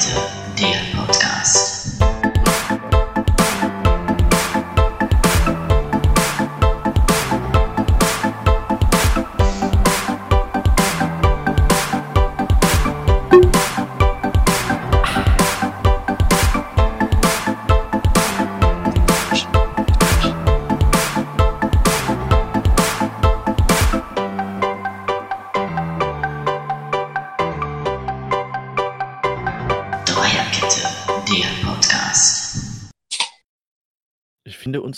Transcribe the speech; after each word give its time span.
Dreierkette, 0.00 0.89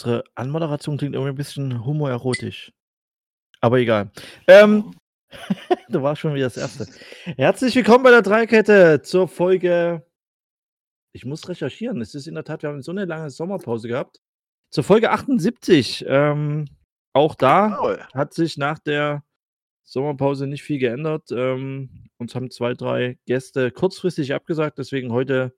unsere 0.02 0.24
Anmoderation 0.34 0.98
klingt 0.98 1.15
irgendwie 1.15 1.33
ein 1.33 1.37
bisschen 1.37 1.84
homoerotisch. 1.84 2.73
Aber 3.60 3.79
egal. 3.79 4.10
Ähm, 4.48 4.93
du 5.91 6.02
warst 6.02 6.20
schon 6.20 6.34
wieder 6.34 6.47
das 6.47 6.56
Erste. 6.56 6.87
Herzlich 7.37 7.77
willkommen 7.77 8.02
bei 8.02 8.10
der 8.10 8.23
Dreikette 8.23 9.02
zur 9.02 9.29
Folge. 9.29 10.05
Ich 11.12 11.24
muss 11.24 11.48
recherchieren. 11.48 12.01
Es 12.01 12.16
ist 12.16 12.27
in 12.27 12.34
der 12.34 12.43
Tat, 12.43 12.62
wir 12.62 12.70
haben 12.70 12.83
so 12.83 12.91
eine 12.91 13.05
lange 13.05 13.30
Sommerpause 13.30 13.87
gehabt. 13.87 14.20
Zur 14.70 14.83
Folge 14.83 15.10
78. 15.10 16.05
Ähm, 16.09 16.66
auch 17.12 17.37
da 17.37 17.69
Jawohl. 17.69 18.07
hat 18.12 18.34
sich 18.34 18.57
nach 18.57 18.80
der 18.80 19.23
Sommerpause 19.84 20.48
nicht 20.48 20.65
viel 20.65 20.80
geändert. 20.80 21.30
Ähm, 21.30 22.09
uns 22.19 22.34
haben 22.34 22.51
zwei, 22.51 22.74
drei 22.74 23.19
Gäste 23.27 23.71
kurzfristig 23.71 24.34
abgesagt, 24.34 24.79
deswegen 24.79 25.12
heute 25.12 25.55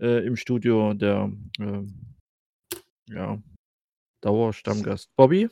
äh, 0.00 0.24
im 0.24 0.36
Studio 0.36 0.94
der 0.94 1.30
ähm, 1.58 2.16
ja, 3.10 3.42
Dauerstammgast 4.20 5.14
Bobby. 5.16 5.48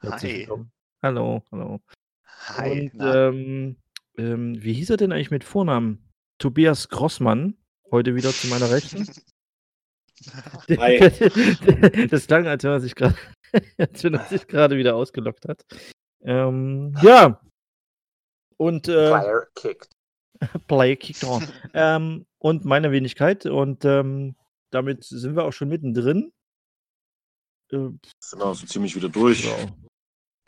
Herzlich 0.00 0.32
Hi. 0.32 0.38
willkommen. 0.40 0.72
Hallo, 1.02 1.42
hallo. 1.52 1.80
Hi. 2.26 2.90
Und 2.92 3.00
ähm, 3.00 3.76
ähm, 4.18 4.62
wie 4.62 4.72
hieß 4.72 4.90
er 4.90 4.96
denn 4.96 5.12
eigentlich 5.12 5.30
mit 5.30 5.44
Vornamen? 5.44 6.08
Tobias 6.38 6.88
Grossmann, 6.88 7.56
heute 7.90 8.14
wieder 8.16 8.30
zu 8.30 8.48
meiner 8.48 8.70
Rechten. 8.70 9.06
Hi. 10.78 10.98
das 12.08 12.26
klang, 12.26 12.46
als 12.46 12.62
wenn 12.64 12.70
er 12.70 12.80
sich 12.80 12.94
gerade 12.94 13.16
als 13.78 14.04
wenn 14.04 14.14
er 14.14 14.24
sich 14.24 14.46
gerade 14.46 14.76
wieder 14.76 14.94
ausgelockt 14.94 15.46
hat. 15.48 15.64
Ähm, 16.22 16.96
ja. 17.02 17.40
Und 18.56 18.88
äh, 18.88 19.08
Player 19.08 19.46
kicked. 19.54 19.90
Play 20.66 20.96
kicked 20.96 21.24
on. 21.24 21.46
ähm, 21.74 22.26
und 22.38 22.64
meine 22.64 22.92
Wenigkeit. 22.92 23.46
Und 23.46 23.84
ähm, 23.84 24.36
damit 24.70 25.04
sind 25.04 25.36
wir 25.36 25.44
auch 25.44 25.52
schon 25.52 25.68
mittendrin. 25.68 26.32
Äh, 27.72 27.90
Sind 28.20 28.38
wir 28.38 28.54
so 28.54 28.66
ziemlich 28.66 28.94
wieder 28.96 29.08
durch. 29.08 29.44
ja. 29.44 29.56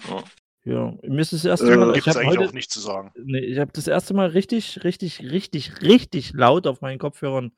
Ja. 0.08 0.24
ja. 0.64 0.98
Mir 1.02 1.20
ist 1.20 1.32
das 1.32 1.44
erste 1.44 1.72
Äh, 1.72 1.76
Mal. 1.76 1.88
Ich 1.90 2.04
Gibt 2.04 2.08
es 2.08 2.16
eigentlich 2.16 2.38
heute, 2.38 2.48
auch 2.48 2.52
nichts 2.52 2.74
zu 2.74 2.80
sagen. 2.80 3.12
nee, 3.16 3.38
ich 3.40 3.58
habe 3.58 3.72
das 3.72 3.86
erste 3.88 4.14
Mal 4.14 4.28
richtig, 4.28 4.84
richtig, 4.84 5.20
richtig, 5.22 5.80
richtig 5.82 6.32
laut 6.34 6.66
auf 6.66 6.80
meinen 6.80 6.98
Kopfhörern 6.98 7.52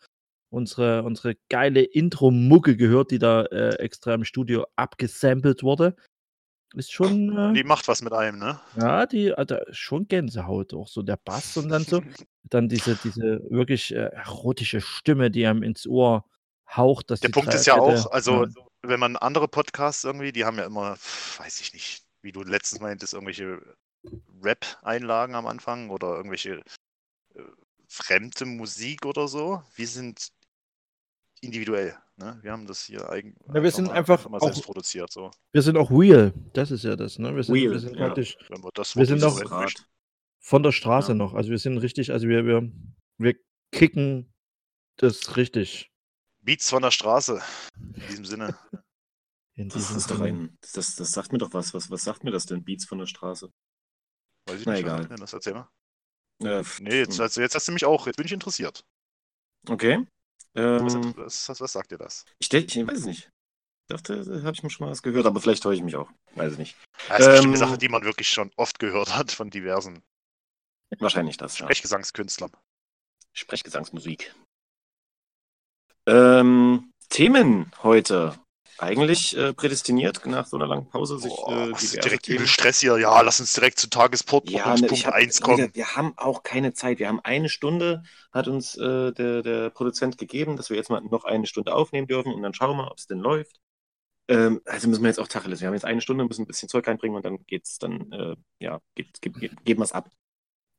unsere, 0.51 1.03
unsere 1.03 1.35
geile 1.51 1.83
Intro-Mucke 1.83 2.77
gehört, 2.77 3.11
die 3.11 3.19
da 3.19 3.43
äh, 3.47 3.75
extra 3.79 4.15
im 4.15 4.25
Studio 4.25 4.67
abgesampelt 4.77 5.63
wurde. 5.63 5.97
Ist 6.75 6.93
schon, 6.93 7.37
äh, 7.37 7.53
Die 7.55 7.65
macht 7.65 7.89
was 7.89 8.03
mit 8.03 8.13
einem, 8.13 8.39
ne? 8.39 8.61
ja, 8.77 9.07
die 9.07 9.33
hat 9.33 9.51
da 9.51 9.61
schon 9.71 10.07
Gänsehaut, 10.09 10.75
auch 10.75 10.89
so 10.89 11.03
der 11.03 11.17
Bass 11.17 11.57
und 11.57 11.69
dann 11.69 11.83
so. 11.85 12.01
Dann 12.49 12.69
diese, 12.69 12.95
diese 13.03 13.41
wirklich 13.51 13.93
äh, 13.93 14.05
erotische 14.13 14.81
Stimme, 14.81 15.33
die 15.33 15.45
einem 15.45 15.65
ins 15.65 15.85
Ohr 15.85 16.25
haucht. 16.71 17.11
Dass 17.11 17.19
Der 17.19 17.29
Punkt 17.31 17.53
ist 17.53 17.67
ja 17.67 17.75
auch, 17.75 18.09
also 18.13 18.45
ja. 18.45 18.51
Wenn 18.83 19.01
man 19.01 19.17
andere 19.17 19.49
Podcasts 19.49 20.05
irgendwie, 20.05 20.33
die 20.33 20.45
haben 20.45 20.59
ja 20.59 20.65
immer, 20.67 20.97
weiß 21.39 21.61
ich 21.61 21.73
nicht, 21.73 22.05
wie 22.23 22.33
du 22.33 22.43
letztens 22.43 22.81
meintest, 22.81 23.15
irgendwelche 23.15 23.61
Rap-Einlagen 24.43 25.35
am 25.35 25.47
Anfang 25.47 25.91
oder 25.91 26.17
irgendwelche 26.17 26.63
äh, 27.35 27.43
fremde 27.89 28.45
Musik 28.47 29.05
oder 29.07 29.29
so. 29.29 29.63
Wir 29.75 29.87
sind 29.89 30.31
individuell. 31.41 31.97
Ne? 32.17 32.39
Wir 32.43 32.53
haben 32.53 32.67
das 32.67 32.85
hier 32.85 33.09
eigentlich 33.11 33.37
Ja, 33.53 33.63
wir 33.63 33.71
sind 33.71 33.91
einfach 33.91 34.29
mal 34.29 34.39
auch- 34.39 34.45
selbst 34.45 34.65
produziert. 34.65 35.13
So. 35.13 35.31
Wir 35.53 35.63
sind 35.63 35.77
auch 35.77 35.91
real, 35.91 36.33
das 36.55 36.71
ist 36.71 36.85
ja 36.85 36.97
das, 36.97 37.19
ne? 37.19 37.35
Wir 37.35 37.43
sind, 37.43 37.55
Real, 37.55 37.73
wir 37.73 37.79
sind 37.81 37.97
ja. 37.97 38.07
praktisch 38.07 38.39
Wenn 38.49 38.63
wir 38.65 38.71
das 38.73 38.97
Wir 38.97 39.05
sind 39.07 39.21
möchten. 39.21 39.83
von 40.41 40.63
der 40.63 40.73
Straße 40.73 41.13
Ja. 41.13 41.15
noch. 41.15 41.35
Also 41.35 41.51
wir 41.51 41.59
sind 41.59 41.79
richtig, 41.79 42.13
also 42.13 42.27
wir, 42.29 42.47
wir, 42.47 42.71
wir 43.19 43.35
kicken 43.73 44.33
das 44.97 45.37
richtig. 45.37 45.91
Beats 46.47 46.71
von 46.71 46.81
der 46.83 46.91
Straße. 46.93 47.43
In 47.95 48.07
diesem 48.09 48.25
Sinne. 48.25 48.57
In 49.55 49.69
Das 49.69 49.79
diesem 49.79 49.97
ist 49.97 50.11
doch 50.11 50.21
ein. 50.21 50.57
Das, 50.75 50.97
das 50.97 51.13
sagt 51.13 51.33
mir 51.33 51.39
doch 51.39 51.53
was. 51.53 51.75
was. 51.75 51.91
Was 51.91 52.05
sagt 52.05 52.25
mir 52.25 52.31
das 52.31 52.47
denn? 52.47 52.65
Beats 52.65 52.85
von 52.87 52.99
der 52.99 53.07
Straße. 53.07 53.51
Weiß 54.49 54.61
ich 54.61 54.67
Na, 54.67 54.73
nicht, 54.73 54.81
egal. 54.83 54.93
was 54.95 55.01
sagt 55.03 55.11
denn 55.13 55.21
das 55.21 55.33
erzähl 55.33 55.55
mal. 55.55 55.69
Äh, 56.43 56.63
Nee, 56.81 56.99
jetzt, 56.99 57.19
also 57.21 57.41
jetzt 57.41 57.55
hast 57.55 57.67
du 57.69 57.73
mich 57.73 57.85
auch, 57.85 58.07
jetzt 58.07 58.17
bin 58.17 58.27
ich 58.27 58.33
interessiert. 58.33 58.85
Okay. 59.69 60.07
Was, 60.55 60.95
Ähm, 60.95 61.17
was, 61.17 61.49
was, 61.49 61.61
was 61.61 61.73
sagt 61.73 61.91
dir 61.91 61.99
das? 61.99 62.25
ich, 62.39 62.49
denk- 62.49 62.75
ich 62.75 62.87
weiß 62.87 62.99
es 62.99 63.07
nicht. 63.07 63.31
Ich 63.89 63.97
dachte, 63.97 64.23
da 64.25 64.43
habe 64.43 64.53
ich 64.53 64.63
mir 64.63 64.71
schon 64.71 64.87
mal 64.87 64.91
was 64.91 65.03
gehört, 65.03 65.27
aber 65.27 65.41
vielleicht 65.41 65.63
täusche 65.63 65.79
ich 65.79 65.83
mich 65.85 65.97
auch. 65.97 66.11
Weiß 66.35 66.53
ich 66.53 66.59
nicht. 66.59 66.77
Das 67.09 67.21
ist 67.21 67.27
bestimmt 67.27 67.45
eine 67.47 67.53
Ähm, 67.55 67.57
Sache, 67.57 67.79
die 67.79 67.89
man 67.89 68.05
wirklich 68.05 68.29
schon 68.29 68.51
oft 68.57 68.79
gehört 68.79 69.17
hat 69.17 69.33
von 69.33 69.49
diversen 69.51 70.03
Wahrscheinlich 70.99 71.37
das, 71.39 71.59
ja. 71.59 71.65
Sprechgesangskünstlern. 71.67 72.53
Sprechgesangsmusik. 73.33 74.35
Ähm, 76.07 76.93
Themen 77.09 77.71
heute. 77.83 78.35
Eigentlich 78.79 79.35
äh, 79.37 79.55
prädestiniert 79.55 80.27
nach 80.27 80.47
so 80.47 80.57
einer 80.57 80.67
langen 80.67 80.87
Pause 80.89 81.19
sich 81.19 81.35
Boah, 81.35 81.71
äh, 81.71 82.01
direkt 82.01 82.29
übel 82.29 82.47
Stress 82.47 82.81
hier. 82.81 82.99
Ja, 82.99 83.21
lass 83.23 83.41
uns 83.41 83.55
direkt 83.55 83.79
zu 83.79 83.89
Tagespunkt 83.89 84.51
Ja, 84.51 84.77
ne, 84.77 84.87
Punkt 84.87 85.07
hab, 85.07 85.15
1 85.15 85.41
Leute, 85.41 85.63
kommen. 85.63 85.75
wir 85.75 85.97
haben 85.97 86.13
auch 86.17 86.43
keine 86.43 86.75
Zeit. 86.75 86.99
Wir 86.99 87.09
haben 87.09 87.21
eine 87.21 87.49
Stunde, 87.49 88.03
hat 88.33 88.49
uns 88.49 88.77
äh, 88.77 89.13
der, 89.13 89.43
der 89.43 89.71
Produzent 89.71 90.19
gegeben, 90.19 90.57
dass 90.57 90.69
wir 90.69 90.77
jetzt 90.77 90.91
mal 90.91 91.01
noch 91.01 91.25
eine 91.25 91.47
Stunde 91.47 91.75
aufnehmen 91.75 92.07
dürfen 92.07 92.35
und 92.35 92.43
dann 92.43 92.53
schauen 92.53 92.77
wir, 92.77 92.91
ob 92.91 92.99
es 92.99 93.07
denn 93.07 93.19
läuft. 93.19 93.59
Ähm, 94.29 94.61
also 94.67 94.89
müssen 94.89 95.03
wir 95.03 95.09
jetzt 95.09 95.21
auch 95.21 95.29
Tacheles. 95.29 95.61
Wir 95.61 95.69
haben 95.69 95.75
jetzt 95.75 95.85
eine 95.87 96.03
Stunde, 96.03 96.25
müssen 96.25 96.43
ein 96.43 96.47
bisschen 96.47 96.69
Zeug 96.69 96.87
reinbringen 96.87 97.17
und 97.17 97.25
dann 97.25 97.39
geht's 97.47 97.79
dann, 97.79 98.13
äh, 98.13 98.37
ja, 98.59 98.81
geht, 98.95 99.23
geht, 99.23 99.41
geht, 99.41 99.65
geben 99.65 99.81
wir 99.81 99.85
es 99.85 99.93
ab. 99.93 100.11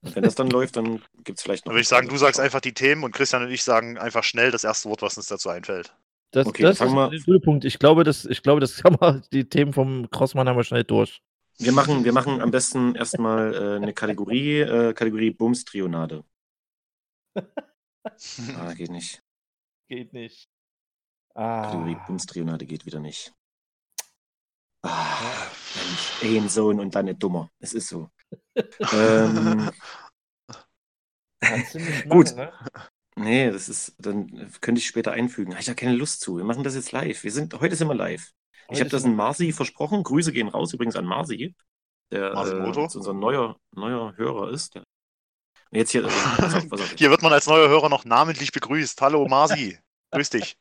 Wenn 0.01 0.23
das 0.23 0.35
dann 0.35 0.49
läuft, 0.49 0.77
dann 0.77 1.01
gibt 1.23 1.39
es 1.39 1.43
vielleicht 1.43 1.65
noch. 1.65 1.71
Dann 1.71 1.75
würde 1.75 1.81
ich 1.81 1.87
sagen, 1.87 2.07
du 2.07 2.17
sagst 2.17 2.39
einfach 2.39 2.61
die 2.61 2.73
Themen 2.73 3.03
und 3.03 3.11
Christian 3.13 3.43
und 3.43 3.51
ich 3.51 3.63
sagen 3.63 3.97
einfach 3.97 4.23
schnell 4.23 4.51
das 4.51 4.63
erste 4.63 4.89
Wort, 4.89 5.01
was 5.01 5.17
uns 5.17 5.27
dazu 5.27 5.49
einfällt. 5.49 5.95
Das, 6.31 6.45
Okay, 6.45 6.63
das 6.63 6.73
ist 6.73 6.77
fangen 6.79 6.93
wir- 6.95 7.09
ein 7.09 7.23
guter 7.25 7.39
Punkt. 7.39 7.65
Ich 7.65 7.79
glaube, 7.79 8.03
das, 8.03 8.25
ich 8.25 8.43
glaube, 8.43 8.59
das 8.61 8.75
kann 8.77 8.97
man, 8.99 9.23
die 9.31 9.47
Themen 9.49 9.73
vom 9.73 10.09
Crossmann 10.11 10.47
haben 10.47 10.57
wir 10.57 10.63
schnell 10.63 10.83
durch. 10.83 11.21
Wir 11.57 11.71
machen, 11.71 12.03
wir 12.03 12.13
machen 12.13 12.41
am 12.41 12.51
besten 12.51 12.93
erstmal 12.95 13.53
äh, 13.55 13.75
eine 13.77 13.93
Kategorie, 13.93 14.59
äh, 14.59 14.93
Kategorie 14.93 15.31
Bums-Trionade. 15.31 16.23
Ah, 18.57 18.73
geht 18.73 18.89
nicht. 18.89 19.21
Geht 19.89 20.13
nicht. 20.13 20.47
Kategorie 21.35 21.95
Ah. 21.99 22.05
Bums-Trionade 22.07 22.65
geht 22.65 22.85
wieder 22.85 22.99
nicht. 22.99 23.33
Ah, 24.89 25.47
Mensch, 25.75 26.23
ein 26.23 26.49
Sohn 26.49 26.79
und 26.79 26.95
dann 26.95 27.05
nicht 27.05 27.21
dummer. 27.21 27.49
Es 27.59 27.73
ist 27.73 27.89
so. 27.89 28.09
ähm, 28.93 29.69
nicht 31.41 32.09
Gut. 32.09 32.35
machen, 32.35 32.37
ne? 32.37 32.53
nee, 33.15 33.51
das 33.51 33.69
ist, 33.69 33.95
dann 33.99 34.51
könnte 34.61 34.79
ich 34.79 34.87
später 34.87 35.11
einfügen. 35.11 35.51
Habe 35.51 35.61
ich 35.61 35.67
ja 35.67 35.73
keine 35.73 35.93
Lust 35.93 36.21
zu. 36.21 36.37
Wir 36.37 36.43
machen 36.43 36.63
das 36.63 36.75
jetzt 36.75 36.91
live. 36.91 37.23
Wir 37.23 37.31
sind, 37.31 37.59
heute 37.59 37.75
sind 37.75 37.87
wir 37.87 37.95
live. 37.95 38.31
Ich 38.69 38.71
Heute 38.71 38.81
habe 38.81 38.89
das 38.89 39.03
in 39.05 39.15
Marci 39.15 39.53
versprochen. 39.53 40.03
Grüße 40.03 40.31
gehen 40.31 40.49
raus 40.49 40.73
übrigens 40.73 40.95
an 40.95 41.05
Marci, 41.05 41.55
der 42.11 42.33
Marci 42.33 42.79
äh, 42.79 42.97
unser 42.97 43.13
neuer, 43.13 43.57
neuer 43.73 44.15
Hörer 44.17 44.51
ist. 44.51 44.75
Der, 44.75 44.83
und 45.71 45.77
jetzt 45.77 45.91
hier, 45.91 46.05
auf. 46.71 46.93
Hier 46.97 47.09
wird 47.09 47.21
man 47.21 47.33
als 47.33 47.47
neuer 47.47 47.69
Hörer 47.69 47.89
noch 47.89 48.05
namentlich 48.05 48.51
begrüßt. 48.51 49.01
Hallo 49.01 49.27
Marci, 49.27 49.77
grüß 50.11 50.29
dich. 50.29 50.57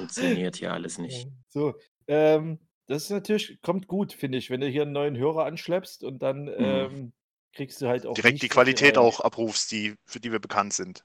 Funktioniert 0.00 0.56
hier 0.56 0.72
alles 0.72 0.98
nicht. 0.98 1.28
So, 1.48 1.74
ähm, 2.06 2.58
das 2.86 3.04
ist 3.04 3.10
natürlich, 3.10 3.60
kommt 3.62 3.86
gut, 3.86 4.12
finde 4.12 4.38
ich, 4.38 4.50
wenn 4.50 4.60
du 4.60 4.66
hier 4.68 4.82
einen 4.82 4.92
neuen 4.92 5.16
Hörer 5.16 5.44
anschleppst 5.44 6.04
und 6.04 6.20
dann 6.22 6.48
ähm, 6.56 7.12
kriegst 7.52 7.80
du 7.82 7.88
halt 7.88 8.06
auch 8.06 8.14
Direkt 8.14 8.42
die 8.42 8.48
Qualität 8.48 8.96
rein. 8.96 9.04
auch 9.04 9.20
abrufst, 9.20 9.70
die, 9.72 9.94
für 10.06 10.20
die 10.20 10.32
wir 10.32 10.38
bekannt 10.40 10.72
sind. 10.72 11.04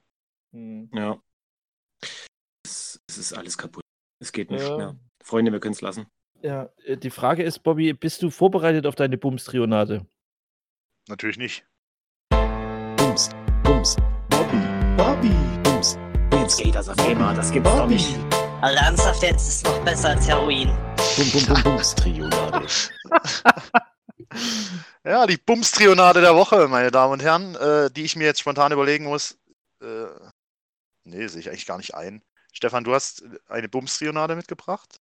Hm. 0.52 0.88
Ja. 0.94 1.20
Es, 2.64 3.00
es 3.08 3.18
ist 3.18 3.32
alles 3.32 3.58
kaputt. 3.58 3.82
Es 4.20 4.32
geht 4.32 4.50
nicht 4.50 4.66
Ja. 4.66 4.76
mehr. 4.76 4.96
Freunde, 5.22 5.52
wir 5.52 5.60
können 5.60 5.74
es 5.74 5.80
lassen. 5.80 6.06
Ja, 6.42 6.70
äh, 6.84 6.96
die 6.96 7.10
Frage 7.10 7.42
ist, 7.42 7.60
Bobby, 7.62 7.92
bist 7.94 8.22
du 8.22 8.30
vorbereitet 8.30 8.86
auf 8.86 8.94
deine 8.94 9.16
Bums-Trionade? 9.18 10.06
Natürlich 11.08 11.38
nicht. 11.38 11.66
Bums, 12.96 13.30
Bums, 13.62 13.96
Bobby, 14.30 14.62
Bobby, 14.96 15.34
Bums. 15.62 15.98
Jetzt 16.32 16.62
geht 16.62 16.74
das 16.74 16.88
auf 16.88 16.98
einmal, 17.06 17.34
das 17.34 17.50
gibt's 17.52 17.70
doch 17.70 17.86
nicht. 17.86 18.16
Also 18.64 18.78
ernsthaft 18.78 19.22
jetzt 19.22 19.46
ist 19.46 19.64
noch 19.66 19.84
besser 19.84 20.08
als 20.08 20.26
Heroin. 20.26 20.68
Bum, 21.18 21.30
bum, 21.32 21.44
bum, 21.48 21.62
Bums, 21.64 21.94
Trionade. 21.94 22.66
Ja, 25.04 25.26
die 25.26 25.36
Bums-Trionade 25.36 26.22
der 26.22 26.34
Woche, 26.34 26.66
meine 26.68 26.90
Damen 26.90 27.12
und 27.12 27.22
Herren, 27.22 27.56
äh, 27.56 27.90
die 27.90 28.04
ich 28.04 28.16
mir 28.16 28.24
jetzt 28.24 28.40
spontan 28.40 28.72
überlegen 28.72 29.04
muss. 29.04 29.36
Äh, 29.82 30.06
nee, 31.04 31.26
sehe 31.26 31.40
ich 31.40 31.50
eigentlich 31.50 31.66
gar 31.66 31.76
nicht 31.76 31.94
ein. 31.94 32.22
Stefan, 32.54 32.84
du 32.84 32.94
hast 32.94 33.22
eine 33.48 33.68
Bums-Trionade 33.68 34.34
mitgebracht? 34.34 34.96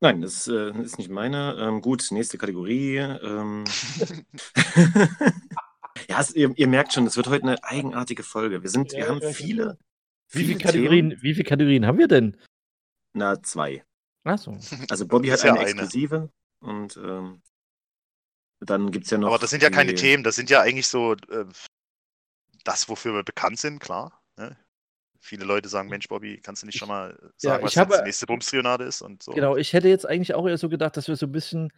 Nein, 0.00 0.20
das 0.20 0.48
äh, 0.48 0.72
ist 0.82 0.98
nicht 0.98 1.08
meine. 1.08 1.56
Ähm, 1.56 1.80
gut, 1.80 2.04
nächste 2.10 2.36
Kategorie. 2.36 2.96
Ähm. 2.96 3.62
ja, 6.08 6.20
es, 6.20 6.34
ihr, 6.34 6.52
ihr, 6.56 6.66
merkt 6.66 6.92
schon, 6.94 7.06
es 7.06 7.16
wird 7.16 7.28
heute 7.28 7.44
eine 7.44 7.62
eigenartige 7.62 8.24
Folge. 8.24 8.64
Wir, 8.64 8.70
sind, 8.70 8.90
Ja, 8.90 8.98
wir 8.98 9.08
haben 9.08 9.22
viele. 9.32 9.78
Wie 10.30 10.40
viele 10.40 10.48
viele 10.48 10.58
Kategorien, 10.58 11.16
wie 11.22 11.34
viele 11.34 11.48
Kategorien 11.48 11.86
haben 11.86 11.98
wir 11.98 12.08
denn? 12.08 12.36
Na, 13.18 13.42
zwei. 13.42 13.84
Achso. 14.24 14.56
Also 14.90 15.06
Bobby 15.06 15.28
hat 15.28 15.42
ja 15.42 15.50
eine 15.52 15.60
eine. 15.60 15.70
exklusive 15.70 16.30
und 16.60 16.96
ähm, 16.96 17.42
dann 18.60 18.90
gibt 18.90 19.04
es 19.06 19.10
ja 19.10 19.18
noch. 19.18 19.28
Aber 19.28 19.38
das 19.38 19.50
sind 19.50 19.62
ja 19.62 19.70
keine 19.70 19.94
Themen, 19.94 20.22
das 20.24 20.34
sind 20.36 20.50
ja 20.50 20.60
eigentlich 20.60 20.88
so 20.88 21.14
äh, 21.14 21.44
das, 22.64 22.88
wofür 22.88 23.14
wir 23.14 23.22
bekannt 23.24 23.58
sind, 23.58 23.78
klar. 23.80 24.20
Ne? 24.36 24.56
Viele 25.20 25.44
Leute 25.44 25.68
sagen, 25.68 25.88
Mensch, 25.88 26.06
Bobby, 26.08 26.40
kannst 26.40 26.62
du 26.62 26.66
nicht 26.66 26.78
schon 26.78 26.88
mal 26.88 27.18
sagen, 27.36 27.60
ich 27.60 27.64
was 27.66 27.76
habe- 27.76 27.94
jetzt 27.94 28.00
die 28.02 28.06
nächste 28.06 28.26
Bums-Trionade 28.26 28.84
ist 28.84 29.02
und 29.02 29.22
so. 29.22 29.32
Genau, 29.32 29.56
ich 29.56 29.72
hätte 29.72 29.88
jetzt 29.88 30.06
eigentlich 30.06 30.34
auch 30.34 30.46
eher 30.46 30.58
so 30.58 30.68
gedacht, 30.68 30.96
dass 30.96 31.08
wir 31.08 31.16
so 31.16 31.26
ein 31.26 31.32
bisschen, 31.32 31.72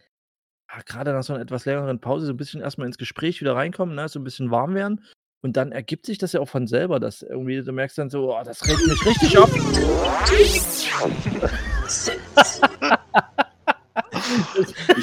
ah, 0.67 0.81
gerade 0.85 1.11
nach 1.13 1.23
so 1.23 1.33
einer 1.33 1.41
etwas 1.41 1.65
längeren 1.65 1.99
Pause, 1.99 2.25
so 2.27 2.33
ein 2.33 2.37
bisschen 2.37 2.61
erstmal 2.61 2.87
ins 2.87 2.97
Gespräch 2.97 3.41
wieder 3.41 3.55
reinkommen, 3.55 3.95
ne? 3.95 4.07
so 4.09 4.19
ein 4.19 4.23
bisschen 4.23 4.51
warm 4.51 4.75
werden. 4.75 5.03
Und 5.41 5.57
dann 5.57 5.71
ergibt 5.71 6.05
sich 6.05 6.19
das 6.19 6.33
ja 6.33 6.39
auch 6.39 6.49
von 6.49 6.67
selber, 6.67 6.99
dass 6.99 7.23
irgendwie 7.23 7.61
du 7.61 7.71
merkst 7.71 7.97
dann 7.97 8.09
so, 8.09 8.35
oh, 8.35 8.43
das 8.43 8.65
regt 8.67 8.85
mich 8.87 9.05
richtig 9.05 9.37
auf. 9.37 9.51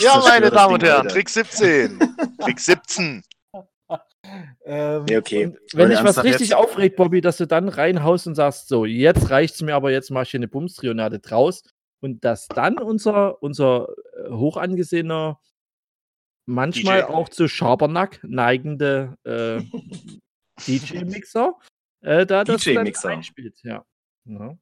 Ja, 0.01 0.23
meine 0.27 0.51
Damen 0.51 0.75
und 0.75 0.83
Herren. 0.83 1.09
Trick 1.09 1.29
17. 1.29 1.99
Trick 2.41 2.61
17. 2.61 3.23
Ähm, 4.65 5.05
Nee, 5.05 5.17
okay. 5.17 5.47
und 5.47 5.59
wenn 5.73 5.89
Leute, 5.89 6.03
dich 6.03 6.17
was 6.17 6.25
richtig 6.25 6.51
jetzt? 6.51 6.59
aufregt, 6.59 6.97
Bobby, 6.97 7.21
dass 7.21 7.39
du 7.39 7.47
dann 7.47 7.69
reinhaust 7.69 8.27
und 8.27 8.35
sagst, 8.35 8.69
so, 8.69 8.85
jetzt 8.85 9.31
reicht's 9.31 9.63
mir, 9.63 9.75
aber 9.75 9.91
jetzt 9.91 10.11
mach 10.11 10.23
ich 10.23 10.31
hier 10.31 10.39
eine 10.39 10.49
Bumstrionade 10.49 11.19
draus. 11.19 11.63
Und 12.01 12.25
dass 12.25 12.47
dann 12.49 12.79
unser, 12.79 13.43
unser 13.43 13.89
äh, 14.17 14.31
hoch 14.31 14.57
angesehener, 14.57 15.41
manchmal 16.47 17.01
DJ. 17.01 17.07
auch 17.07 17.29
zu 17.29 17.49
Schabernack 17.49 18.21
neigende 18.23 19.17
äh, 19.25 19.63
DJ-Mixer 20.67 21.55
äh, 22.01 22.27
da 22.27 22.45
das 22.45 22.65
dann 22.65 22.75
DJ-Mixer. 22.75 23.09
einspielt. 23.09 23.59
Ja. 23.63 23.85
Ja. 24.25 24.57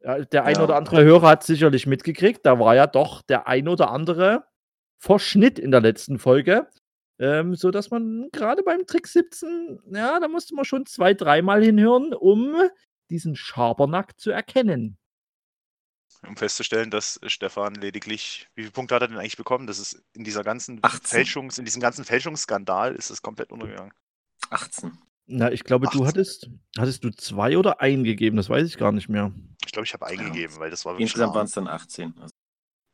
Ja, 0.00 0.18
der 0.24 0.44
ein 0.44 0.56
Ja. 0.56 0.62
oder 0.64 0.76
andere 0.76 1.02
Hörer 1.04 1.28
hat 1.28 1.44
sicherlich 1.44 1.86
mitgekriegt, 1.86 2.44
da 2.44 2.58
war 2.58 2.74
ja 2.74 2.86
doch 2.86 3.22
der 3.22 3.46
ein 3.48 3.66
oder 3.68 3.90
andere 3.90 4.44
Verschnitt 4.98 5.58
in 5.58 5.70
der 5.70 5.80
letzten 5.80 6.18
Folge. 6.18 6.68
Ähm, 7.18 7.54
so 7.54 7.70
dass 7.70 7.90
man 7.90 8.28
gerade 8.30 8.62
beim 8.62 8.86
Trick 8.86 9.06
17, 9.06 9.80
ja, 9.90 10.20
da 10.20 10.28
musste 10.28 10.54
man 10.54 10.66
schon 10.66 10.84
zwei, 10.84 11.14
dreimal 11.14 11.62
hinhören, 11.64 12.12
um 12.12 12.54
diesen 13.10 13.36
Schabernack 13.36 14.20
zu 14.20 14.30
erkennen. 14.30 14.98
Um 16.26 16.36
festzustellen, 16.36 16.90
dass 16.90 17.18
Stefan 17.26 17.74
lediglich, 17.74 18.48
wie 18.54 18.62
viele 18.62 18.72
Punkte 18.72 18.94
hat 18.94 19.02
er 19.02 19.08
denn 19.08 19.16
eigentlich 19.18 19.36
bekommen? 19.36 19.66
Das 19.66 19.78
ist 19.78 20.02
in 20.12 20.24
dieser 20.24 20.42
ganzen 20.44 20.78
18. 20.82 21.06
Fälschungs, 21.06 21.58
in 21.58 21.64
diesem 21.64 21.80
ganzen 21.80 22.04
Fälschungsskandal 22.04 22.94
ist 22.94 23.10
es 23.10 23.22
komplett 23.22 23.50
untergegangen. 23.50 23.92
18. 24.50 24.92
Na, 25.26 25.50
ich 25.50 25.64
glaube, 25.64 25.86
du 25.86 26.04
18. 26.04 26.06
hattest, 26.06 26.50
hattest 26.78 27.04
du 27.04 27.10
zwei 27.10 27.58
oder 27.58 27.80
einen 27.80 28.04
gegeben, 28.04 28.36
das 28.36 28.48
weiß 28.48 28.66
ich 28.66 28.78
gar 28.78 28.92
nicht 28.92 29.08
mehr. 29.08 29.32
Ich 29.64 29.72
glaube, 29.72 29.86
ich 29.86 29.92
habe 29.92 30.06
eingegeben, 30.06 30.56
weil 30.58 30.70
das 30.70 30.84
war 30.84 30.94
wirklich 30.94 31.06
Insgesamt 31.06 31.34
waren 31.34 31.46
es 31.46 31.52
dann 31.52 31.66
18. 31.66 32.14
Also, 32.20 32.32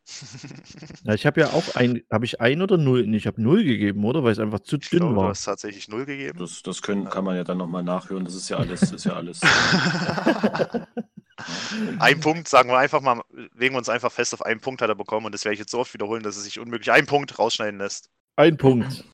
Ja, 1.05 1.15
ich 1.15 1.27
habe 1.27 1.43
ja 1.43 1.51
auch 1.51 1.75
ein, 1.77 2.03
habe 2.11 2.25
ich 2.25 2.41
ein 2.41 2.63
oder 2.63 2.79
null? 2.79 3.07
Nee, 3.07 3.19
ich 3.19 3.27
habe 3.27 3.41
null 3.41 3.65
gegeben, 3.65 4.05
oder? 4.05 4.25
Weil 4.25 4.33
es 4.33 4.39
einfach 4.39 4.61
zu 4.61 4.77
Ich 4.77 4.89
dünn 4.91 5.01
glaube, 5.01 5.15
du 5.15 5.21
war. 5.21 5.29
hast 5.29 5.45
tatsächlich 5.45 5.89
null 5.89 6.07
gegeben. 6.07 6.39
das 6.39 6.63
das 6.63 6.81
können, 6.83 7.05
kann 7.09 7.25
man 7.25 7.37
ja 7.37 7.45
dann 7.45 7.59
nochmal 7.59 7.83
nachhören. 7.83 8.25
Das 8.25 8.35
ist 8.35 8.49
ja 8.49 8.57
alles. 8.57 8.81
Das 8.81 8.93
ist 8.93 9.05
ja 9.05 9.13
alles. 9.13 9.41
Ein 11.99 12.21
Punkt, 12.21 12.49
sagen 12.49 12.71
wir 12.71 12.79
einfach 12.79 13.01
mal, 13.01 13.21
legen 13.55 13.75
wir 13.75 13.79
uns 13.79 13.89
einfach 13.89 14.13
fest, 14.13 14.35
auf 14.35 14.43
einen 14.43 14.61
Punkt 14.61 14.81
hat 14.83 14.89
er 14.89 14.95
bekommen 14.95 15.27
und 15.27 15.33
das 15.35 15.45
werde 15.45 15.55
ich 15.55 15.61
jetzt 15.61 15.71
so 15.71 15.79
oft 15.81 15.93
wiederholen, 15.95 16.23
dass 16.23 16.37
es 16.37 16.45
sich 16.45 16.59
unmöglich 16.59 16.91
einen 16.93 17.07
Punkt 17.07 17.39
rausschneiden 17.39 17.79
lässt. 17.79 18.11
Ein 18.37 18.57
Punkt. 18.57 19.05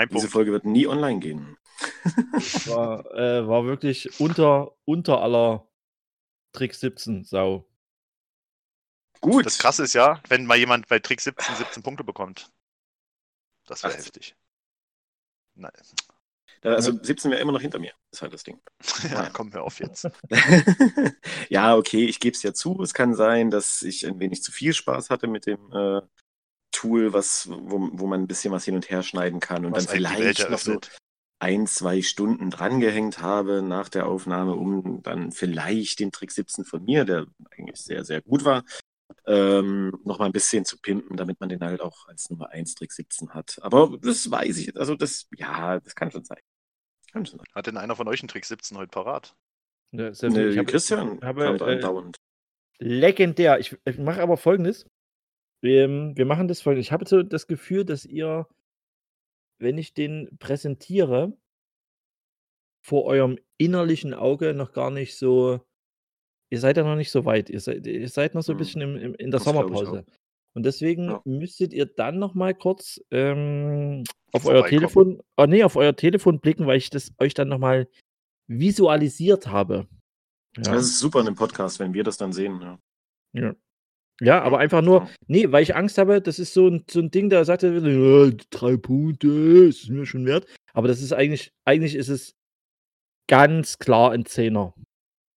Ein 0.00 0.08
Diese 0.08 0.20
Punkt. 0.20 0.32
Folge 0.32 0.52
wird 0.52 0.64
nie 0.64 0.86
online 0.86 1.20
gehen. 1.20 1.58
War, 2.66 3.04
äh, 3.14 3.46
war 3.46 3.64
wirklich 3.66 4.18
unter, 4.20 4.76
unter 4.84 5.20
aller 5.20 5.66
Trick 6.52 6.74
17 6.74 7.24
Sau. 7.24 7.66
Gut. 9.20 9.44
Das 9.44 9.58
Krasse 9.58 9.84
ist 9.84 9.92
ja, 9.92 10.22
wenn 10.28 10.46
mal 10.46 10.56
jemand 10.56 10.88
bei 10.88 10.98
Trick 10.98 11.20
17 11.20 11.54
17 11.56 11.82
Punkte 11.82 12.04
bekommt. 12.04 12.50
Das 13.66 13.82
wäre 13.82 13.92
18. 13.92 14.04
heftig. 14.04 14.36
Nein. 15.54 15.72
Also 16.62 16.92
17 17.02 17.30
wäre 17.30 17.40
immer 17.40 17.52
noch 17.52 17.60
hinter 17.60 17.78
mir. 17.78 17.92
ist 18.10 18.22
halt 18.22 18.32
das 18.32 18.44
Ding. 18.44 18.58
Ja, 19.10 19.28
komm 19.30 19.50
mir 19.50 19.62
auf 19.62 19.80
jetzt. 19.80 20.08
ja, 21.50 21.76
okay, 21.76 22.06
ich 22.06 22.20
gebe 22.20 22.34
es 22.34 22.42
ja 22.42 22.54
zu. 22.54 22.82
Es 22.82 22.94
kann 22.94 23.14
sein, 23.14 23.50
dass 23.50 23.82
ich 23.82 24.06
ein 24.06 24.18
wenig 24.18 24.42
zu 24.42 24.52
viel 24.52 24.72
Spaß 24.72 25.10
hatte 25.10 25.26
mit 25.26 25.46
dem 25.46 25.70
äh, 25.72 26.00
Tool, 26.72 27.12
was, 27.12 27.48
wo, 27.50 27.88
wo 27.92 28.06
man 28.06 28.20
ein 28.22 28.26
bisschen 28.26 28.52
was 28.52 28.64
hin 28.64 28.74
und 28.76 28.90
her 28.90 29.02
schneiden 29.02 29.40
kann 29.40 29.64
und 29.66 29.72
Was 29.72 29.86
dann 29.86 29.96
vielleicht 29.96 30.48
noch 30.50 30.58
so 30.58 30.78
ein, 31.40 31.66
zwei 31.66 32.02
Stunden 32.02 32.50
drangehängt 32.50 33.20
habe 33.20 33.62
nach 33.62 33.88
der 33.88 34.06
Aufnahme, 34.06 34.54
um 34.54 35.02
dann 35.02 35.32
vielleicht 35.32 35.98
den 36.00 36.12
Trick 36.12 36.30
17 36.30 36.64
von 36.64 36.84
mir, 36.84 37.04
der 37.04 37.26
eigentlich 37.50 37.80
sehr, 37.80 38.04
sehr 38.04 38.20
gut 38.20 38.44
war, 38.44 38.62
ähm, 39.26 39.98
noch 40.04 40.18
mal 40.18 40.26
ein 40.26 40.32
bisschen 40.32 40.64
zu 40.64 40.78
pimpen, 40.78 41.16
damit 41.16 41.40
man 41.40 41.48
den 41.48 41.60
halt 41.60 41.80
auch 41.80 42.06
als 42.08 42.30
Nummer 42.30 42.50
1 42.50 42.74
Trick 42.74 42.92
17 42.92 43.30
hat. 43.30 43.58
Aber 43.62 43.96
das 44.00 44.30
weiß 44.30 44.58
ich, 44.58 44.76
also 44.78 44.94
das, 44.94 45.26
ja, 45.36 45.80
das 45.80 45.94
kann 45.94 46.10
schon 46.10 46.24
sein. 46.24 46.38
Kann 47.12 47.26
schon 47.26 47.38
sein. 47.38 47.46
Hat 47.54 47.66
denn 47.66 47.76
einer 47.76 47.96
von 47.96 48.06
euch 48.06 48.20
einen 48.22 48.28
Trick 48.28 48.44
17 48.44 48.76
heute 48.76 48.90
parat? 48.90 49.34
Ne, 49.92 50.14
selbst 50.14 50.36
ich 50.36 50.44
Nee, 50.44 50.56
habe- 50.58 50.66
Christian 50.70 51.20
habe, 51.22 51.44
kommt 51.46 51.60
äh, 51.62 51.64
andauernd. 51.64 52.16
legendär. 52.78 53.58
Ich, 53.58 53.76
ich 53.84 53.98
mache 53.98 54.22
aber 54.22 54.36
folgendes. 54.36 54.86
Wir, 55.62 55.88
wir 55.88 56.24
machen 56.26 56.48
das 56.48 56.62
folgendes. 56.62 56.86
Ich 56.86 56.92
habe 56.92 57.06
so 57.06 57.22
das 57.22 57.46
Gefühl, 57.46 57.84
dass 57.84 58.04
ihr, 58.06 58.46
wenn 59.58 59.78
ich 59.78 59.92
den 59.94 60.36
präsentiere, 60.38 61.36
vor 62.82 63.04
eurem 63.04 63.38
innerlichen 63.58 64.14
Auge 64.14 64.54
noch 64.54 64.72
gar 64.72 64.90
nicht 64.90 65.16
so. 65.16 65.60
Ihr 66.50 66.58
seid 66.60 66.78
ja 66.78 66.82
noch 66.82 66.96
nicht 66.96 67.10
so 67.10 67.24
weit. 67.26 67.50
Ihr 67.50 67.60
seid, 67.60 67.86
ihr 67.86 68.08
seid 68.08 68.34
noch 68.34 68.42
so 68.42 68.52
ein 68.52 68.54
Hm. 68.54 68.58
bisschen 68.58 68.80
im, 68.80 68.96
im, 68.96 69.14
in 69.14 69.30
der 69.30 69.38
Das 69.38 69.44
Sommerpause. 69.44 70.04
Und 70.54 70.64
deswegen 70.64 71.04
Ja. 71.10 71.22
müsstet 71.24 71.72
ihr 71.72 71.86
dann 71.86 72.18
noch 72.18 72.34
mal 72.34 72.54
kurz 72.54 73.00
ähm, 73.10 74.02
auf 74.32 74.46
euer. 74.46 74.66
Telefon, 74.66 75.22
oh 75.36 75.44
nee, 75.46 75.62
auf 75.62 75.76
euer 75.76 75.94
Telefon 75.94 76.40
blicken, 76.40 76.66
weil 76.66 76.78
ich 76.78 76.90
das 76.90 77.12
euch 77.18 77.34
dann 77.34 77.48
noch 77.48 77.58
mal 77.58 77.86
visualisiert 78.48 79.46
habe. 79.46 79.86
Ja. 80.56 80.62
Das 80.72 80.86
ist 80.86 80.98
super 80.98 81.20
in 81.20 81.26
dem 81.26 81.34
Podcast, 81.36 81.78
wenn 81.78 81.94
wir 81.94 82.02
das 82.02 82.16
dann 82.16 82.32
sehen. 82.32 82.60
Ja. 82.60 82.78
Ja. 83.34 83.54
Ja, 84.20 84.42
aber 84.42 84.58
einfach 84.58 84.82
nur, 84.82 85.08
nee, 85.26 85.50
weil 85.50 85.62
ich 85.62 85.74
Angst 85.74 85.98
habe, 85.98 86.20
das 86.20 86.38
ist 86.38 86.52
so 86.54 86.68
ein, 86.68 86.84
so 86.90 87.00
ein 87.00 87.10
Ding, 87.10 87.30
da 87.30 87.44
sagt 87.44 87.62
er, 87.62 87.72
ja, 87.72 88.30
drei 88.50 88.76
Punkte, 88.76 89.28
ist 89.28 89.88
mir 89.88 90.06
schon 90.06 90.26
wert. 90.26 90.46
Aber 90.74 90.88
das 90.88 91.00
ist 91.00 91.12
eigentlich, 91.12 91.52
eigentlich 91.64 91.94
ist 91.94 92.08
es 92.08 92.34
ganz 93.28 93.78
klar 93.78 94.12
ein 94.12 94.26
Zehner. 94.26 94.74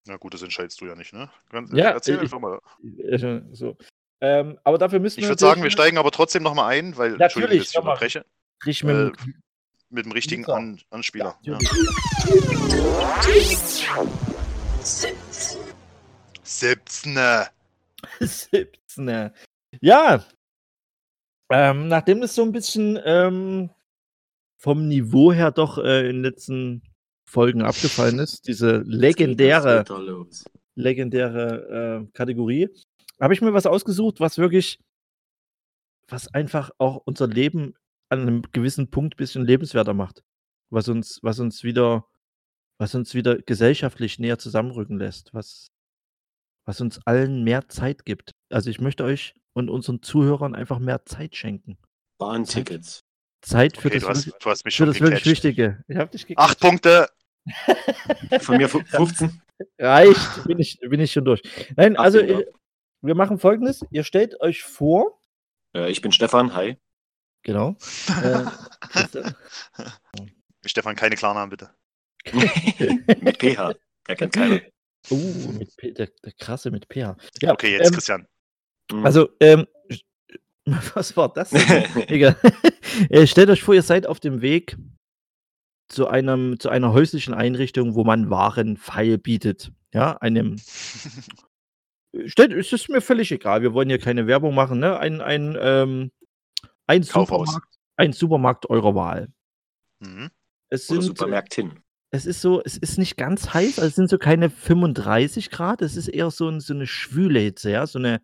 Na 0.05 0.17
gut, 0.17 0.33
das 0.33 0.41
entscheidest 0.41 0.81
du 0.81 0.85
ja 0.85 0.95
nicht, 0.95 1.13
ne? 1.13 1.29
Ganz- 1.49 1.71
Ja, 1.73 1.91
Erzähl 1.91 2.15
ich- 2.15 2.21
einfach 2.23 2.39
mal. 2.39 2.59
Äh, 2.97 3.41
So. 3.51 3.77
Ähm, 4.19 4.57
aber 4.63 4.77
dafür 4.77 4.99
müssen 4.99 5.19
Ich 5.19 5.25
wir 5.25 5.29
würde 5.29 5.39
sagen, 5.39 5.55
wir 5.55 5.63
natürlich 5.63 5.73
steigen 5.73 5.97
aber 5.97 6.11
trotzdem 6.11 6.43
nochmal 6.43 6.73
ein, 6.73 6.95
weil, 6.97 7.21
Entschuldigung, 7.21 7.59
dass 7.59 7.69
ich 7.71 7.77
unterbreche, 7.77 8.25
richtig 8.65 8.83
mit 8.85 8.95
dem- 8.95 9.33
mit 9.89 10.05
dem 10.05 10.11
richtigen. 10.11 10.45
An 10.45 10.81
Anspieler. 10.89 11.37
Ja. 11.43 11.53
natürlich. 11.53 11.89
17. 16.43 17.17
17. 18.19 19.31
Ja. 19.81 20.25
Ähm, 21.51 21.87
nachdem 21.87 22.21
das 22.21 22.35
so 22.35 22.43
ein 22.43 22.51
bisschen 22.51 22.99
ähm, 23.03 23.69
vom 24.57 24.87
Niveau 24.87 25.33
her 25.33 25.51
doch 25.51 25.77
äh, 25.77 26.09
in 26.09 26.17
den 26.17 26.23
letzten 26.23 26.81
Folgen 27.25 27.63
abgefallen 27.63 28.19
ist, 28.19 28.47
diese 28.47 28.77
legendäre. 28.85 29.83
Legendäre 30.75 32.05
äh, 32.07 32.11
Kategorie. 32.13 32.69
Habe 33.19 33.33
ich 33.33 33.41
mir 33.41 33.53
was 33.53 33.65
ausgesucht, 33.65 34.19
was 34.19 34.37
wirklich, 34.37 34.79
was 36.07 36.33
einfach 36.33 36.71
auch 36.77 37.01
unser 37.05 37.27
Leben 37.27 37.75
an 38.09 38.21
einem 38.21 38.41
gewissen 38.51 38.89
Punkt 38.89 39.15
ein 39.15 39.17
bisschen 39.17 39.45
lebenswerter 39.45 39.93
macht. 39.93 40.23
Was 40.69 40.87
uns, 40.87 41.19
was 41.21 41.39
uns 41.39 41.63
wieder, 41.63 42.07
was 42.79 42.95
uns 42.95 43.13
wieder 43.13 43.37
gesellschaftlich 43.37 44.17
näher 44.17 44.39
zusammenrücken 44.39 44.97
lässt, 44.97 45.33
was, 45.33 45.72
was 46.65 46.81
uns 46.81 46.99
allen 47.05 47.43
mehr 47.43 47.67
Zeit 47.69 48.05
gibt. 48.05 48.31
Also 48.51 48.69
ich 48.69 48.79
möchte 48.79 49.03
euch 49.03 49.33
und 49.53 49.69
unseren 49.69 50.01
Zuhörern 50.01 50.55
einfach 50.55 50.79
mehr 50.79 51.05
Zeit 51.05 51.35
schenken. 51.35 51.77
Bahntickets. 52.19 53.01
Zeit 53.41 53.77
für 53.77 53.89
Okay, 53.89 53.99
das, 53.99 54.03
du 54.03 54.09
hast, 54.09 54.25
wirklich- 54.27 54.43
du 54.43 54.49
hast 54.49 54.65
mich 54.65 54.77
für 54.77 54.85
das 54.85 54.99
wirklich. 55.01 55.25
Wichtige. 55.25 55.83
Ich 55.87 55.97
hab 55.97 56.11
dich 56.11 56.25
gecatcht. 56.27 56.49
Acht 56.49 56.59
Punkte. 56.59 57.09
Von 58.39 58.57
mir 58.57 58.69
fu- 58.69 58.79
15. 58.85 59.41
Reicht, 59.77 60.43
bin 60.45 60.59
ich, 60.59 60.79
bin 60.79 60.99
ich 61.01 61.11
schon 61.11 61.25
durch. 61.25 61.41
Nein, 61.75 61.95
Ach, 61.97 62.03
also 62.05 62.19
ja. 62.21 62.39
äh, 62.39 62.45
wir 63.01 63.15
machen 63.15 63.37
folgendes. 63.37 63.83
Ihr 63.91 64.03
stellt 64.05 64.39
euch 64.39 64.63
vor, 64.63 65.19
Äh, 65.75 65.91
ich 65.91 66.01
bin 66.01 66.11
Stefan, 66.13 66.53
hi. 66.55 66.77
Genau. 67.43 67.75
Äh? 68.23 68.45
Stefan, 70.65 70.95
keine 70.95 71.15
Klarnamen 71.15 71.49
bitte. 71.49 71.69
Mit 73.21 73.37
PH. 73.39 73.73
Ja, 74.07 74.15
kennt 74.15 74.33
keiner. 74.33 74.61
Uh, 75.09 75.51
mit 75.57 75.75
P, 75.77 75.91
der, 75.91 76.09
der 76.23 76.31
krasse 76.33 76.71
mit 76.71 76.87
PH. 76.87 77.17
Ja, 77.41 77.51
Okay, 77.51 77.71
jetzt 77.73 77.87
ähm, 77.87 77.93
Christian. 77.93 78.27
Mhm. 78.91 79.05
Also, 79.05 79.29
ähm, 79.39 79.67
was 80.93 81.15
war 81.17 81.31
das? 81.33 81.51
Egal. 82.07 82.35
Äh, 83.09 83.25
Stellt 83.25 83.49
euch 83.49 83.63
vor, 83.63 83.73
ihr 83.73 83.81
seid 83.81 84.05
auf 84.05 84.19
dem 84.19 84.41
Weg 84.41 84.77
zu 85.87 86.07
einem, 86.07 86.59
zu 86.59 86.69
einer 86.69 86.93
häuslichen 86.93 87.33
Einrichtung, 87.33 87.95
wo 87.95 88.03
man 88.03 88.29
Waren 88.29 88.77
feil 88.77 89.17
bietet. 89.17 89.71
Ja, 89.93 90.17
einem. 90.17 90.57
Stellt, 92.25 92.53
es 92.53 92.71
ist 92.71 92.89
mir 92.89 93.01
völlig 93.01 93.31
egal. 93.31 93.63
Wir 93.63 93.73
wollen 93.73 93.89
hier 93.89 93.97
keine 93.97 94.27
Werbung 94.27 94.53
machen, 94.53 94.79
ne? 94.79 94.99
Ein, 94.99 95.21
ein, 95.21 95.57
ähm, 95.59 96.11
ein 96.85 97.03
Kaufhaus. 97.03 97.47
Supermarkt, 97.47 97.79
ein 97.97 98.13
Supermarkt 98.13 98.69
eurer 98.69 98.93
Wahl. 98.93 99.33
Mhm. 99.99 100.29
Es 100.69 100.89
Oder 100.89 101.01
sind, 101.01 101.17
Supermärktin. 101.17 101.82
Es 102.13 102.27
ist 102.27 102.41
so, 102.41 102.61
es 102.63 102.77
ist 102.77 102.99
nicht 102.99 103.17
ganz 103.17 103.55
heiß, 103.55 103.79
also 103.79 103.87
es 103.87 103.95
sind 103.95 104.07
so 104.07 104.19
keine 104.19 104.51
35 104.51 105.49
Grad, 105.49 105.81
es 105.81 105.97
ist 105.97 106.07
eher 106.09 106.29
so, 106.29 106.47
ein, 106.47 106.59
so 106.59 106.75
eine 106.75 106.85
schwüle 106.85 107.39
Hitze, 107.39 107.71
ja, 107.71 107.87
so 107.87 107.97
eine, 107.97 108.21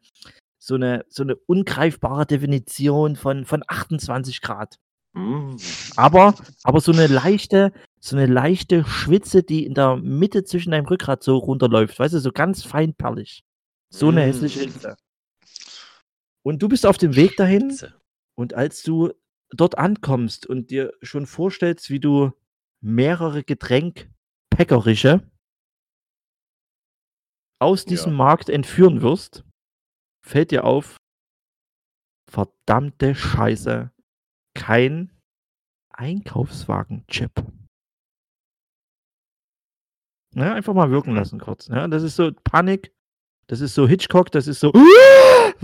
so 0.60 0.75
eine, 0.75 1.05
so 1.10 1.24
eine 1.24 1.36
ungreifbare 1.36 2.27
Definition 2.27 3.15
von, 3.15 3.46
von 3.46 3.63
28 3.67 4.41
Grad. 4.41 4.77
Mhm. 5.13 5.58
Aber, 5.96 6.36
aber 6.63 6.81
so 6.81 6.91
eine 6.91 7.08
leichte, 7.08 7.74
so 8.00 8.15
eine 8.15 8.27
leichte 8.27 8.86
Schwitze, 8.86 9.41
die 9.41 9.65
in 9.65 9.74
der 9.74 9.96
Mitte 9.96 10.43
zwischen 10.43 10.69
deinem 10.69 10.86
Rückgrat 10.86 11.24
so 11.24 11.38
runterläuft, 11.38 11.98
weißt 11.98 12.13
du, 12.13 12.19
so 12.19 12.31
ganz 12.31 12.63
feinperlig. 12.63 13.43
So 13.89 14.10
eine 14.10 14.22
Mm. 14.22 14.25
hässliche 14.25 14.60
Hitze. 14.60 14.98
Und 16.43 16.62
du 16.62 16.69
bist 16.69 16.86
auf 16.86 17.00
dem 17.00 17.15
Weg 17.15 17.38
dahin 17.38 17.75
und 18.36 18.53
als 18.53 18.84
du 18.84 19.12
dort 19.50 19.79
ankommst 19.79 20.46
und 20.46 20.69
dir 20.69 20.93
schon 21.01 21.25
vorstellst, 21.25 21.89
wie 21.89 22.00
du 22.00 22.31
mehrere 22.82 23.44
Getränkpäckerische 23.44 25.30
aus 27.60 27.86
diesem 27.86 28.12
Ja. 28.14 28.18
Markt 28.18 28.50
entführen 28.50 29.02
wirst, 29.02 29.44
fällt 30.26 30.52
dir 30.52 30.64
auf, 30.64 30.98
verdammte 32.30 33.16
Scheiße, 33.16 33.92
kein 34.56 35.12
Einkaufswagen-Chip. 35.94 37.32
Ja, 40.36 40.54
einfach 40.54 40.74
mal 40.74 40.92
wirken 40.92 41.16
lassen 41.16 41.40
kurz. 41.40 41.68
Ja, 41.68 41.88
das 41.88 42.04
ist 42.04 42.16
so 42.16 42.32
Panik, 42.44 42.94
das 43.48 43.62
ist 43.62 43.74
so 43.74 43.88
Hitchcock, 43.88 44.32
das 44.32 44.48
ist 44.48 44.60
so. 44.60 44.72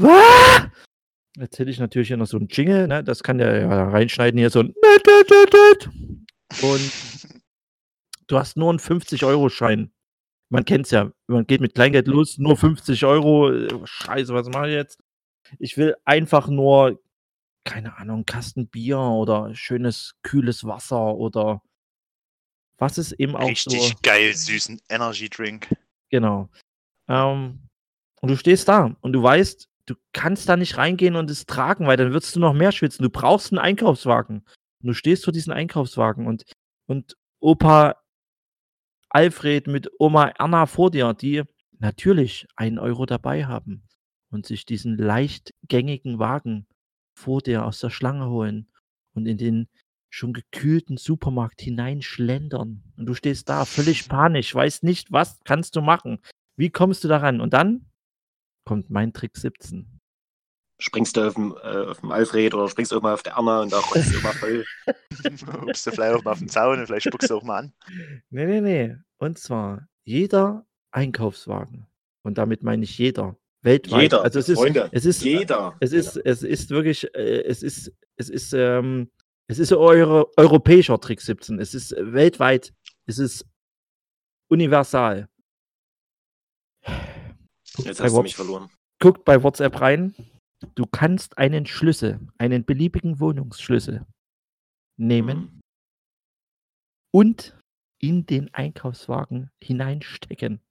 Jetzt 1.37 1.59
hätte 1.59 1.69
ich 1.69 1.79
natürlich 1.79 2.07
hier 2.07 2.17
noch 2.17 2.27
so 2.27 2.37
einen 2.37 2.47
Jingle, 2.47 2.87
ne? 2.87 3.03
das 3.03 3.21
kann 3.21 3.37
der 3.37 3.61
ja 3.61 3.89
reinschneiden 3.89 4.37
hier 4.37 4.49
so 4.49 4.61
ein. 4.61 4.73
Und 6.61 6.91
du 8.27 8.37
hast 8.37 8.57
nur 8.57 8.69
einen 8.69 8.79
50-Euro-Schein. 8.79 9.91
Man 10.49 10.65
kennt's 10.65 10.91
ja, 10.91 11.11
man 11.27 11.47
geht 11.47 11.61
mit 11.61 11.73
Kleingeld 11.73 12.07
los, 12.07 12.37
nur 12.37 12.55
50 12.55 13.03
Euro. 13.05 13.51
äh, 13.51 13.67
Scheiße, 13.83 14.33
was 14.33 14.47
mache 14.49 14.67
ich 14.69 14.73
jetzt? 14.75 14.99
Ich 15.59 15.77
will 15.77 15.95
einfach 16.05 16.47
nur, 16.47 17.01
keine 17.63 17.97
Ahnung, 17.97 18.17
einen 18.17 18.25
Kasten 18.25 18.67
Bier 18.67 18.99
oder 18.99 19.53
schönes, 19.55 20.15
kühles 20.21 20.63
Wasser 20.63 21.15
oder 21.15 21.61
was 22.77 22.97
ist 22.97 23.13
eben 23.13 23.35
auch 23.35 23.47
Richtig 23.47 23.81
so. 23.81 23.93
geil 24.03 24.33
süßen 24.33 24.81
Energy 24.89 25.29
Drink. 25.29 25.75
Genau. 26.09 26.49
Ähm, 27.07 27.67
und 28.21 28.29
du 28.29 28.37
stehst 28.37 28.67
da 28.67 28.95
und 29.01 29.13
du 29.13 29.23
weißt, 29.23 29.69
du 29.85 29.95
kannst 30.13 30.49
da 30.49 30.57
nicht 30.57 30.77
reingehen 30.77 31.15
und 31.15 31.29
es 31.29 31.45
tragen, 31.45 31.87
weil 31.87 31.97
dann 31.97 32.11
würdest 32.11 32.35
du 32.35 32.39
noch 32.39 32.53
mehr 32.53 32.71
schwitzen. 32.71 33.03
Du 33.03 33.09
brauchst 33.09 33.51
einen 33.51 33.59
Einkaufswagen. 33.59 34.43
Und 34.85 34.89
du 34.89 34.93
stehst 34.93 35.23
vor 35.23 35.33
diesem 35.33 35.51
Einkaufswagen 35.51 36.27
und, 36.27 36.43
und 36.85 37.17
Opa 37.39 37.95
Alfred 39.09 39.65
mit 39.65 39.89
Oma 39.97 40.27
Erna 40.37 40.67
vor 40.67 40.91
dir, 40.91 41.15
die 41.15 41.41
natürlich 41.79 42.45
einen 42.55 42.77
Euro 42.77 43.07
dabei 43.07 43.47
haben 43.47 43.87
und 44.29 44.45
sich 44.45 44.63
diesen 44.63 44.95
leicht 44.95 45.55
gängigen 45.67 46.19
Wagen 46.19 46.67
vor 47.17 47.41
dir 47.41 47.65
aus 47.65 47.79
der 47.79 47.89
Schlange 47.89 48.29
holen 48.29 48.69
und 49.15 49.25
in 49.25 49.39
den 49.39 49.69
schon 50.11 50.33
gekühlten 50.33 50.97
Supermarkt 50.97 51.61
hineinschlendern. 51.61 52.83
Und 52.95 53.05
du 53.07 53.15
stehst 53.15 53.49
da 53.49 53.65
völlig 53.65 54.07
panisch, 54.07 54.53
weißt 54.53 54.83
nicht, 54.83 55.11
was 55.11 55.39
kannst 55.45 55.75
du 55.75 55.81
machen. 55.81 56.19
Wie 56.57 56.69
kommst 56.69 57.03
du 57.03 57.07
daran? 57.07 57.41
Und 57.41 57.53
dann 57.53 57.89
kommt 58.65 58.91
mein 58.91 59.13
Trick 59.13 59.35
17. 59.35 59.94
Springst 60.77 61.15
du 61.15 61.27
auf 61.27 61.35
dem, 61.35 61.55
äh, 61.63 61.85
auf 61.85 62.01
dem 62.01 62.11
Alfred 62.11 62.53
oder 62.53 62.67
springst 62.67 62.91
du 62.91 62.95
irgendwann 62.95 63.13
auf 63.13 63.23
der 63.23 63.37
Anna 63.37 63.61
und 63.61 63.71
da 63.71 63.79
rollst 63.79 64.13
du 64.13 64.19
immer 64.19 64.33
voll. 64.33 64.65
Hupst 65.61 65.87
du 65.87 65.91
vielleicht 65.91 66.15
auch 66.15 66.23
mal 66.23 66.31
auf 66.31 66.39
den 66.39 66.49
Zaun 66.49 66.79
und 66.79 66.85
vielleicht 66.87 67.07
spuckst 67.07 67.29
du 67.29 67.37
auch 67.37 67.43
mal 67.43 67.59
an. 67.59 67.73
Nee, 68.29 68.45
nee, 68.45 68.61
nee. 68.61 68.95
Und 69.17 69.39
zwar 69.39 69.87
jeder 70.03 70.65
Einkaufswagen. 70.91 71.87
Und 72.23 72.37
damit 72.37 72.63
meine 72.63 72.83
ich 72.83 72.97
jeder. 72.97 73.37
Weltweit. 73.61 74.01
Jeder, 74.01 74.23
Also 74.23 74.39
es 74.39 74.49
ist, 74.49 74.59
Freunde, 74.59 74.89
es 74.91 75.05
ist, 75.05 75.23
jeder. 75.23 75.75
es 75.79 75.91
ist, 75.91 76.17
es 76.17 76.43
ist 76.43 76.69
wirklich, 76.69 77.13
äh, 77.15 77.41
es 77.43 77.63
ist, 77.63 77.91
es 78.15 78.29
ist, 78.29 78.53
ähm, 78.53 79.09
es 79.47 79.59
ist 79.59 79.73
eure, 79.73 80.29
europäischer 80.37 80.99
Trick 80.99 81.21
17. 81.21 81.59
Es 81.59 81.73
ist 81.73 81.95
weltweit, 81.97 82.73
es 83.07 83.17
ist 83.17 83.45
universal. 84.49 85.27
Jetzt 87.77 87.97
bei 87.97 88.05
hast 88.05 88.15
du 88.15 88.21
mich 88.21 88.35
verloren. 88.35 88.69
Guckt 88.99 89.25
bei 89.25 89.41
WhatsApp 89.41 89.81
rein. 89.81 90.15
Du 90.75 90.85
kannst 90.85 91.37
einen 91.37 91.65
Schlüssel, 91.65 92.19
einen 92.37 92.65
beliebigen 92.65 93.19
Wohnungsschlüssel 93.19 94.05
nehmen 94.97 95.37
Mhm. 95.37 95.61
und 97.11 97.57
in 97.99 98.25
den 98.25 98.53
Einkaufswagen 98.53 99.49
hineinstecken. 99.61 100.53
Ein 100.53 100.61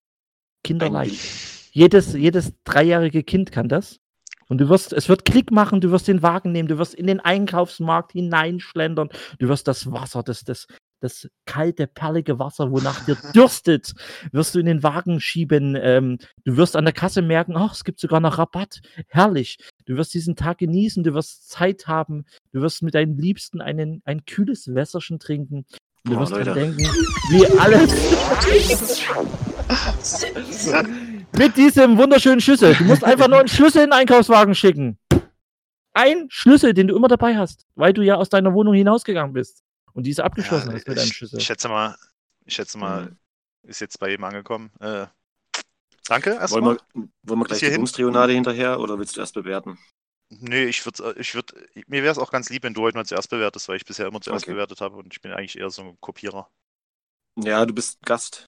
Kinderleicht. 0.63 1.73
Jedes, 1.73 2.13
jedes 2.15 2.53
dreijährige 2.65 3.23
Kind 3.23 3.51
kann 3.53 3.69
das. 3.69 3.99
Und 4.49 4.59
du 4.59 4.69
wirst, 4.69 4.93
es 4.93 5.09
wird 5.09 5.25
Klick 5.25 5.51
machen, 5.51 5.81
du 5.81 5.91
wirst 5.91 6.07
den 6.07 6.23
Wagen 6.23 6.53
nehmen, 6.53 6.69
du 6.69 6.79
wirst 6.79 6.95
in 6.95 7.07
den 7.07 7.19
Einkaufsmarkt 7.21 8.13
hineinschlendern, 8.13 9.09
du 9.39 9.49
wirst 9.49 9.67
das 9.67 9.91
Wasser, 9.91 10.23
das, 10.23 10.45
das, 10.45 10.67
das 11.01 11.29
kalte, 11.45 11.87
perlige 11.87 12.39
Wasser, 12.39 12.71
wonach 12.71 13.05
dir 13.05 13.17
dürstet, 13.35 13.93
wirst 14.33 14.55
du 14.55 14.59
in 14.61 14.67
den 14.67 14.83
Wagen 14.83 15.21
schieben. 15.21 15.77
Ähm, 15.81 16.19
du 16.45 16.57
wirst 16.57 16.77
an 16.77 16.85
der 16.85 16.95
Kasse 16.95 17.21
merken, 17.21 17.57
ach, 17.57 17.75
es 17.75 17.85
gibt 17.85 18.01
sogar 18.01 18.21
noch 18.21 18.39
Rabatt. 18.39 18.81
Herrlich. 19.09 19.59
Du 19.85 19.97
wirst 19.97 20.15
diesen 20.15 20.35
Tag 20.37 20.59
genießen, 20.59 21.05
du 21.05 21.13
wirst 21.13 21.51
Zeit 21.51 21.87
haben, 21.87 22.25
du 22.53 22.63
wirst 22.63 22.83
mit 22.83 22.95
deinen 22.95 23.19
Liebsten 23.19 23.61
einen, 23.61 24.01
ein 24.07 24.25
kühles 24.25 24.75
Wässerchen 24.75 25.19
trinken. 25.19 25.67
Du 26.05 26.17
Oh, 26.17 26.21
wirst 26.21 26.33
Leute. 26.33 26.53
denken, 26.53 26.79
wie 27.31 27.47
alles 27.59 27.91
mit 31.39 31.57
diesem 31.57 31.97
wunderschönen 31.99 32.41
Schlüssel. 32.41 32.75
Du 32.75 32.85
musst 32.85 33.03
einfach 33.05 33.29
nur 33.29 33.39
einen 33.41 33.49
Schlüssel 33.49 33.83
in 33.85 33.91
den 33.91 33.93
Einkaufswagen 33.99 34.55
schicken. 34.55 34.99
Ein 35.95 36.27
Schlüssel, 36.29 36.75
den 36.75 36.89
du 36.89 36.97
immer 36.97 37.09
dabei 37.09 37.37
hast, 37.37 37.67
weil 37.75 37.93
du 37.93 38.03
ja 38.03 38.17
aus 38.17 38.29
deiner 38.29 38.53
Wohnung 38.53 38.75
hinausgegangen 38.75 39.33
bist 39.33 39.64
und 39.95 40.05
diese 40.05 40.25
abgeschlossen 40.25 40.69
Ja, 40.69 40.75
mit 40.75 40.87
deinem 40.89 40.99
ich, 40.99 41.17
Schlüssel. 41.17 41.39
ich 41.39 41.47
schätze 41.47 41.69
mal, 41.69 41.97
ich 42.45 42.55
schätze 42.55 42.77
mal, 42.79 43.07
Mhm. 43.07 43.19
ist 43.69 43.81
jetzt 43.81 43.99
bei 43.99 44.11
jedem 44.11 44.25
angekommen. 44.25 44.71
Äh, 44.81 45.07
danke 46.07 46.31
Wollen 46.31 46.41
erstmal. 46.41 46.63
wir, 46.95 47.09
wollen 47.23 47.41
wir 47.41 47.45
gleich 47.47 47.61
die? 47.61 47.71
Bumstrionade 47.71 48.33
hinterher 48.33 48.79
oder 48.81 48.99
willst 48.99 49.17
du 49.17 49.21
erst 49.21 49.35
bewerten? 49.35 49.79
Nee, 50.31 50.65
ich 50.65 50.85
würde, 50.85 51.15
ich 51.19 51.35
würd, 51.35 51.55
mir 51.87 52.03
wäre 52.03 52.11
es 52.13 52.19
auch 52.19 52.31
ganz 52.31 52.51
lieb, 52.51 52.63
wenn 52.65 52.75
du 52.75 52.81
heute 52.83 52.97
mal 52.97 53.05
zuerst 53.05 53.31
bewertest, 53.31 53.69
weil 53.69 53.77
ich 53.77 53.85
bisher 53.85 54.07
immer 54.07 54.21
zuerst 54.21 54.45
Okay. 54.45 54.53
bewertet 54.53 54.81
habe 54.81 54.97
und 54.97 55.13
ich 55.13 55.21
bin 55.21 55.33
eigentlich 55.33 55.59
eher 55.59 55.71
so 55.71 55.83
ein 55.83 55.97
Kopierer. 56.01 56.49
Ja, 57.39 57.65
du 57.67 57.75
bist 57.75 58.01
Gast. 58.03 58.47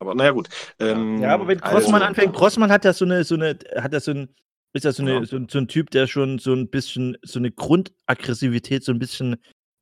Aber 0.00 0.14
naja, 0.14 0.30
gut. 0.30 0.48
Ähm, 0.78 1.20
Ja, 1.20 1.34
aber 1.34 1.46
wenn 1.48 1.58
Grossmann 1.58 1.94
also- 2.02 2.06
anfängt, 2.06 2.34
Grossmann 2.34 2.70
hat 2.70 2.84
ja 2.84 2.92
so 2.92 3.04
eine, 3.04 3.24
so 3.24 3.34
eine, 3.34 3.58
hat 3.76 3.92
ja 3.92 4.00
so 4.00 4.12
ein, 4.12 4.34
ist 4.72 4.84
ja 4.84 4.92
so, 4.92 5.02
eine, 5.02 5.14
Ja. 5.14 5.24
so, 5.24 5.36
ein- 5.36 5.48
so 5.48 5.58
ein 5.58 5.68
Typ, 5.68 5.90
der 5.90 6.06
schon 6.06 6.38
so 6.38 6.52
ein 6.52 6.68
bisschen, 6.70 7.16
so 7.22 7.38
eine 7.38 7.50
Grundaggressivität, 7.50 8.84
so 8.84 8.92
ein 8.92 8.98
bisschen 8.98 9.36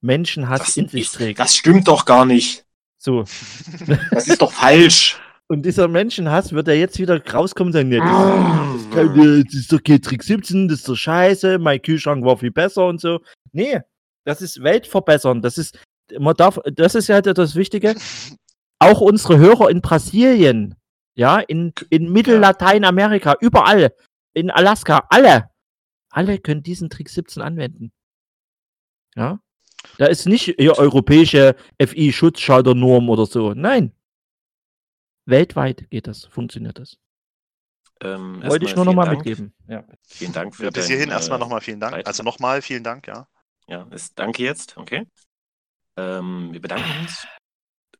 Menschenhass 0.07 0.61
das, 0.61 0.77
in 0.77 0.89
sich 0.89 1.03
ist, 1.03 1.15
trägt. 1.15 1.39
das 1.39 1.55
stimmt 1.55 1.89
doch 1.89 2.05
gar 2.05 2.25
nicht. 2.25 2.65
So. 2.99 3.25
Das 4.11 4.29
ist 4.29 4.41
doch 4.41 4.53
falsch. 4.53 5.21
Und 5.49 5.65
dieser 5.65 5.87
Menschenhass 5.87 6.53
wird 6.53 6.67
er 6.69 6.75
jetzt 6.77 6.99
wieder 6.99 7.25
rauskommen 7.25 7.69
und 7.69 7.73
sagen, 7.75 7.89
nee, 7.89 7.99
das, 7.99 8.09
Ah. 8.09 8.75
das, 8.95 9.45
das 9.45 9.55
ist 9.55 9.73
doch 9.73 9.83
kein 9.83 10.03
Trick 10.03 10.23
17, 10.25 10.67
das 10.69 10.79
ist 10.81 10.89
doch 10.89 10.97
scheiße, 10.97 11.59
mein 11.59 11.81
Kühlschrank 11.83 12.25
war 12.25 12.37
viel 12.37 12.51
besser 12.51 12.87
und 12.87 13.01
so. 13.01 13.21
Nee, 13.53 13.81
das 14.25 14.43
ist 14.43 14.61
Weltverbessern. 14.63 15.43
Das 15.43 15.57
ist, 15.57 15.79
man 16.19 16.35
darf, 16.35 16.59
das 16.75 16.95
ist 16.97 17.07
ja 17.09 17.21
das 17.21 17.55
Wichtige. 17.55 17.95
Auch 18.81 19.01
unsere 19.01 19.39
Hörer 19.39 19.71
in 19.71 19.81
Brasilien, 19.83 20.75
ja, 21.15 21.39
in, 21.39 21.73
in 21.91 22.11
Mittellateinamerika, 22.13 23.37
überall, 23.41 23.95
in 24.35 24.51
Alaska, 24.51 25.07
alle, 25.11 25.49
alle 26.11 26.39
können 26.39 26.63
diesen 26.65 26.91
Trick 26.91 27.09
17 27.09 27.41
anwenden. 27.43 27.93
Ja. 29.15 29.39
Da 29.99 30.07
ist 30.07 30.27
nicht 30.27 30.55
hier 30.59 30.79
europäische 30.79 31.57
FI-Schutzschalternorm 31.81 33.09
oder 33.09 33.27
so. 33.27 33.55
Nein. 33.55 33.93
Weltweit 35.25 35.91
geht 35.91 36.07
das, 36.07 36.27
funktioniert 36.27 36.79
das. 36.79 36.99
Ähm, 38.03 38.43
Wollte 38.45 38.67
ich 38.67 38.77
nur 38.77 38.85
nochmal 38.85 39.11
mitgeben. 39.11 39.55
Ja. 39.69 39.85
Vielen 40.07 40.33
Dank 40.33 40.55
für 40.55 40.65
Ja, 40.65 40.71
bis 40.71 40.87
hierhin 40.87 41.09
äh, 41.09 41.13
erstmal 41.13 41.39
nochmal 41.39 41.61
vielen 41.61 41.81
Dank. 41.81 41.93
Beitrag. 41.93 42.07
Also 42.07 42.23
nochmal 42.23 42.63
vielen 42.63 42.85
Dank, 42.85 43.07
ja. 43.07 43.27
Ja, 43.69 43.89
ist 43.91 44.19
Danke 44.19 44.45
jetzt, 44.45 44.77
okay. 44.77 45.07
Ähm, 45.97 46.53
wir 46.53 46.61
bedanken 46.61 46.91
uns. 47.01 47.27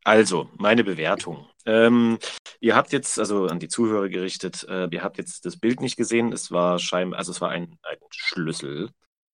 Also, 0.05 0.49
meine 0.57 0.85
Bewertung. 0.85 1.49
Ähm, 1.65 2.19
ihr 2.61 2.77
habt 2.77 2.93
jetzt, 2.93 3.19
also 3.19 3.47
an 3.47 3.59
die 3.59 3.69
Zuhörer 3.69 4.09
gerichtet, 4.09 4.65
äh, 4.69 4.87
ihr 4.89 5.03
habt 5.03 5.19
jetzt 5.19 5.45
das 5.47 5.57
Bild 5.57 5.81
nicht 5.81 5.97
gesehen. 5.97 6.33
Es 6.33 6.53
war 6.53 6.79
scheinbar, 6.79 7.19
also 7.19 7.33
es 7.33 7.41
war 7.41 7.51
ein, 7.51 7.77
ein 7.83 7.97
Schlüssel, 8.11 8.91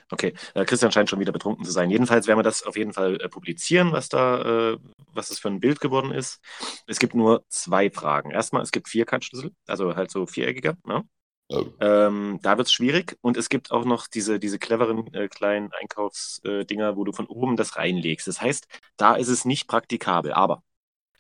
Okay, 0.10 0.34
äh, 0.54 0.66
Christian 0.66 0.92
scheint 0.92 1.10
schon 1.10 1.20
wieder 1.20 1.34
betrunken 1.34 1.66
zu 1.66 1.72
sein. 1.72 1.90
Jedenfalls 1.90 2.28
werden 2.28 2.40
wir 2.40 2.44
das 2.44 2.64
auf 2.64 2.78
jeden 2.78 2.94
Fall 2.94 3.20
äh, 3.22 3.30
publizieren, 3.30 3.92
was 3.92 4.10
da, 4.10 4.72
äh, 4.72 4.78
was 5.14 5.30
das 5.30 5.40
für 5.40 5.50
ein 5.50 5.60
Bild 5.60 5.82
geworden 5.82 6.12
ist. 6.12 6.40
Es 6.88 7.00
gibt 7.00 7.14
nur 7.14 7.44
zwei 7.50 7.90
Fragen. 7.90 8.32
Erstmal, 8.32 8.62
es 8.62 8.72
gibt 8.72 8.88
Vierkantschlüssel, 8.88 9.52
also 9.66 9.96
halt 9.96 10.12
so 10.12 10.26
viereckiger. 10.26 10.78
Ne? 10.86 11.04
Ähm, 11.50 12.40
da 12.42 12.58
wird 12.58 12.68
es 12.68 12.74
schwierig. 12.74 13.18
Und 13.22 13.38
es 13.38 13.50
gibt 13.50 13.72
auch 13.72 13.86
noch 13.86 14.08
diese, 14.08 14.40
diese 14.40 14.60
cleveren 14.60 15.14
äh, 15.14 15.28
kleinen 15.30 15.72
Einkaufsdinger, 15.74 16.98
wo 16.98 17.04
du 17.04 17.14
von 17.14 17.28
oben 17.28 17.56
das 17.56 17.78
reinlegst. 17.78 18.28
Das 18.28 18.42
heißt, 18.42 18.68
da 18.98 19.16
ist 19.16 19.30
es 19.30 19.46
nicht 19.46 19.68
praktikabel. 19.68 20.34
Aber, 20.34 20.64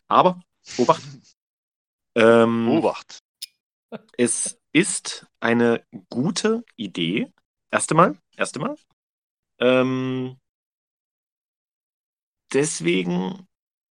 aber, 0.07 0.41
Obacht. 0.77 1.03
Ähm, 2.15 2.67
Obacht. 2.69 3.19
es 4.17 4.59
ist 4.73 5.27
eine 5.39 5.85
gute 6.09 6.63
Idee. 6.75 7.31
Erste 7.71 7.93
Mal, 7.93 8.17
erste 8.35 8.59
Mal. 8.59 8.75
Ähm, 9.59 10.37
deswegen, 12.53 13.47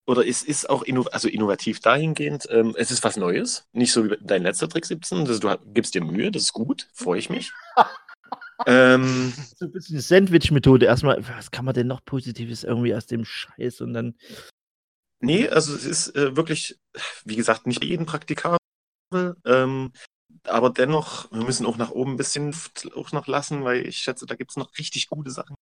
oder 0.06 0.26
es 0.26 0.42
ist 0.42 0.70
auch 0.70 0.82
inno 0.82 1.02
also 1.10 1.28
innovativ 1.28 1.80
dahingehend, 1.80 2.46
ähm, 2.50 2.74
es 2.78 2.90
ist 2.90 3.02
was 3.04 3.16
Neues. 3.16 3.68
Nicht 3.72 3.92
so 3.92 4.08
wie 4.08 4.16
dein 4.20 4.42
letzter 4.42 4.68
Trick 4.68 4.86
17. 4.86 5.24
Das, 5.24 5.40
du 5.40 5.58
gibst 5.72 5.94
dir 5.94 6.04
Mühe, 6.04 6.30
das 6.30 6.44
ist 6.44 6.52
gut, 6.52 6.88
freue 6.94 7.18
ich 7.18 7.28
mich. 7.28 7.52
ähm, 8.66 9.32
So 9.56 9.66
ein 9.66 9.72
bisschen 9.72 10.00
Sandwich-Methode. 10.00 10.86
Erstmal, 10.86 11.26
was 11.28 11.50
kann 11.50 11.64
man 11.64 11.74
denn 11.74 11.88
noch 11.88 12.04
Positives 12.04 12.62
irgendwie 12.62 12.94
aus 12.94 13.06
dem 13.06 13.24
Scheiß 13.24 13.80
und 13.80 13.94
dann. 13.94 14.14
nee, 15.20 15.48
also 15.48 15.74
es 15.74 15.84
ist 15.84 16.14
äh, 16.14 16.36
wirklich, 16.36 16.78
wie 17.24 17.36
gesagt, 17.36 17.66
nicht 17.66 17.82
jeden 17.82 18.06
praktikabel. 18.06 18.58
Ähm, 19.44 19.92
aber 20.44 20.70
dennoch, 20.70 21.30
wir 21.32 21.42
müssen 21.42 21.66
auch 21.66 21.76
nach 21.76 21.90
oben 21.90 22.12
ein 22.12 22.16
bisschen 22.16 22.54
auch 22.94 23.10
noch 23.12 23.26
lassen, 23.26 23.64
weil 23.64 23.86
ich 23.86 23.98
schätze, 23.98 24.26
da 24.26 24.36
gibt 24.36 24.52
es 24.52 24.56
noch 24.56 24.70
richtig 24.78 25.08
gute 25.08 25.30
Sachen. 25.30 25.56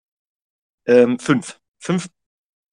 Ähm, 0.86 1.20
fünf. 1.20 1.60
Fünf. 1.80 2.10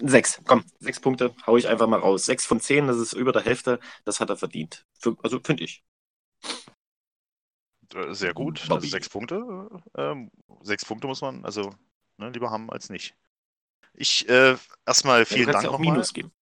Sechs. 0.02 0.40
Komm, 0.46 0.64
sechs 0.80 0.98
Punkte 1.00 1.34
hau 1.46 1.56
ich 1.56 1.68
einfach 1.68 1.86
mal 1.86 2.00
raus. 2.00 2.24
Sechs 2.26 2.44
von 2.46 2.60
zehn, 2.60 2.86
das 2.88 2.96
ist 2.98 3.12
über 3.12 3.32
der 3.32 3.42
Hälfte. 3.42 3.80
Das 4.04 4.18
hat 4.20 4.30
er 4.30 4.36
verdient. 4.36 4.86
Für, 4.98 5.16
also 5.22 5.40
finde 5.44 5.64
ich. 5.64 5.84
Äh, 7.94 8.14
Sehr 8.14 8.34
gut. 8.34 8.70
Also 8.70 8.86
sechs 8.86 9.08
Punkte. 9.08 9.36
äh, 9.96 10.00
Ähm, 10.02 10.30
sechs 10.62 10.84
Punkte 10.84 11.06
muss 11.06 11.20
man 11.20 11.44
also 11.44 11.70
ne, 12.18 12.30
lieber 12.30 12.50
haben 12.50 12.70
als 12.70 12.90
nicht. 12.90 13.14
Ich 13.94 14.28
äh, 14.28 14.56
erstmal 14.86 15.24
Ja, 15.30 15.36
du 15.38 15.42
vielen 15.42 15.44
kannst 15.44 15.62
Dank 15.62 15.64
ja 15.64 15.70
auch 15.70 15.78
nochmal. 15.78 15.80
Minus 15.80 16.12
geben. 16.12 16.32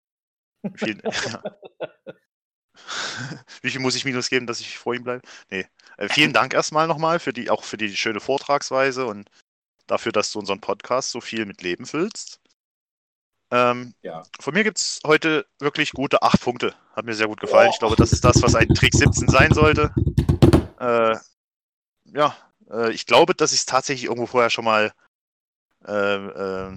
Vielen, 0.75 1.03
ja. 1.25 1.45
Wie 3.63 3.71
viel 3.71 3.81
muss 3.81 3.95
ich 3.97 4.05
Minus 4.05 4.29
geben, 4.31 4.47
dass 4.47 4.61
ich 4.61 4.79
vor 4.79 4.95
ihm 4.95 5.05
bleibe? 5.05 5.23
Nee. 5.51 5.67
Äh, 5.97 6.09
vielen 6.09 6.33
Dank 6.33 6.55
erstmal 6.55 6.87
nochmal 6.87 7.19
für 7.21 7.33
die, 7.33 7.51
auch 7.51 7.65
für 7.65 7.77
die 7.77 7.95
schöne 7.97 8.21
Vortragsweise 8.21 9.07
und 9.07 9.31
dafür, 9.87 10.13
dass 10.13 10.33
du 10.33 10.39
unseren 10.39 10.61
Podcast 10.61 11.11
so 11.11 11.21
viel 11.21 11.47
mit 11.47 11.63
Leben 11.63 11.87
füllst. 11.87 12.41
Ähm, 13.51 13.95
Ja. 14.03 14.25
von 14.41 14.55
mir 14.55 14.65
gibt 14.65 14.79
es 14.79 15.01
heute 15.07 15.47
wirklich 15.59 15.93
gute 15.93 16.23
acht 16.23 16.41
Punkte. 16.41 16.75
Hat 16.95 17.05
mir 17.05 17.15
sehr 17.15 17.29
gut 17.29 17.41
gefallen. 17.41 17.71
Ich 17.71 17.79
glaube, 17.79 17.97
das 17.97 18.13
ist 18.13 18.25
das, 18.25 18.43
was 18.43 18.55
ein 18.55 18.69
Trick 18.69 18.95
17 18.95 19.29
sein 19.29 19.53
sollte. 19.55 19.93
Äh, 20.79 21.17
ja, 22.13 22.37
äh, 22.71 22.93
ich 22.93 23.07
glaube, 23.07 23.35
dass 23.35 23.53
ich 23.53 23.61
es 23.61 23.67
tatsächlich 23.67 24.05
irgendwo 24.05 24.27
vorher 24.27 24.51
schon 24.51 24.65
mal 24.65 24.93
äh, 25.85 26.77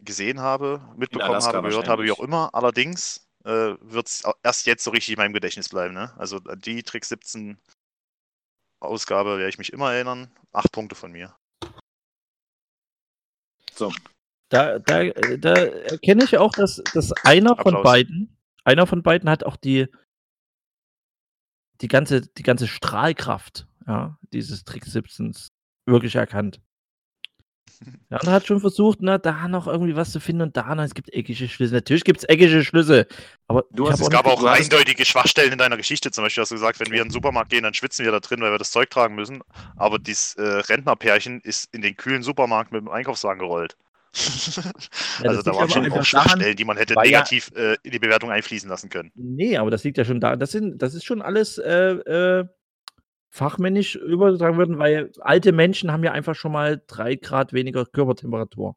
gesehen 0.00 0.40
habe, 0.40 0.80
mitbekommen 0.96 1.42
habe, 1.42 1.68
gehört 1.68 1.88
habe, 1.88 2.04
wie 2.04 2.12
auch 2.12 2.20
immer. 2.20 2.50
Allerdings 2.54 3.26
äh, 3.44 3.74
wird 3.80 4.08
es 4.08 4.22
erst 4.42 4.66
jetzt 4.66 4.84
so 4.84 4.90
richtig 4.90 5.14
in 5.14 5.18
meinem 5.18 5.32
Gedächtnis 5.32 5.68
bleiben. 5.68 5.94
Ne? 5.94 6.12
Also 6.18 6.40
die 6.40 6.82
Trick 6.82 7.04
17 7.04 7.58
Ausgabe 8.80 9.38
werde 9.38 9.48
ich 9.48 9.58
mich 9.58 9.72
immer 9.72 9.92
erinnern. 9.92 10.30
Acht 10.52 10.72
Punkte 10.72 10.94
von 10.94 11.12
mir. 11.12 11.34
So, 13.74 13.92
Da, 14.54 14.78
da, 14.78 15.04
da 15.38 15.54
erkenne 15.54 16.24
ich 16.24 16.38
auch, 16.38 16.52
dass, 16.52 16.80
dass 16.94 17.10
einer 17.24 17.56
von 17.56 17.74
Applaus. 17.74 17.82
beiden, 17.82 18.36
einer 18.64 18.86
von 18.86 19.02
beiden 19.02 19.28
hat 19.28 19.44
auch 19.44 19.56
die, 19.56 19.88
die 21.80 21.88
ganze, 21.88 22.20
die 22.22 22.42
ganze 22.42 22.68
Strahlkraft 22.68 23.66
ja, 23.86 24.16
dieses 24.32 24.64
Trick 24.64 24.84
17 24.84 25.34
wirklich 25.86 26.14
erkannt. 26.14 26.60
Der 28.10 28.20
andere 28.20 28.32
hat 28.36 28.46
schon 28.46 28.60
versucht, 28.60 28.98
na, 29.02 29.18
da 29.18 29.48
noch 29.48 29.66
irgendwie 29.66 29.96
was 29.96 30.12
zu 30.12 30.20
finden 30.20 30.42
und 30.42 30.56
da 30.56 30.72
noch, 30.74 30.84
es 30.84 30.94
gibt 30.94 31.12
eckige 31.12 31.48
Schlüsse. 31.48 31.74
Natürlich 31.74 32.04
gibt 32.04 32.20
es 32.20 32.24
eckige 32.24 32.62
Schlüsse, 32.64 33.06
aber 33.48 33.64
Du 33.72 33.90
hast- 33.90 34.00
Es 34.00 34.08
gab 34.08 34.26
auch 34.26 34.40
hattest- 34.46 34.72
eindeutige 34.72 35.04
Schwachstellen 35.04 35.52
in 35.52 35.58
deiner 35.58 35.76
Geschichte. 35.76 36.10
Zum 36.12 36.22
Beispiel 36.22 36.42
hast 36.42 36.50
du 36.50 36.54
gesagt, 36.54 36.78
wenn 36.78 36.92
wir 36.92 37.02
in 37.02 37.08
den 37.08 37.12
Supermarkt 37.12 37.50
gehen, 37.50 37.64
dann 37.64 37.74
schwitzen 37.74 38.04
wir 38.04 38.12
da 38.12 38.20
drin, 38.20 38.40
weil 38.40 38.52
wir 38.52 38.58
das 38.58 38.70
Zeug 38.70 38.88
tragen 38.90 39.16
müssen. 39.16 39.42
Aber 39.76 39.98
dieses 39.98 40.34
äh, 40.36 40.42
Rentnerpärchen 40.42 41.40
ist 41.40 41.74
in 41.74 41.82
den 41.82 41.96
kühlen 41.96 42.22
Supermarkt 42.22 42.70
mit 42.70 42.80
dem 42.82 42.88
Einkaufswagen 42.88 43.40
gerollt. 43.40 43.76
Das 44.14 44.72
also 45.22 45.42
da 45.42 45.54
waren 45.54 45.68
schon 45.68 45.90
auch 45.90 46.04
Schwachstellen, 46.04 46.56
die 46.56 46.64
man 46.64 46.76
hätte 46.76 46.94
weil 46.94 47.10
ja- 47.10 47.18
negativ 47.18 47.50
äh, 47.56 47.76
in 47.82 47.90
die 47.90 47.98
Bewertung 47.98 48.30
einfließen 48.30 48.68
lassen 48.68 48.88
können. 48.88 49.10
Nee, 49.14 49.56
aber 49.56 49.70
das 49.70 49.82
liegt 49.84 49.98
ja 49.98 50.04
schon 50.04 50.20
da. 50.20 50.36
Das, 50.36 50.52
sind, 50.52 50.80
das 50.80 50.94
ist 50.94 51.04
schon 51.04 51.20
alles 51.20 51.58
äh, 51.58 51.92
äh, 51.92 52.44
fachmännisch 53.30 53.96
übertragen 53.96 54.56
worden, 54.56 54.78
weil 54.78 55.10
alte 55.20 55.52
Menschen 55.52 55.90
haben 55.90 56.04
ja 56.04 56.12
einfach 56.12 56.36
schon 56.36 56.52
mal 56.52 56.82
drei 56.86 57.16
Grad 57.16 57.52
weniger 57.52 57.84
Körpertemperatur. 57.84 58.76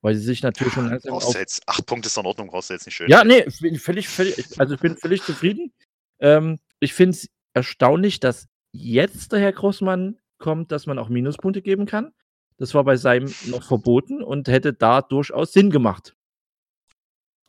Weil 0.00 0.14
sie 0.14 0.24
sich 0.24 0.42
natürlich 0.42 0.72
schon 0.72 0.88
langsam 0.88 1.14
auf. 1.14 1.34
jetzt, 1.34 1.62
acht 1.66 1.86
Punkte 1.86 2.08
ist 2.08 2.16
in 2.16 2.26
Ordnung, 2.26 2.48
brauchst 2.48 2.70
du 2.70 2.74
jetzt 2.74 2.86
nicht 2.86 2.94
schön. 2.94 3.08
Ja, 3.08 3.24
nee, 3.24 3.48
völlig, 3.78 4.08
völlig, 4.08 4.60
also 4.60 4.74
ich 4.74 4.80
bin 4.80 4.96
völlig 4.96 5.22
zufrieden. 5.22 5.72
Ähm, 6.20 6.58
ich 6.80 6.92
finde 6.92 7.16
es 7.16 7.28
erstaunlich, 7.54 8.20
dass 8.20 8.48
jetzt 8.72 9.32
der 9.32 9.40
Herr 9.40 9.52
Großmann 9.52 10.18
kommt, 10.38 10.72
dass 10.72 10.86
man 10.86 10.98
auch 10.98 11.08
Minuspunkte 11.08 11.62
geben 11.62 11.86
kann. 11.86 12.12
Das 12.58 12.74
war 12.74 12.84
bei 12.84 12.96
seinem 12.96 13.32
noch 13.46 13.64
verboten 13.64 14.22
und 14.22 14.48
hätte 14.48 14.72
da 14.72 15.02
durchaus 15.02 15.52
Sinn 15.52 15.70
gemacht. 15.70 16.14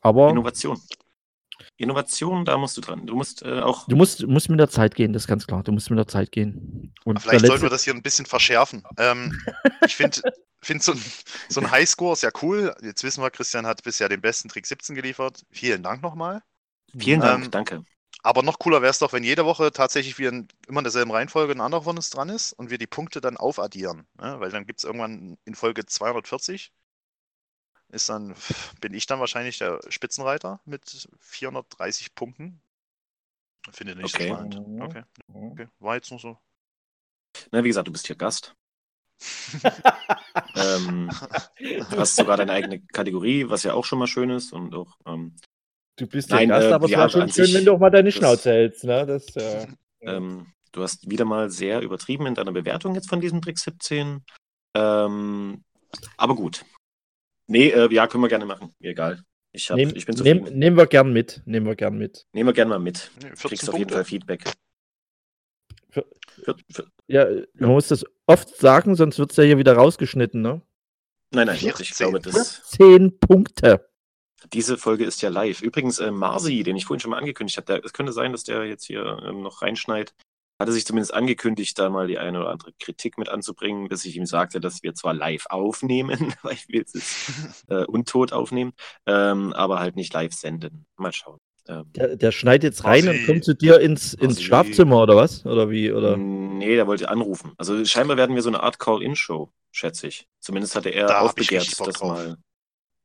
Aber 0.02 0.30
Innovation. 0.30 0.80
Innovation, 1.78 2.44
da 2.46 2.58
musst 2.58 2.76
du 2.78 2.82
dran. 2.82 3.06
Du 3.08 3.16
musst 3.16 3.42
äh, 3.44 3.60
auch. 3.62 3.88
du 3.88 3.96
musst, 3.96 4.26
musst 4.28 4.50
mit 4.50 4.60
der 4.60 4.70
Zeit 4.70 4.96
gehen, 4.96 5.14
das 5.14 5.24
ist 5.24 5.28
ganz 5.28 5.48
klar. 5.48 5.64
Du 5.64 5.72
musst 5.72 5.90
mit 5.90 5.98
der 6.00 6.08
Zeit 6.08 6.32
gehen. 6.32 6.94
Und 7.06 7.20
Vielleicht 7.22 7.44
der 7.44 7.48
sollten 7.48 7.62
wir 7.64 7.70
letzte- 7.70 7.76
das 7.76 7.84
hier 7.84 7.94
ein 7.94 8.02
bisschen 8.02 8.26
verschärfen. 8.26 8.84
Ähm, 8.98 9.38
ich 9.86 9.96
finde 9.96 10.22
find 10.62 10.84
so 10.84 10.94
ein, 10.94 11.02
so 11.50 11.62
ein 11.62 11.72
Highscore 11.72 12.14
ist 12.14 12.24
ja 12.24 12.32
cool. 12.42 12.76
Jetzt 12.82 13.04
wissen 13.04 13.22
wir, 13.24 13.30
Christian 13.32 13.66
hat 13.66 13.84
bisher 13.84 14.10
den 14.10 14.22
besten 14.22 14.50
Trick 14.50 14.66
17 14.66 14.96
geliefert. 14.96 15.44
Vielen 15.52 15.84
Dank 15.84 16.02
nochmal. 16.02 16.42
Vielen 16.98 17.22
Dank, 17.22 17.46
Ähm, 17.46 17.52
danke. 17.52 17.86
Aber 18.26 18.42
noch 18.42 18.58
cooler 18.58 18.82
wäre 18.82 18.90
es 18.90 18.98
doch, 18.98 19.14
wenn 19.14 19.24
jede 19.24 19.46
Woche 19.46 19.72
tatsächlich 19.72 20.18
wir 20.18 20.30
in, 20.30 20.48
immer 20.68 20.80
in 20.80 20.84
derselben 20.84 21.12
Reihenfolge 21.12 21.54
ein 21.54 21.62
anderer 21.62 21.84
von 21.84 21.96
uns 21.96 22.10
dran 22.10 22.30
ist 22.30 22.54
und 22.54 22.72
wir 22.72 22.80
die 22.80 22.88
Punkte 22.88 23.22
dann 23.22 23.38
aufaddieren. 23.38 24.08
Ne? 24.20 24.40
Weil 24.40 24.50
dann 24.50 24.66
gibt 24.66 24.80
es 24.80 24.84
irgendwann 24.84 25.38
in 25.46 25.54
Folge 25.54 25.86
240, 25.86 26.74
ist 27.90 28.10
dann, 28.10 28.34
bin 28.82 28.96
ich 28.96 29.06
dann 29.06 29.20
wahrscheinlich 29.20 29.60
der 29.60 29.80
Spitzenreiter 29.90 30.60
mit 30.66 31.08
430 31.20 32.16
Punkten. 32.16 32.60
Finde 33.72 33.96
nicht 33.96 34.16
Okay. 34.16 34.30
so 34.30 34.34
spannend. 34.34 34.82
Okay. 34.82 35.04
okay. 35.32 35.68
War 35.78 35.94
jetzt 35.94 36.10
nur 36.10 36.20
so. 36.20 36.40
Na, 37.52 37.64
wie 37.64 37.68
gesagt, 37.68 37.88
du 37.88 37.92
bist 37.92 38.08
hier 38.08 38.16
Gast. 38.16 38.56
ähm, 40.56 41.12
du 41.60 42.00
hast 42.00 42.16
sogar 42.16 42.38
deine 42.38 42.54
eigene 42.54 42.80
Kategorie, 42.88 43.48
was 43.50 43.62
ja 43.62 43.76
auch 43.76 43.86
schon 43.86 44.00
mal 44.00 44.08
schön 44.08 44.32
ist 44.32 44.52
und 44.52 44.74
auch. 44.74 44.98
Ähm, 45.06 45.36
Du 45.98 46.08
bist 46.08 46.30
Nein, 46.30 46.50
der 46.50 46.58
Gast, 46.60 46.70
äh, 46.70 46.74
aber 46.74 46.86
es 46.86 46.92
ja, 46.92 46.98
war 47.00 47.10
schon 47.10 47.30
schön, 47.30 47.54
wenn 47.54 47.66
du 47.66 47.74
auch 47.74 47.80
mal 47.80 47.90
deine 47.90 48.10
das- 48.10 48.16
Schnauze 48.16 48.52
hältst. 48.52 48.84
Ne? 48.84 49.06
Das, 49.06 49.36
äh, 49.36 49.68
ähm, 50.02 50.48
du 50.72 50.84
hast 50.84 51.10
wieder 51.10 51.26
mal 51.26 51.50
sehr 51.50 51.82
übertrieben 51.82 52.26
in 52.26 52.36
deiner 52.36 52.52
Bewertung 52.52 52.96
jetzt 52.96 53.10
von 53.10 53.22
diesem 53.22 53.42
Trick 53.42 53.58
17. 53.58 54.24
Ähm, 54.76 55.64
aber 56.18 56.36
gut. 56.36 56.66
Nee, 57.48 57.70
äh, 57.70 57.94
ja, 57.94 58.08
können 58.08 58.24
wir 58.24 58.28
gerne 58.28 58.46
machen. 58.46 58.74
Mir 58.80 58.92
egal. 58.92 59.22
Ich, 59.54 59.70
hab, 59.70 59.78
nehm, 59.78 59.94
ich 59.96 60.06
bin 60.06 60.16
nehm, 60.16 60.40
zufrieden. 60.40 60.60
nehmen 60.60 60.78
wir 60.78 60.88
gern 60.88 61.14
mit. 61.14 61.42
Nehmen 61.46 61.66
wir 61.66 61.76
gern 61.76 61.98
mit. 61.98 62.26
Nehmen 62.34 62.50
wir 62.50 62.54
gerne 62.54 62.70
mal 62.70 62.80
mit. 62.80 63.10
Nee, 63.22 63.30
Du 63.30 63.36
14 63.38 63.50
kriegst 63.50 63.70
auf 63.70 63.76
jeden 63.78 63.84
Punkte. 63.88 63.94
Fall 63.96 64.04
Feedback. 64.06 64.44
Für- 65.90 66.06
Für, 66.44 66.56
für, 66.70 66.88
Ja, 67.08 67.26
man 67.54 67.70
muss 67.70 67.88
das 67.88 68.04
oft 68.26 68.58
sagen, 68.58 68.96
sonst 68.96 69.18
wird 69.18 69.32
es 69.32 69.38
ja 69.38 69.46
hier 69.46 69.58
wieder 69.58 69.74
rausgeschnitten. 69.78 70.42
Ne? 70.42 70.62
nein, 71.32 71.48
nein, 71.48 71.56
ich 71.56 71.62
14. 71.62 71.96
glaube, 71.98 72.20
das, 72.20 72.64
Zehn 72.66 73.18
Punkte. 73.20 73.88
Diese 74.54 74.78
Folge 74.78 75.06
ist 75.06 75.22
ja 75.22 75.30
live. 75.30 75.62
Übrigens, 75.62 76.00
äh, 76.00 76.12
Marzi, 76.12 76.64
den 76.64 76.76
ich 76.76 76.86
vorhin 76.86 77.00
schon 77.02 77.12
mal 77.12 77.18
angekündigt 77.20 77.58
habe, 77.58 77.82
es 77.84 77.94
könnte 77.94 78.14
sein, 78.14 78.32
dass 78.32 78.44
der 78.44 78.66
jetzt 78.66 78.86
hier 78.86 79.22
ähm, 79.26 79.42
noch 79.42 79.62
reinschneit. 79.62 80.14
hatte 80.62 80.72
sich 80.72 80.86
zumindest 80.86 81.14
angekündigt, 81.14 81.78
da 81.80 81.90
mal 81.90 82.08
die 82.08 82.18
eine 82.18 82.40
oder 82.40 82.50
andere 82.52 82.72
Kritik 82.80 83.18
mit 83.18 83.30
anzubringen, 83.30 83.90
bis 83.90 84.06
ich 84.06 84.16
ihm 84.16 84.26
sagte, 84.26 84.60
dass 84.62 84.84
wir 84.84 84.94
zwar 84.96 85.14
live 85.14 85.46
aufnehmen, 85.50 86.34
weil 86.44 86.54
ich 86.54 86.68
will 86.70 86.84
es 86.86 86.94
jetzt 86.94 87.66
äh, 87.70 87.86
untot 87.86 88.32
aufnehmen, 88.34 88.74
ähm, 89.06 89.54
aber 89.54 89.80
halt 89.80 89.96
nicht 89.96 90.14
live 90.14 90.34
senden. 90.34 90.86
Mal 90.98 91.12
schauen. 91.14 91.40
Ähm, 91.68 91.92
Der, 91.96 92.16
der 92.16 92.32
schneidet 92.32 92.64
jetzt 92.76 92.84
rein 92.86 93.08
und 93.10 93.16
Ossi. 93.16 93.26
kommt 93.26 93.44
zu 93.44 93.56
dir 93.56 93.80
ins, 93.80 94.14
ins. 94.14 94.42
Schlafzimmer 94.42 95.02
oder 95.02 95.16
was? 95.16 95.46
Oder 95.46 95.70
wie? 95.72 95.92
Oder? 95.92 96.16
Nee, 96.16 96.76
der 96.76 96.88
wollte 96.88 97.10
anrufen. 97.10 97.54
Also 97.58 97.84
scheinbar 97.86 98.18
werden 98.18 98.36
wir 98.36 98.44
so 98.44 98.50
eine 98.50 98.62
Art 98.62 98.78
Call-In-Show, 98.80 99.52
schätze 99.72 100.08
ich. 100.08 100.28
Zumindest 100.40 100.76
hatte 100.76 100.90
er 100.90 101.08
Da 101.08 101.20
aufbegehrt, 101.22 101.68
das 101.80 101.96
drauf. 101.96 102.36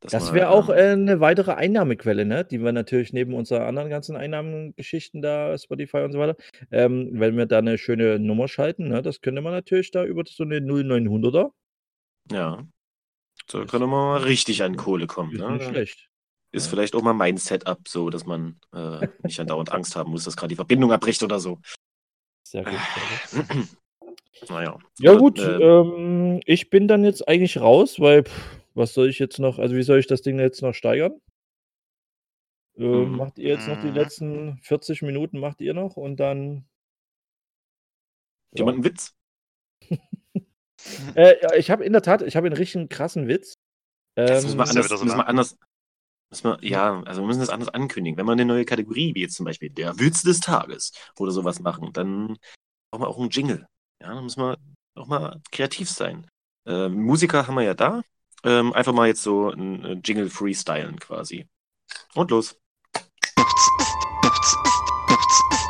Mal. 0.05 0.11
Das 0.11 0.33
wäre 0.33 0.49
auch 0.51 0.69
ähm, 0.71 0.77
äh, 0.77 0.93
eine 1.13 1.21
weitere 1.21 1.53
Einnahmequelle, 1.53 2.25
ne? 2.25 2.45
Die 2.45 2.63
wir 2.63 2.73
natürlich 2.73 3.13
neben 3.13 3.35
unseren 3.35 3.63
anderen 3.63 3.91
ganzen 3.91 4.17
Einnahmengeschichten 4.17 5.23
da, 5.23 5.57
Spotify 5.59 5.99
und 5.99 6.13
so 6.13 6.19
weiter, 6.19 6.37
ähm, 6.71 7.11
wenn 7.15 7.37
wir 7.37 7.47
da 7.47 7.59
eine 7.59 7.79
schöne 7.79 8.19
Nummer 8.19 8.49
schalten, 8.49 8.89
ne? 8.89 9.03
Das 9.03 9.21
könnte 9.21 9.41
man 9.43 9.53
natürlich 9.53 9.91
da 9.91 10.05
über 10.05 10.23
so 10.27 10.45
eine 10.45 10.61
0900er. 10.61 11.51
Ja. 12.33 12.65
So 13.51 13.65
können 13.65 13.85
wir 13.85 13.87
mal 13.89 14.23
richtig 14.23 14.63
an 14.63 14.77
Kohle 14.77 15.07
kommen. 15.07 15.33
Ist 15.33 15.41
Ne? 15.41 15.51
nicht 15.53 15.65
schlecht. 15.69 16.09
Ist 16.53 16.67
Ja. 16.67 16.71
vielleicht 16.71 16.95
auch 16.95 17.03
mal 17.03 17.13
mein 17.15 17.37
Setup 17.37 17.87
so, 17.87 18.11
dass 18.11 18.27
man 18.27 18.59
äh, 18.75 19.07
nicht 19.23 19.39
andauernd 19.41 19.73
Angst 19.73 19.97
haben 19.97 20.11
muss, 20.11 20.25
dass 20.25 20.37
gerade 20.37 20.49
die 20.49 20.57
Verbindung 20.57 20.93
abbricht 20.93 21.23
oder 21.23 21.39
so. 21.41 21.59
Sehr 22.43 22.65
gut. 22.65 22.75
Sehr 23.27 23.45
gut. 23.45 23.69
naja. 24.51 24.79
Ja, 24.99 25.15
gut, 25.15 25.39
äh, 25.39 25.43
ähm, 25.59 26.41
ich 26.47 26.71
bin 26.71 26.89
dann 26.89 27.05
jetzt 27.05 27.27
eigentlich 27.29 27.61
raus, 27.61 28.01
weil, 28.01 28.25
pff, 28.25 28.60
was 28.75 28.95
soll 28.95 29.09
ich 29.09 29.19
jetzt 29.19 29.39
noch, 29.39 29.59
also 29.59 29.75
wie 29.77 29.83
soll 29.83 29.99
ich 29.99 30.07
das 30.07 30.23
Ding 30.23 30.39
jetzt 30.39 30.63
noch 30.63 30.75
steigern? 30.75 31.13
Äh, 32.77 32.83
Mhm. 32.83 33.17
Macht 33.17 33.39
ihr 33.39 33.49
jetzt 33.49 33.69
noch 33.69 33.79
die 33.81 33.89
Mhm. 33.89 33.95
letzten 33.95 34.59
40 34.63 35.03
Minuten, 35.03 35.39
macht 35.39 35.61
ihr 35.61 35.75
noch 35.75 35.97
und 35.97 36.17
dann. 36.19 36.65
jemand 38.55 38.77
einen 38.77 38.85
Witz? 38.85 39.15
Äh, 41.15 41.35
ja, 41.43 41.55
ich 41.57 41.71
habe 41.71 41.85
in 41.85 41.93
der 41.93 42.01
Tat, 42.01 42.23
ich 42.23 42.37
habe 42.37 42.47
einen 42.47 42.57
richtig 42.57 42.89
krassen 42.89 43.29
Witz. 43.29 43.55
Das 44.17 44.45
Ähm, 44.45 44.57
müssen 44.57 44.59
wir 44.59 44.65
ja 44.65 44.71
anders, 44.71 44.89
so 44.89 45.05
müssen 45.05 45.17
wir 45.19 45.27
anders. 45.29 45.57
Müssen 46.31 46.45
wir, 46.45 46.59
ja, 46.63 47.03
also 47.03 47.23
wir 47.23 47.27
müssen 47.27 47.41
das 47.41 47.51
anders 47.51 47.69
ankündigen. 47.69 48.17
Wenn 48.17 48.27
wir 48.27 48.33
eine 48.33 48.45
neue 48.45 48.65
Kategorie, 48.65 49.15
wie 49.15 49.21
jetzt 49.21 49.37
zum 49.37 49.45
Beispiel 49.47 49.71
der 49.71 49.99
Witz 49.99 50.23
des 50.23 50.41
Tages 50.41 50.93
oder 51.19 51.33
sowas 51.33 51.61
machen, 51.61 51.93
dann 51.93 52.39
brauchen 52.91 53.03
wir 53.03 53.09
auch 53.09 53.19
einen 53.19 53.31
Jingle. 53.31 53.67
Ja, 54.01 54.15
dann 54.15 54.25
müssen 54.25 54.41
wir 54.43 54.59
auch 54.97 55.07
mal 55.07 55.41
kreativ 55.53 55.91
sein. 55.91 56.27
Ähm, 56.67 57.03
Musiker 57.03 57.47
haben 57.47 57.57
wir 57.57 57.63
ja 57.63 57.75
da. 57.75 58.03
Ähm, 58.45 58.73
einfach 58.73 58.93
mal 58.93 59.07
jetzt 59.09 59.23
so 59.23 59.51
ein 59.51 59.85
äh, 59.85 59.93
Jingle 60.05 60.31
freestylen 60.31 60.99
quasi. 60.99 61.47
Und 62.15 62.31
los. 62.31 62.57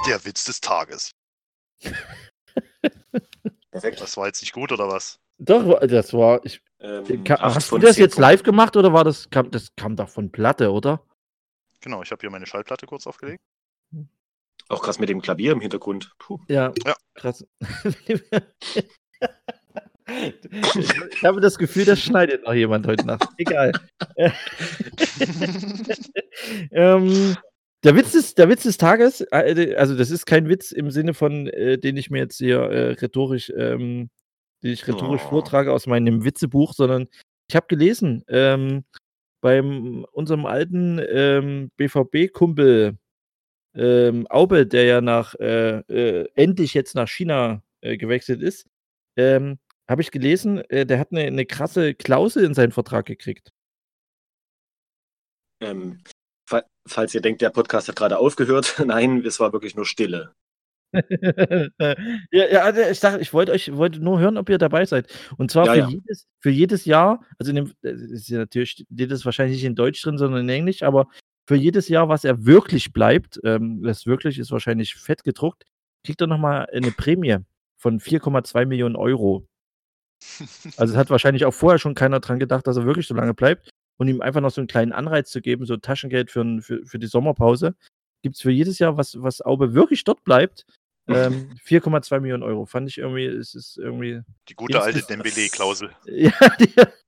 Der 0.07 0.25
Witz 0.25 0.45
des 0.45 0.61
Tages. 0.61 1.13
Perfekt. 3.71 4.01
Das 4.01 4.17
war 4.17 4.27
jetzt 4.27 4.41
nicht 4.41 4.53
gut, 4.53 4.73
oder 4.73 4.89
was? 4.89 5.19
Doch, 5.39 5.79
das 5.87 6.13
war. 6.13 6.45
Ich, 6.45 6.63
Ähm, 6.81 7.25
hast 7.29 7.71
du 7.71 7.79
das 7.79 7.97
jetzt 7.97 8.13
Punkten. 8.15 8.21
live 8.23 8.43
gemacht 8.43 8.77
oder 8.77 8.93
war 8.93 9.05
das 9.05 9.29
kam, 9.31 9.51
das 9.51 9.75
kam 9.77 9.97
doch 9.97 10.09
von 10.09 10.31
Platte, 10.33 10.71
oder? 10.73 11.05
Genau, 11.81 12.03
ich 12.03 12.11
habe 12.11 12.21
hier 12.21 12.31
meine 12.31 12.47
Schallplatte 12.47 12.87
kurz 12.87 13.07
aufgelegt. 13.07 13.41
Auch 14.69 14.83
krass 14.83 14.99
mit 14.99 15.09
dem 15.09 15.21
Klavier 15.23 15.53
im 15.53 15.61
Hintergrund. 15.61 16.13
Puh. 16.19 16.39
Ja, 16.49 16.73
Ja. 16.87 16.95
krass. 17.15 17.45
ich 20.51 21.23
habe 21.25 21.41
das 21.41 21.59
Gefühl, 21.59 21.85
das 21.85 22.01
schneidet 22.01 22.45
noch 22.45 22.55
jemand 22.55 22.87
heute 22.87 23.07
Nacht. 23.07 23.29
Egal. 23.39 23.73
ähm, 26.71 27.37
der, 27.85 27.97
Witz 27.97 28.13
des, 28.13 28.35
der 28.35 28.49
Witz 28.49 28.63
des 28.65 28.79
Tages, 28.79 29.21
äh, 29.31 29.75
also 29.77 29.97
das 29.97 30.11
ist 30.11 30.27
kein 30.27 30.49
Witz 30.49 30.73
im 30.73 30.91
Sinne 30.91 31.15
von, 31.15 31.47
äh, 31.49 31.79
den 31.79 31.97
ich 31.97 32.11
mir 32.11 32.19
jetzt 32.19 32.39
hier 32.39 32.59
äh, 32.59 32.93
rhetorisch, 32.93 33.53
ähm, 33.57 34.11
den 34.63 34.73
ich 34.73 34.87
rhetorisch 34.87 35.23
Oh. 35.27 35.31
vortrage 35.31 35.73
aus 35.73 35.87
meinem 35.87 36.25
Witzebuch, 36.25 36.73
sondern 36.75 37.09
ich 37.49 37.57
habe 37.57 37.67
gelesen, 37.69 38.25
ähm, 38.29 38.85
beim 39.41 40.05
unserem 40.13 40.47
alten 40.47 41.01
ähm, 41.09 41.71
BVB-Kumpel 41.77 42.99
ähm, 43.75 44.27
Aube, 44.29 44.67
der 44.67 44.85
ja 44.85 45.01
nach 45.01 45.35
äh, 45.37 45.79
äh, 45.89 46.29
endlich 46.35 46.75
jetzt 46.75 46.95
nach 46.95 47.09
China 47.09 47.63
äh, 47.81 47.97
gewechselt 47.97 48.43
ist, 48.43 48.67
ähm, 49.17 49.59
habe 49.91 50.03
ich 50.03 50.11
gelesen, 50.11 50.59
äh, 50.71 50.87
der 50.87 50.99
hat 50.99 51.09
eine, 51.11 51.23
eine 51.23 51.45
krasse 51.45 51.95
Klausel 51.95 52.45
in 52.45 52.55
seinen 52.55 52.73
Vertrag 52.73 53.07
gekriegt. 53.07 53.51
Ähm, 55.63 55.99
fa 56.49 56.63
falls 56.89 57.15
ihr 57.15 57.21
denkt, 57.21 57.43
der 57.43 57.51
Podcast 57.51 57.89
hat 57.89 57.97
gerade 57.97 58.19
aufgehört, 58.19 58.77
nein, 58.87 59.25
es 59.27 59.41
war 59.41 59.53
wirklich 59.53 59.75
nur 59.75 59.85
Stille. 59.85 60.35
ja, 60.93 61.95
ja, 62.31 62.63
also 62.63 62.81
ich 62.81 62.99
dachte, 62.99 63.21
ich 63.21 63.33
wollte 63.33 63.53
euch 63.53 63.73
wollte 63.77 64.01
nur 64.01 64.19
hören, 64.19 64.37
ob 64.37 64.49
ihr 64.49 64.59
dabei 64.59 64.85
seid. 64.87 65.13
Und 65.37 65.51
zwar 65.51 65.67
Ja, 65.67 65.73
für, 65.73 65.79
ja. 65.79 65.89
Jedes, 65.89 66.27
für 66.41 66.51
jedes 66.51 66.85
Jahr, 66.85 67.25
also 67.39 67.51
in 67.51 67.57
dem, 67.57 67.73
das 67.83 68.01
ist 68.01 68.29
ja 68.29 68.39
natürlich 68.39 68.71
steht 68.71 69.11
das 69.11 69.25
wahrscheinlich 69.25 69.59
nicht 69.59 69.67
in 69.67 69.77
Deutsch 69.77 70.03
drin, 70.03 70.19
sondern 70.19 70.43
in 70.43 70.49
Englisch, 70.49 70.83
aber 70.83 71.09
für 71.47 71.55
jedes 71.55 71.89
Jahr, 71.89 72.09
was 72.09 72.25
er 72.25 72.45
wirklich 72.45 72.93
bleibt, 72.93 73.41
ähm, 73.45 73.83
das 73.83 74.07
wirklich 74.07 74.39
ist 74.39 74.51
wahrscheinlich 74.51 74.95
fett 74.95 75.23
gedruckt, 75.25 75.65
kriegt 76.05 76.21
er 76.21 76.27
nochmal 76.27 76.69
eine 76.73 76.91
Prämie 76.91 77.39
von 77.77 78.01
4,2 78.01 78.67
Millionen 78.67 78.97
Euro. 78.97 79.47
Also 80.77 80.93
es 80.93 80.99
hat 80.99 81.11
wahrscheinlich 81.11 81.45
auch 81.45 81.55
vorher 81.55 81.79
schon 81.79 81.95
keiner 81.95 82.21
dran 82.21 82.39
gedacht, 82.39 82.67
dass 82.67 82.77
er 82.77 82.85
wirklich 82.85 83.07
so 83.07 83.15
lange 83.15 83.35
bleibt 83.35 83.71
und 83.99 84.09
ihm 84.09 84.21
einfach 84.21 84.41
noch 84.41 84.51
so 84.51 84.61
einen 84.61 84.69
kleinen 84.69 84.93
Anreiz 84.93 85.31
zu 85.31 85.41
geben, 85.41 85.67
so 85.67 85.77
Taschengeld 85.77 86.31
für, 86.31 86.61
für, 86.61 86.85
für 86.85 86.99
die 86.99 87.07
Sommerpause. 87.07 87.75
Gibt 88.23 88.37
es 88.37 88.43
für 88.43 88.51
jedes 88.51 88.79
Jahr, 88.79 88.97
was, 88.97 89.23
was 89.23 89.41
Aube 89.43 89.75
wirklich 89.75 90.05
dort 90.05 90.25
bleibt, 90.25 90.67
ähm, 91.09 91.51
4,2 91.67 92.21
Millionen 92.21 92.43
Euro. 92.43 92.67
Fand 92.67 92.89
ich 92.89 92.99
irgendwie, 92.99 93.27
es 93.27 93.55
ist 93.55 93.79
irgendwie. 93.79 94.21
Die 94.49 94.55
gute 94.55 94.81
alte 94.81 95.03
Dembele-Klausel. 95.03 95.91
Ja, 96.07 96.33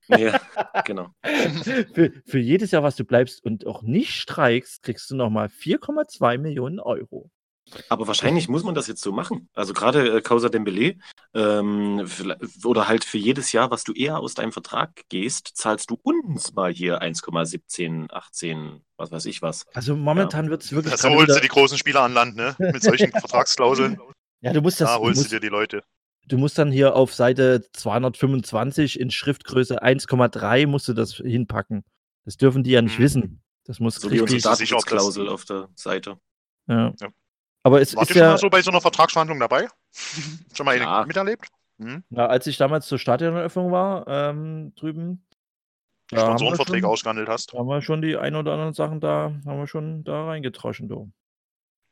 Ja, 0.07 0.41
genau. 0.83 1.13
für, 1.93 2.11
für 2.25 2.39
jedes 2.39 2.71
Jahr, 2.71 2.83
was 2.83 2.95
du 2.95 3.05
bleibst 3.05 3.43
und 3.43 3.65
auch 3.65 3.81
nicht 3.83 4.11
streikst, 4.11 4.83
kriegst 4.83 5.09
du 5.09 5.15
nochmal 5.15 5.47
4,2 5.47 6.37
Millionen 6.37 6.79
Euro. 6.79 7.29
Aber 7.89 8.07
wahrscheinlich 8.07 8.47
muss 8.49 8.63
man 8.63 8.75
das 8.75 8.87
jetzt 8.87 9.01
so 9.01 9.11
machen. 9.11 9.49
Also 9.53 9.73
gerade 9.73 10.17
äh, 10.17 10.21
Causa 10.21 10.49
Dembele 10.49 10.95
ähm, 11.33 12.05
oder 12.63 12.87
halt 12.87 13.03
für 13.03 13.17
jedes 13.17 13.51
Jahr, 13.51 13.71
was 13.71 13.83
du 13.83 13.93
eher 13.93 14.19
aus 14.19 14.33
deinem 14.33 14.51
Vertrag 14.51 15.01
gehst, 15.09 15.51
zahlst 15.55 15.89
du 15.89 15.99
uns 16.03 16.53
mal 16.53 16.71
hier 16.73 17.01
1,17, 17.01 18.11
18, 18.11 18.81
was 18.97 19.11
weiß 19.11 19.25
ich 19.25 19.41
was. 19.41 19.65
Also 19.73 19.95
momentan 19.95 20.49
wird 20.49 20.63
es 20.63 20.71
wirklich. 20.71 20.91
Ja, 20.91 20.97
so 20.97 21.07
gerade 21.07 21.15
holst 21.17 21.29
wieder- 21.29 21.35
du 21.39 21.41
die 21.41 21.47
großen 21.49 21.77
Spieler 21.77 22.01
an 22.01 22.13
Land, 22.13 22.35
ne? 22.35 22.55
Mit 22.59 22.83
solchen 22.83 23.11
Vertragsklauseln. 23.11 23.99
ja, 24.41 24.53
du 24.53 24.61
musst 24.61 24.79
das. 24.81 24.89
Da 24.89 24.97
holst 24.99 25.17
du 25.17 25.21
musst, 25.23 25.31
dir 25.31 25.39
die 25.39 25.47
Leute. 25.49 25.83
du 26.27 26.37
musst 26.37 26.57
dann 26.57 26.71
hier 26.71 26.95
auf 26.95 27.13
Seite 27.13 27.63
225 27.73 28.99
in 28.99 29.11
Schriftgröße 29.11 29.81
1,3 29.83 30.67
musst 30.67 30.87
du 30.87 30.93
das 30.93 31.13
hinpacken. 31.15 31.83
Das 32.25 32.37
dürfen 32.37 32.63
die 32.63 32.71
ja 32.71 32.81
nicht 32.81 32.99
Mhm. 32.99 33.03
wissen. 33.03 33.43
Das 33.65 33.79
muss 33.79 33.95
So 33.95 34.09
wie 34.11 34.19
unsere 34.19 34.23
richtig. 34.35 34.43
das- 34.43 34.51
Datenschutzklausel 34.59 35.27
auf 35.29 35.45
der 35.45 35.69
Seite. 35.75 36.17
Ja. 36.67 36.93
Ja. 36.99 37.07
Aber 37.63 37.81
es 37.81 37.95
Warst 37.95 38.09
ist 38.09 38.15
du 38.15 38.19
schon 38.19 38.27
ja, 38.27 38.31
mal 38.31 38.37
so 38.37 38.49
bei 38.49 38.61
so 38.61 38.71
einer 38.71 38.81
Vertragsverhandlung 38.81 39.39
dabei? 39.39 39.67
schon 40.53 40.65
mal 40.65 40.75
eine 40.75 40.83
Ja. 40.83 41.05
miterlebt? 41.05 41.47
Hm? 41.79 42.03
na, 42.11 42.27
als 42.27 42.45
ich 42.45 42.57
damals 42.57 42.85
zur 42.85 42.99
Stadioneröffnung 42.99 43.71
war, 43.71 44.07
ähm, 44.07 44.73
drüben, 44.75 45.25
Die 46.11 46.17
Sponsorenverträge 46.19 46.87
ausgehandelt 46.87 47.27
hast? 47.27 47.51
haben 47.53 47.67
wir 47.67 47.81
schon 47.81 48.01
die 48.03 48.15
ein 48.15 48.35
oder 48.35 48.53
anderen 48.53 48.73
Sachen 48.73 48.99
da, 48.99 49.33
haben 49.45 49.57
wir 49.57 49.65
schon 49.67 50.03
da 50.03 50.25
reingetroschen, 50.27 50.87
du. 50.87 51.11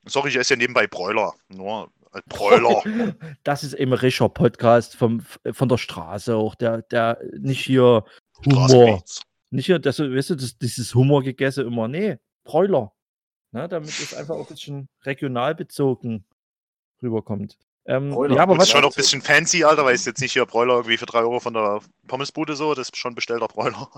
Sorry, 0.06 0.30
ich 0.30 0.36
esse 0.36 0.54
ja 0.54 0.58
nebenbei 0.58 0.86
Broiler. 0.86 1.34
Nur 1.48 1.90
als 2.12 2.24
Broiler. 2.30 3.16
Das 3.44 3.64
ist 3.64 3.74
eben 3.74 3.92
ein 3.94 3.98
richtiger 4.00 4.30
Podcast 4.30 4.96
vom, 4.96 5.22
von 5.52 5.68
der 5.70 5.78
Straße 5.78 6.36
auch, 6.36 6.54
der, 6.56 6.84
der 6.84 7.18
nicht 7.40 7.66
hier 7.66 8.04
Humor, 8.46 9.04
nicht 9.50 9.66
hier, 9.66 9.80
das, 9.80 10.00
weißt 10.00 10.32
du, 10.32 10.36
das, 10.36 10.58
dieses 10.60 10.94
Humor 10.94 11.24
gegessen 11.24 11.66
immer, 11.66 11.88
nee, 11.88 12.18
Bräuler. 12.44 12.94
Ne, 13.54 13.68
damit 13.68 13.90
es 13.90 14.14
einfach 14.14 14.36
auch 14.36 14.48
ein 14.48 14.54
bisschen 14.54 14.88
regional 15.04 15.56
bezogen 15.56 16.26
rüberkommt. 17.04 17.58
Ähm, 17.86 18.12
Bräuler, 18.12 18.36
ja, 18.36 18.44
aber 18.44 18.54
Und 18.54 18.60
was, 18.60 18.68
ist 18.68 18.72
schon 18.72 18.82
noch 18.82 18.92
ein 18.92 18.96
bisschen 18.96 19.22
fancy, 19.22 19.64
Alter, 19.64 19.84
weil 19.84 19.96
es 19.96 20.06
jetzt 20.06 20.22
nicht 20.22 20.34
hier 20.34 20.46
Broiler 20.46 20.76
irgendwie 20.76 20.98
für 20.98 21.06
3 21.08 21.20
Euro 21.20 21.40
von 21.40 21.54
der 21.54 21.82
Pommesbude 22.08 22.56
so, 22.56 22.74
das 22.76 22.90
ist 22.90 22.98
schon 22.98 23.16
bestellter 23.16 23.48
Broiler. 23.48 23.90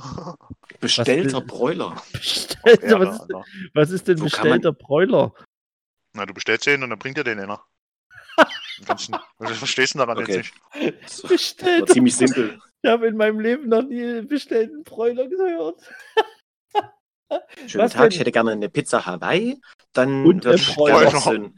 Bestellter 0.79 1.41
Broiler. 1.45 2.01
bestellter, 2.13 2.99
was, 2.99 3.19
Alter. 3.21 3.43
was 3.73 3.89
ist 3.91 4.07
denn 4.07 4.17
Wo 4.19 4.23
man- 4.23 4.29
bestellter 4.31 4.71
Bräuler? 4.71 5.33
Na, 6.13 6.25
du 6.25 6.33
bestellst 6.33 6.65
den 6.65 6.81
und 6.83 6.89
dann 6.91 6.99
bringt 6.99 7.17
dir 7.17 7.23
den 7.23 7.39
einer. 7.39 7.61
Was 9.37 9.57
verstehst 9.59 9.93
du 9.93 9.99
daran 9.99 10.17
Okay. 10.17 10.37
jetzt 10.37 10.53
nicht? 10.81 11.03
Das 11.03 11.21
Bestellter 11.21 11.85
ziemlich 11.93 12.15
simpel. 12.15 12.59
Ich 12.81 12.89
habe 12.89 13.05
in 13.07 13.15
meinem 13.17 13.39
Leben 13.39 13.69
noch 13.69 13.83
nie 13.83 14.21
bestellten 14.23 14.83
Bräuler 14.83 15.27
gehört. 15.27 15.79
Schönen 17.67 17.83
Was 17.85 17.93
Tag, 17.93 18.01
denn? 18.03 18.11
ich 18.11 18.19
hätte 18.19 18.31
gerne 18.31 18.51
eine 18.51 18.69
Pizza 18.69 19.05
Hawaii. 19.05 19.59
Dann 19.93 20.25
Und 20.25 20.43
wird 20.43 20.59
ein 20.59 20.75
Broiler. 20.75 21.05
gegessen. 21.05 21.57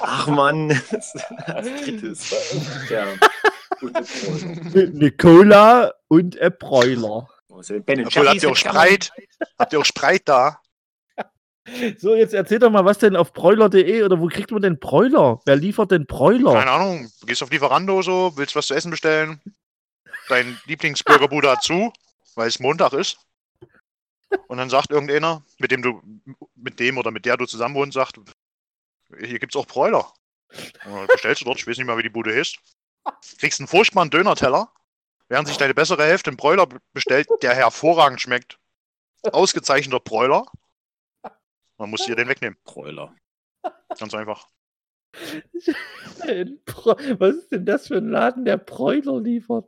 Ach 0.00 0.26
Mann, 0.28 0.68
das. 0.90 1.14
Ja. 2.90 3.06
Eine 4.74 5.10
Cola 5.12 5.92
und 6.08 6.38
ein 6.40 6.54
Bräuler. 6.58 7.28
Also 7.52 7.78
Ben 7.80 8.06
Obwohl, 8.06 8.28
habt 8.28 8.42
ihr 8.42 8.50
auch 8.50 8.56
ich 8.56 8.62
gerne. 8.62 8.78
Spreit? 8.78 9.12
Habt 9.58 9.72
ihr 9.72 9.80
auch 9.80 9.84
Spreit 9.84 10.22
da? 10.26 10.58
So, 11.98 12.14
jetzt 12.14 12.32
erzähl 12.32 12.60
doch 12.60 12.70
mal, 12.70 12.84
was 12.84 12.98
denn 12.98 13.16
auf 13.16 13.32
broiler.de 13.32 14.04
oder 14.04 14.20
wo 14.20 14.28
kriegt 14.28 14.52
man 14.52 14.62
denn 14.62 14.78
Broiler? 14.78 15.40
Wer 15.46 15.56
liefert 15.56 15.90
denn 15.90 16.06
Broiler? 16.06 16.52
Keine 16.52 16.70
Ahnung, 16.70 17.10
du 17.20 17.26
gehst 17.26 17.42
auf 17.42 17.50
Lieferando 17.50 18.02
so, 18.02 18.32
willst 18.36 18.54
was 18.54 18.68
zu 18.68 18.74
essen 18.74 18.92
bestellen. 18.92 19.40
Dein 20.28 20.60
Lieblingsburgerbude 20.66 21.50
hat 21.50 21.64
zu, 21.64 21.92
weil 22.36 22.46
es 22.46 22.60
Montag 22.60 22.92
ist. 22.92 23.18
Und 24.48 24.58
dann 24.58 24.70
sagt 24.70 24.90
irgendeiner, 24.90 25.44
mit 25.58 25.70
dem 25.70 25.82
du, 25.82 26.02
mit 26.54 26.80
dem 26.80 26.98
oder 26.98 27.10
mit 27.10 27.24
der 27.24 27.36
du 27.36 27.46
zusammen 27.46 27.74
wohnst, 27.74 27.94
sagt, 27.94 28.20
hier 29.18 29.38
gibt's 29.38 29.56
auch 29.56 29.66
Bräuler. 29.66 30.12
Bestellst 31.08 31.40
du 31.40 31.44
dort, 31.44 31.58
ich 31.58 31.66
weiß 31.66 31.76
nicht 31.76 31.86
mal, 31.86 31.98
wie 31.98 32.02
die 32.02 32.08
Bude 32.08 32.34
heißt. 32.34 32.58
Kriegst 33.38 33.60
einen 33.60 33.68
furchtbaren 33.68 34.10
Döner-Teller, 34.10 34.72
während 35.28 35.48
sich 35.48 35.56
deine 35.56 35.74
bessere 35.74 36.04
Hälfte 36.04 36.30
einen 36.30 36.36
Bräuler 36.36 36.66
bestellt, 36.92 37.28
der 37.42 37.54
hervorragend 37.54 38.20
schmeckt. 38.20 38.58
Ausgezeichneter 39.22 40.00
Bräuler. 40.00 40.46
Man 41.78 41.90
muss 41.90 42.04
dir 42.04 42.16
den 42.16 42.28
wegnehmen. 42.28 42.58
Bräuler. 42.64 43.14
Ganz 43.98 44.14
einfach. 44.14 44.48
Was 47.18 47.34
ist 47.34 47.52
denn 47.52 47.64
das 47.64 47.88
für 47.88 47.96
ein 47.96 48.10
Laden, 48.10 48.44
der 48.44 48.56
Bräuler 48.58 49.20
liefert? 49.20 49.66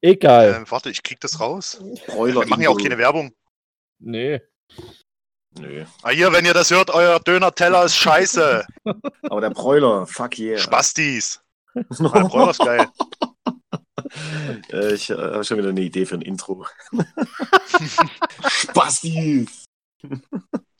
Egal. 0.00 0.54
Ähm, 0.54 0.70
warte, 0.70 0.90
ich 0.90 1.02
krieg 1.02 1.20
das 1.20 1.40
raus. 1.40 1.82
Bräuler. 2.06 2.42
Wir 2.42 2.48
machen 2.48 2.62
ja 2.62 2.68
auch 2.68 2.80
keine 2.80 2.98
Werbung. 2.98 3.34
Nee. 3.98 4.40
Nö. 5.58 5.84
Ah, 6.02 6.10
hier, 6.10 6.32
wenn 6.32 6.44
ihr 6.44 6.52
das 6.54 6.70
hört, 6.70 6.90
euer 6.90 7.18
Döner-Teller 7.20 7.84
ist 7.84 7.96
scheiße. 7.96 8.66
Aber 9.22 9.40
der 9.40 9.50
Bräuler, 9.50 10.06
fuck 10.06 10.38
yeah. 10.38 10.58
Spastis. 10.58 11.42
Ah, 11.74 12.26
Bräuler 12.26 12.50
ist 12.50 12.58
geil. 12.60 12.88
Äh, 14.70 14.94
ich 14.94 15.10
äh, 15.10 15.14
habe 15.14 15.44
schon 15.44 15.58
wieder 15.58 15.68
eine 15.68 15.80
Idee 15.82 16.06
für 16.06 16.14
ein 16.14 16.22
Intro. 16.22 16.66
Spastis! 18.48 19.64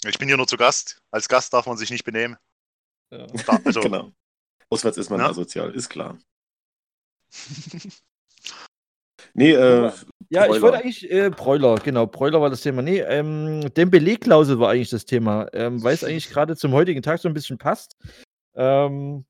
Ich 0.07 0.19
bin 0.19 0.29
hier 0.29 0.37
nur 0.39 0.47
zu 0.47 0.57
Gast. 0.57 0.99
Als 1.11 1.29
Gast 1.29 1.53
darf 1.53 1.67
man 1.67 1.77
sich 1.77 1.91
nicht 1.91 2.05
benehmen. 2.05 2.37
Ja. 3.11 3.27
Da, 3.27 3.61
also, 3.65 3.81
Genau. 3.81 4.13
Auswärts 4.71 4.97
ist 4.97 5.11
man 5.11 5.21
Ja. 5.21 5.29
asozial, 5.29 5.71
ist 5.75 5.89
klar. 5.91 6.19
Nee, 9.35 9.53
äh, 9.53 9.93
Ja, 10.31 10.43
ich 10.43 10.49
Bräuler. 10.49 10.63
wollte 10.63 10.79
eigentlich 10.79 11.11
äh, 11.11 11.31
Bräuler, 11.31 11.77
genau, 11.77 12.07
Bräuler 12.07 12.41
war 12.41 12.51
das 12.51 12.63
Thema. 12.63 12.83
Nee, 12.83 13.01
ähm, 13.01 13.73
Dembele-Klausel 13.75 14.59
war 14.59 14.71
eigentlich 14.71 14.91
das 14.91 15.05
Thema, 15.05 15.47
ähm, 15.53 15.83
weil 15.83 15.95
es 15.95 16.05
eigentlich 16.05 16.29
gerade 16.31 16.57
zum 16.57 16.73
heutigen 16.73 17.03
Tag 17.03 17.21
so 17.21 17.29
ein 17.29 17.35
bisschen 17.35 17.59
passt. 17.59 17.97
Ähm, 18.55 19.25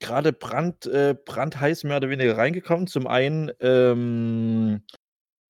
gerade 0.00 0.32
brand, 0.32 0.86
äh, 0.86 1.14
brandheiß 1.24 1.84
mehr 1.84 1.98
oder 1.98 2.10
weniger 2.10 2.36
reingekommen. 2.36 2.86
Zum 2.86 3.06
einen 3.06 3.50
ähm, 3.60 4.82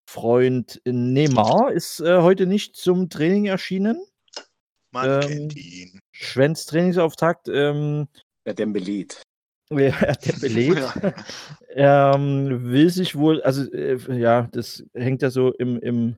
Freund 0.08 0.80
Neymar 0.84 1.72
ist 1.72 2.00
äh, 2.00 2.18
heute 2.22 2.46
nicht 2.46 2.76
zum 2.76 3.10
Training 3.10 3.46
erschienen. 3.46 4.00
man 4.92 5.22
Ähm, 5.22 5.28
kennt 5.28 5.56
ihn. 5.56 6.00
Schwenz 6.12 6.66
Trainingsauftakt. 6.66 7.48
Ähm, 7.48 8.08
der 8.46 8.54
Dembelit. 8.54 9.22
Ja, 9.70 9.90
der 10.24 10.32
belegt. 10.40 10.82
ähm, 11.70 12.70
will 12.70 12.90
sich 12.90 13.16
wohl, 13.16 13.42
also 13.42 13.70
äh, 13.72 13.98
ja, 14.18 14.48
das 14.52 14.84
hängt 14.94 15.22
ja 15.22 15.30
so 15.30 15.52
im, 15.52 15.78
im, 15.80 16.16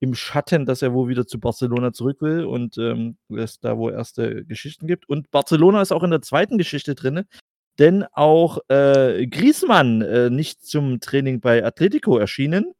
im 0.00 0.14
Schatten, 0.14 0.66
dass 0.66 0.82
er 0.82 0.92
wohl 0.92 1.08
wieder 1.08 1.26
zu 1.26 1.38
Barcelona 1.38 1.92
zurück 1.92 2.20
will 2.20 2.44
und 2.44 2.78
ähm, 2.78 3.16
es 3.28 3.60
da 3.60 3.76
wohl 3.76 3.92
erste 3.92 4.44
Geschichten 4.44 4.86
gibt. 4.86 5.08
Und 5.08 5.30
Barcelona 5.30 5.82
ist 5.82 5.92
auch 5.92 6.02
in 6.02 6.10
der 6.10 6.22
zweiten 6.22 6.58
Geschichte 6.58 6.94
drin, 6.94 7.24
denn 7.78 8.04
auch 8.12 8.58
äh, 8.68 9.26
Griezmann 9.26 10.00
äh, 10.02 10.30
nicht 10.30 10.64
zum 10.64 11.00
Training 11.00 11.40
bei 11.40 11.64
Atletico 11.64 12.16
erschienen, 12.16 12.72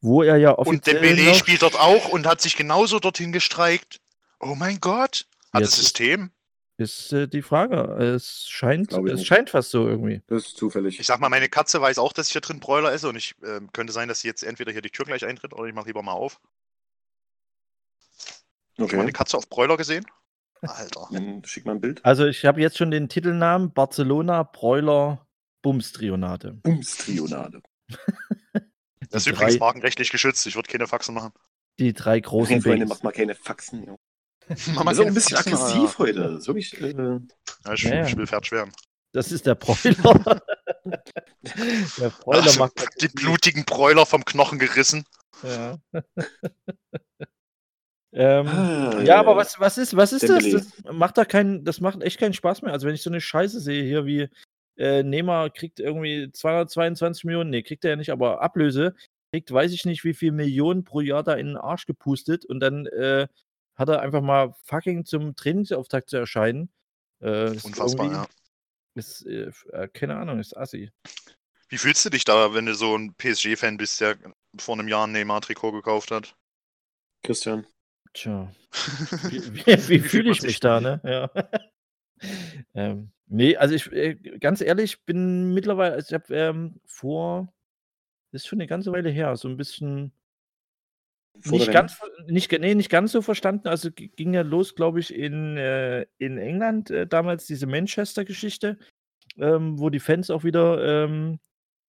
wo 0.00 0.22
er 0.22 0.36
ja 0.38 0.50
Und 0.52 0.68
offiziell 0.68 1.00
Dembele 1.00 1.28
noch- 1.30 1.34
spielt 1.34 1.62
dort 1.62 1.78
auch 1.78 2.08
und 2.08 2.26
hat 2.26 2.40
sich 2.40 2.56
genauso 2.56 2.98
dorthin 2.98 3.32
gestreikt. 3.32 4.00
Oh 4.40 4.54
mein 4.54 4.80
Gott. 4.80 5.26
Hat 5.52 5.60
Jetzt 5.60 5.72
das 5.72 5.80
System? 5.80 6.30
Ist 6.76 7.12
äh, 7.12 7.28
die 7.28 7.42
Frage. 7.42 7.76
Es 8.02 8.48
scheint, 8.48 8.92
es 8.92 8.98
nicht. 9.00 9.26
scheint 9.26 9.50
fast 9.50 9.70
so 9.70 9.86
irgendwie. 9.88 10.22
Das 10.26 10.46
ist 10.46 10.56
zufällig. 10.56 10.98
Ich 10.98 11.06
sag 11.06 11.20
mal, 11.20 11.28
meine 11.28 11.48
Katze 11.48 11.80
weiß 11.80 11.98
auch, 11.98 12.12
dass 12.12 12.26
ich 12.28 12.32
hier 12.32 12.40
drin 12.40 12.60
Bräuler 12.60 12.92
esse 12.92 13.08
und 13.08 13.16
ich 13.16 13.34
ähm, 13.44 13.70
könnte 13.72 13.92
sein, 13.92 14.08
dass 14.08 14.20
sie 14.20 14.28
jetzt 14.28 14.42
entweder 14.42 14.72
hier 14.72 14.82
die 14.82 14.90
Tür 14.90 15.04
gleich 15.04 15.24
eintritt 15.24 15.52
oder 15.52 15.64
ich 15.68 15.74
mach 15.74 15.86
lieber 15.86 16.02
mal 16.02 16.12
auf. 16.12 16.40
Schon 18.76 18.84
mal 18.84 18.84
Okay. 18.86 18.98
eine 18.98 19.12
Katze 19.12 19.36
auf 19.36 19.48
Bräuler 19.48 19.76
gesehen? 19.76 20.04
Alter. 20.62 21.08
Dann 21.12 21.44
schick 21.44 21.64
mal 21.64 21.72
ein 21.72 21.80
Bild. 21.80 22.04
Also 22.04 22.26
ich 22.26 22.44
habe 22.44 22.60
jetzt 22.60 22.76
schon 22.76 22.90
den 22.90 23.08
Titelnamen 23.08 23.72
Barcelona 23.72 24.42
Bräuler 24.42 25.26
Bumstrionate. 25.62 26.52
Bums-Trionade. 26.62 27.62
Das 29.10 29.22
ist 29.22 29.26
übrigens 29.28 29.58
markenrechtlich 29.58 30.10
geschützt. 30.10 30.46
Ich 30.46 30.56
würde 30.56 30.68
keine 30.70 30.86
Faxen 30.86 31.14
machen. 31.14 31.32
Die 31.78 31.92
drei 31.92 32.20
großen 32.20 32.60
Freunde, 32.62 32.78
Babys. 32.80 32.88
macht 32.88 33.04
mal 33.04 33.12
keine 33.12 33.34
Faxen. 33.34 33.84
Ja. 33.84 33.96
Das 34.48 34.66
ist 34.66 34.76
auch 34.76 35.06
ein 35.06 35.14
bisschen 35.14 35.36
Faxen, 35.36 35.54
aggressiv 35.54 35.98
heute. 35.98 36.20
Das 36.20 36.32
ist 36.40 36.46
wirklich, 36.48 36.74
äh, 36.80 36.92
Ja, 36.92 37.72
ich, 37.72 37.82
Ja, 37.82 38.06
ich 38.06 38.16
will 38.16 38.26
Pferd 38.26 38.46
schweren. 38.46 38.72
Das 39.12 39.30
ist 39.30 39.46
der 39.46 39.54
Bräuler. 39.54 40.42
der 41.98 42.10
Bräuler 42.10 42.42
Also, 42.42 42.60
macht 42.60 42.72
die 43.00 43.08
blutigen 43.08 43.64
Bräuler 43.64 44.06
vom 44.06 44.24
Knochen 44.24 44.58
gerissen. 44.58 45.04
Ja. 45.42 45.78
ähm, 48.12 48.48
ah, 48.48 49.00
ja, 49.02 49.20
aber 49.20 49.36
was, 49.36 49.60
was 49.60 49.78
ist, 49.78 49.96
was 49.96 50.12
ist 50.12 50.28
das? 50.28 50.44
Das 50.50 50.66
macht 50.92 51.16
da 51.16 51.24
keinen, 51.24 51.64
das 51.64 51.80
macht 51.80 52.02
echt 52.02 52.18
keinen 52.18 52.34
Spaß 52.34 52.62
mehr. 52.62 52.72
Also 52.72 52.86
wenn 52.86 52.94
ich 52.94 53.02
so 53.02 53.10
eine 53.10 53.20
Scheiße 53.20 53.60
sehe 53.60 53.84
hier 53.84 54.04
wie 54.04 54.28
äh, 54.76 55.02
Neymar 55.02 55.50
kriegt 55.50 55.78
irgendwie 55.78 56.30
222 56.32 57.24
Millionen, 57.24 57.50
nee, 57.50 57.62
kriegt 57.62 57.84
er 57.84 57.90
ja 57.90 57.96
nicht, 57.96 58.10
aber 58.10 58.42
Ablöse, 58.42 58.94
kriegt 59.32 59.52
weiß 59.52 59.72
ich 59.72 59.84
nicht 59.84 60.04
wie 60.04 60.14
viel 60.14 60.32
Millionen 60.32 60.84
pro 60.84 61.00
Jahr 61.00 61.22
da 61.22 61.34
in 61.34 61.46
den 61.46 61.56
Arsch 61.56 61.86
gepustet 61.86 62.44
und 62.44 62.60
dann 62.60 62.86
äh, 62.86 63.28
hat 63.74 63.88
er 63.88 64.00
einfach 64.00 64.22
mal 64.22 64.54
fucking 64.62 65.04
zum 65.04 65.34
Trainingsauftakt 65.34 66.10
zu 66.10 66.16
erscheinen. 66.16 66.70
Äh, 67.20 67.50
Unfassbar, 67.62 68.10
ja. 68.10 68.28
Ist, 68.94 69.26
äh, 69.26 69.50
äh, 69.72 69.88
keine 69.88 70.16
Ahnung, 70.16 70.38
ist 70.38 70.56
assi. 70.56 70.90
Wie 71.68 71.78
fühlst 71.78 72.04
du 72.04 72.10
dich 72.10 72.24
da, 72.24 72.54
wenn 72.54 72.66
du 72.66 72.74
so 72.74 72.96
ein 72.96 73.14
PSG-Fan 73.14 73.76
bist, 73.76 74.00
der 74.00 74.16
vor 74.56 74.78
einem 74.78 74.88
Jahr 74.88 75.06
ein 75.06 75.12
Neymar-Trikot 75.12 75.72
gekauft 75.72 76.10
hat? 76.10 76.36
Christian. 77.22 77.66
Tja. 78.12 78.54
Wie, 79.30 79.42
wie, 79.66 79.88
wie 79.88 79.98
fühle 79.98 80.30
ich 80.30 80.42
mich 80.42 80.60
da, 80.60 80.80
ne? 80.80 81.00
Ja. 81.02 81.30
ähm, 82.74 83.10
nee, 83.26 83.56
also 83.56 83.74
ich, 83.74 83.90
äh, 83.90 84.14
ganz 84.38 84.60
ehrlich, 84.60 85.04
bin 85.04 85.52
mittlerweile, 85.52 85.94
also 85.94 86.14
ich 86.14 86.14
habe 86.14 86.34
ähm, 86.34 86.80
vor, 86.86 87.52
das 88.30 88.42
ist 88.42 88.48
schon 88.48 88.60
eine 88.60 88.68
ganze 88.68 88.92
Weile 88.92 89.10
her, 89.10 89.36
so 89.36 89.48
ein 89.48 89.56
bisschen 89.56 90.12
nicht 91.44 91.72
ganz, 91.72 92.00
nicht, 92.26 92.52
nee, 92.52 92.74
nicht 92.74 92.90
ganz 92.90 93.12
so 93.12 93.22
verstanden. 93.22 93.68
Also 93.68 93.90
ging 93.92 94.34
ja 94.34 94.42
los, 94.42 94.74
glaube 94.74 95.00
ich, 95.00 95.14
in, 95.14 95.56
äh, 95.56 96.06
in 96.18 96.38
England 96.38 96.90
äh, 96.90 97.06
damals 97.06 97.46
diese 97.46 97.66
Manchester-Geschichte, 97.66 98.78
ähm, 99.38 99.78
wo 99.78 99.90
die 99.90 100.00
Fans 100.00 100.30
auch 100.30 100.44
wieder 100.44 101.04
ähm, 101.04 101.38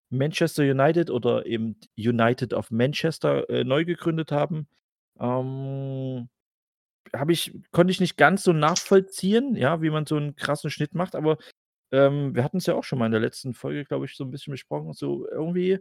Manchester 0.10 0.64
United 0.64 1.10
oder 1.10 1.46
eben 1.46 1.78
United 1.98 2.54
of 2.54 2.72
Manchester 2.72 3.50
äh, 3.50 3.64
neu 3.64 3.86
gegründet 3.86 4.32
haben. 4.32 4.68
Ähm, 5.20 6.30
habe 7.14 7.32
ich, 7.32 7.58
konnte 7.72 7.92
ich 7.92 8.00
nicht 8.00 8.18
ganz 8.18 8.44
so 8.44 8.52
nachvollziehen, 8.52 9.56
ja, 9.56 9.82
wie 9.82 9.90
man 9.90 10.06
so 10.06 10.18
einen 10.18 10.36
krassen 10.36 10.70
Schnitt 10.70 10.96
macht, 10.96 11.16
aber 11.16 11.38
ähm, 11.92 12.36
wir 12.36 12.44
hatten 12.44 12.58
es 12.58 12.66
ja 12.66 12.76
auch 12.76 12.84
schon 12.84 13.00
mal 13.00 13.06
in 13.06 13.12
der 13.12 13.22
letzten 13.22 13.54
Folge, 13.54 13.86
glaube 13.86 14.06
ich, 14.06 14.16
so 14.16 14.24
ein 14.24 14.32
bisschen 14.32 14.52
besprochen. 14.52 14.94
So 14.94 15.28
irgendwie, 15.30 15.80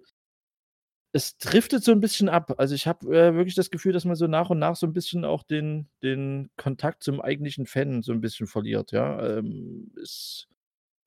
es 1.15 1.39
driftet 1.39 1.85
so 1.85 1.93
ein 1.93 2.01
bisschen 2.01 2.29
ab. 2.29 2.55
Also 2.59 2.75
ich 2.75 2.89
habe 2.89 3.07
äh, 3.17 3.35
wirklich 3.37 3.55
das 3.55 3.71
Gefühl, 3.71 3.93
dass 3.93 4.05
man 4.05 4.17
so 4.17 4.27
nach 4.27 4.51
und 4.51 4.59
nach 4.59 4.75
so 4.75 4.85
ein 4.85 4.93
bisschen 4.93 5.25
auch 5.25 5.45
den, 5.45 5.89
den 6.03 6.51
Kontakt 6.57 7.05
zum 7.05 7.21
eigentlichen 7.21 7.67
Fan 7.67 8.03
so 8.03 8.11
ein 8.13 8.21
bisschen 8.21 8.49
verliert, 8.49 8.91
ja. 8.91 9.39
Ähm, 9.39 9.93
es, 10.03 10.49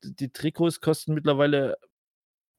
die 0.02 0.30
Trikots 0.30 0.80
kosten 0.80 1.14
mittlerweile 1.14 1.78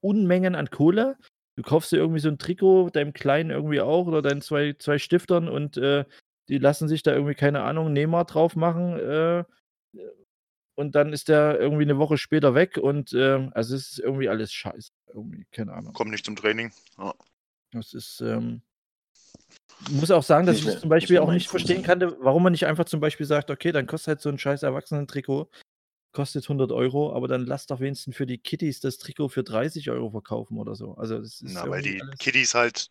Unmengen 0.00 0.54
an 0.54 0.68
Kohle. 0.68 1.16
Du 1.56 1.62
kaufst 1.62 1.90
dir 1.90 1.96
irgendwie 1.96 2.20
so 2.20 2.28
ein 2.28 2.38
Trikot, 2.38 2.90
deinem 2.90 3.14
Kleinen 3.14 3.50
irgendwie 3.50 3.80
auch 3.80 4.06
oder 4.06 4.20
deinen 4.20 4.42
zwei, 4.42 4.74
zwei 4.78 4.98
Stiftern 4.98 5.48
und 5.48 5.78
äh, 5.78 6.04
die 6.50 6.58
lassen 6.58 6.86
sich 6.86 7.02
da 7.02 7.14
irgendwie, 7.14 7.34
keine 7.34 7.62
Ahnung, 7.62 7.94
Neymar 7.94 8.26
drauf 8.26 8.56
machen 8.56 8.98
äh, 8.98 9.44
und 10.74 10.94
dann 10.94 11.14
ist 11.14 11.28
der 11.28 11.58
irgendwie 11.58 11.84
eine 11.84 11.96
Woche 11.96 12.18
später 12.18 12.54
weg 12.54 12.76
und 12.76 13.14
äh, 13.14 13.48
also 13.52 13.74
es 13.74 13.92
ist 13.92 14.00
irgendwie 14.00 14.28
alles 14.28 14.52
scheiße. 14.52 14.92
Irgendwie, 15.14 15.46
keine 15.50 15.72
Ahnung. 15.72 15.94
Kommt 15.94 16.10
nicht 16.10 16.26
zum 16.26 16.36
Training. 16.36 16.72
Ja. 16.98 17.14
Das 17.72 17.92
ist, 17.94 18.20
ähm, 18.20 18.62
muss 19.90 20.10
auch 20.10 20.22
sagen, 20.22 20.46
dass 20.46 20.56
ich 20.58 20.64
mehr- 20.64 20.74
das 20.74 20.80
zum 20.80 20.90
Beispiel 20.90 21.18
auch 21.18 21.30
nicht 21.30 21.46
Fuß. 21.48 21.62
verstehen 21.62 21.82
kann, 21.82 22.00
warum 22.20 22.42
man 22.42 22.52
nicht 22.52 22.66
einfach 22.66 22.84
zum 22.86 23.00
Beispiel 23.00 23.26
sagt, 23.26 23.50
okay, 23.50 23.72
dann 23.72 23.86
kostet 23.86 24.08
halt 24.08 24.20
so 24.20 24.28
ein 24.28 24.38
scheiß 24.38 24.62
Erwachsenen-Trikot, 24.62 25.50
kostet 26.12 26.48
100 26.48 26.72
Euro, 26.72 27.12
aber 27.14 27.28
dann 27.28 27.44
lass 27.46 27.66
doch 27.66 27.80
wenigstens 27.80 28.16
für 28.16 28.26
die 28.26 28.38
Kitties 28.38 28.80
das 28.80 28.98
Trikot 28.98 29.28
für 29.28 29.44
30 29.44 29.90
Euro 29.90 30.10
verkaufen 30.10 30.58
oder 30.58 30.74
so. 30.74 30.94
Also 30.94 31.18
das 31.18 31.40
ist 31.40 31.52
Na, 31.54 31.68
weil 31.68 31.82
die 31.82 32.00
alles- 32.00 32.18
Kiddies 32.18 32.54
halt, 32.54 32.88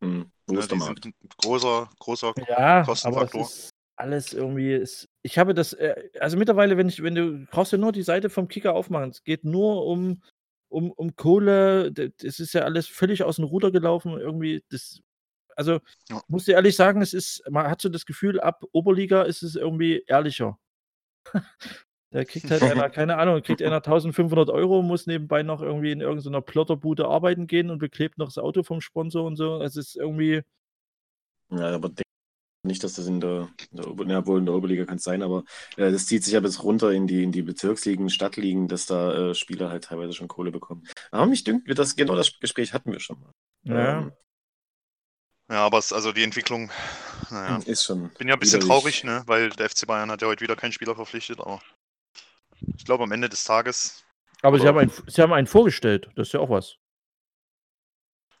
Hm. 0.00 0.30
Ne, 0.48 0.58
ist 0.58 0.70
der 0.70 0.76
die 0.78 0.84
sind 0.84 1.04
ein 1.06 1.14
großer, 1.38 1.88
großer 1.98 2.34
Ja, 2.48 2.56
aber 2.80 2.84
Kostenfaktor. 2.84 3.40
ist 3.42 3.70
alles 3.96 4.34
irgendwie. 4.34 4.74
Ist, 4.74 5.08
ich 5.22 5.38
habe 5.38 5.54
das, 5.54 5.72
äh, 5.72 6.10
also 6.20 6.36
mittlerweile, 6.36 6.76
wenn 6.76 6.88
ich, 6.88 7.02
wenn 7.02 7.14
du 7.14 7.46
brauchst 7.50 7.72
ja 7.72 7.78
nur 7.78 7.92
die 7.92 8.02
Seite 8.02 8.28
vom 8.28 8.48
Kicker 8.48 8.74
aufmachen. 8.74 9.10
Es 9.10 9.22
geht 9.24 9.44
nur 9.44 9.86
um, 9.86 10.22
um, 10.68 10.90
um 10.92 11.14
Kohle. 11.16 11.92
d- 11.92 12.12
Es 12.22 12.40
ist 12.40 12.54
ja 12.54 12.62
alles 12.62 12.86
völlig 12.88 13.22
aus 13.24 13.36
dem 13.36 13.44
Ruder 13.46 13.70
gelaufen. 13.70 14.18
Irgendwie, 14.18 14.64
das, 14.70 15.00
also 15.56 15.80
Ja. 16.10 16.22
muss 16.28 16.44
dir 16.46 16.54
ehrlich 16.54 16.76
sagen, 16.76 17.02
es 17.02 17.14
ist, 17.14 17.42
man 17.50 17.68
hat 17.68 17.80
so 17.80 17.88
das 17.88 18.06
Gefühl, 18.06 18.40
ab 18.40 18.64
Oberliga 18.72 19.22
ist 19.22 19.42
es 19.42 19.56
irgendwie 19.56 20.04
ehrlicher. 20.06 20.58
Da 22.10 22.24
kriegt 22.24 22.50
halt 22.50 22.62
einer, 22.62 22.90
keine 22.90 23.16
Ahnung, 23.18 23.42
kriegt 23.42 23.60
einer 23.62 23.82
1500 23.82 24.48
Euro, 24.50 24.82
muss 24.82 25.06
nebenbei 25.06 25.42
noch 25.42 25.60
irgendwie 25.62 25.90
in 25.92 26.00
irgendeiner 26.00 26.42
Plotterbude 26.42 27.06
arbeiten 27.08 27.46
gehen 27.46 27.70
und 27.70 27.78
beklebt 27.78 28.18
noch 28.18 28.26
das 28.28 28.38
Auto 28.38 28.62
vom 28.62 28.80
Sponsor 28.80 29.24
und 29.24 29.36
so. 29.36 29.60
Es 29.62 29.76
ist 29.76 29.96
irgendwie, 29.96 30.42
Ja, 31.50 31.74
aber 31.74 31.90
nicht, 32.64 32.82
dass 32.84 32.94
das 32.94 33.06
in 33.06 33.20
der, 33.20 33.48
in 33.70 33.76
der 33.76 33.88
Ober 33.88 34.06
ja, 34.06 34.26
wohl 34.26 34.38
in 34.38 34.46
der 34.46 34.54
Oberliga 34.54 34.84
kann 34.84 34.96
es 34.96 35.04
sein, 35.04 35.22
aber 35.22 35.44
äh, 35.76 35.90
das 35.90 36.06
zieht 36.06 36.24
sich 36.24 36.34
ja 36.34 36.40
bis 36.40 36.62
runter 36.62 36.92
in 36.92 37.06
die, 37.06 37.22
in 37.22 37.32
die 37.32 37.42
Bezirksligen, 37.42 38.10
Stadtligen, 38.10 38.68
dass 38.68 38.86
da 38.86 39.30
äh, 39.30 39.34
Spieler 39.34 39.70
halt 39.70 39.84
teilweise 39.84 40.12
schon 40.12 40.28
Kohle 40.28 40.50
bekommen. 40.50 40.86
Aber 41.10 41.26
mich 41.26 41.44
dünkt, 41.44 41.66
wir 41.66 41.74
das, 41.74 41.96
genau 41.96 42.16
das 42.16 42.38
Gespräch 42.40 42.72
hatten 42.72 42.92
wir 42.92 43.00
schon 43.00 43.20
mal. 43.20 43.32
ja. 43.64 43.98
Ähm, 44.00 44.12
Ja, 45.50 45.66
aber 45.66 45.78
es, 45.78 45.92
also 45.92 46.12
die 46.12 46.22
Entwicklung, 46.22 46.70
naja. 47.30 47.58
ist 47.66 47.84
schon. 47.84 48.10
Bin 48.18 48.28
ja 48.28 48.34
ein 48.34 48.40
bisschen 48.40 48.62
widerlich. 48.62 49.02
traurig, 49.02 49.04
ne? 49.04 49.22
weil 49.26 49.50
der 49.50 49.68
FC 49.68 49.86
Bayern 49.86 50.10
hat 50.10 50.22
ja 50.22 50.28
heute 50.28 50.40
wieder 50.40 50.56
keinen 50.56 50.72
Spieler 50.72 50.94
verpflichtet, 50.94 51.40
aber 51.40 51.60
ich 52.76 52.84
glaube 52.84 53.04
am 53.04 53.12
Ende 53.12 53.28
des 53.28 53.44
Tages, 53.44 54.04
Aber 54.42 54.58
sie 54.58 54.66
haben, 54.66 54.78
einen, 54.78 54.92
sie 55.06 55.22
haben 55.22 55.32
einen 55.32 55.46
vorgestellt. 55.46 56.08
Das 56.16 56.28
ist 56.28 56.32
ja 56.32 56.40
auch 56.40 56.50
was. 56.50 56.76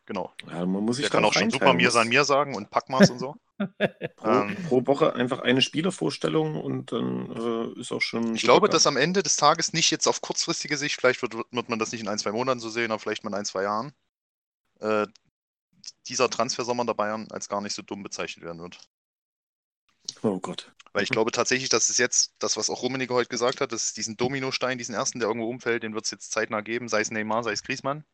Genau. 0.06 0.32
Ja, 0.48 0.66
man 0.66 0.84
muss 0.84 0.96
sich 0.96 1.04
Der 1.04 1.10
kann 1.10 1.24
auch 1.24 1.32
schon 1.32 1.50
super 1.50 1.74
mir 1.74 1.90
sein 1.90 2.08
mir 2.08 2.24
sagen 2.24 2.54
und 2.54 2.70
Packmaß 2.70 3.10
und 3.10 3.18
so. 3.18 3.36
Pro, 4.16 4.28
Ähm. 4.28 4.56
pro 4.68 4.84
Woche 4.86 5.14
einfach 5.14 5.38
eine 5.38 5.62
Spielervorstellung 5.62 6.60
und 6.60 6.90
dann 6.90 7.30
äh, 7.30 7.80
ist 7.80 7.92
auch 7.92 8.02
schon. 8.02 8.34
Ich 8.34 8.42
glaube, 8.42 8.66
geil. 8.66 8.72
dass 8.72 8.86
am 8.86 8.96
Ende 8.96 9.22
des 9.22 9.36
Tages 9.36 9.72
nicht 9.72 9.92
jetzt 9.92 10.08
auf 10.08 10.20
kurzfristige 10.20 10.76
Sicht, 10.76 10.96
vielleicht 10.96 11.22
wird, 11.22 11.34
wird 11.34 11.68
man 11.68 11.78
das 11.78 11.92
nicht 11.92 12.00
in 12.00 12.08
ein, 12.08 12.18
zwei 12.18 12.32
Monaten 12.32 12.58
so 12.58 12.68
sehen, 12.68 12.90
aber 12.90 12.98
vielleicht 12.98 13.22
mal 13.22 13.30
in 13.30 13.36
ein, 13.36 13.44
zwei 13.44 13.62
Jahren, 13.62 13.92
äh, 14.80 15.06
dieser 16.08 16.30
Transfersommer 16.30 16.84
der 16.84 16.94
Bayern 16.94 17.28
als 17.30 17.48
gar 17.48 17.60
nicht 17.60 17.74
so 17.74 17.82
dumm 17.82 18.02
bezeichnet 18.02 18.44
werden 18.44 18.60
wird. 18.60 18.80
Oh 20.22 20.38
Gott. 20.40 20.72
Weil 20.92 21.02
ich 21.02 21.10
glaube 21.10 21.32
tatsächlich, 21.32 21.68
dass 21.68 21.88
es 21.88 21.98
jetzt, 21.98 22.34
das, 22.38 22.56
was 22.56 22.70
auch 22.70 22.82
Rummenigge 22.82 23.14
heute 23.14 23.28
gesagt 23.28 23.60
hat, 23.60 23.72
dass 23.72 23.86
es 23.86 23.92
diesen 23.94 24.16
Dominostein, 24.16 24.78
diesen 24.78 24.94
ersten, 24.94 25.18
der 25.18 25.28
irgendwo 25.28 25.48
umfällt, 25.48 25.82
den 25.82 25.94
wird 25.94 26.04
es 26.04 26.10
jetzt 26.10 26.30
zeitnah 26.30 26.60
geben, 26.60 26.88
sei 26.88 27.00
es 27.00 27.10
Neymar, 27.10 27.42
sei 27.42 27.52
es 27.52 27.62
Griezmann. 27.62 28.04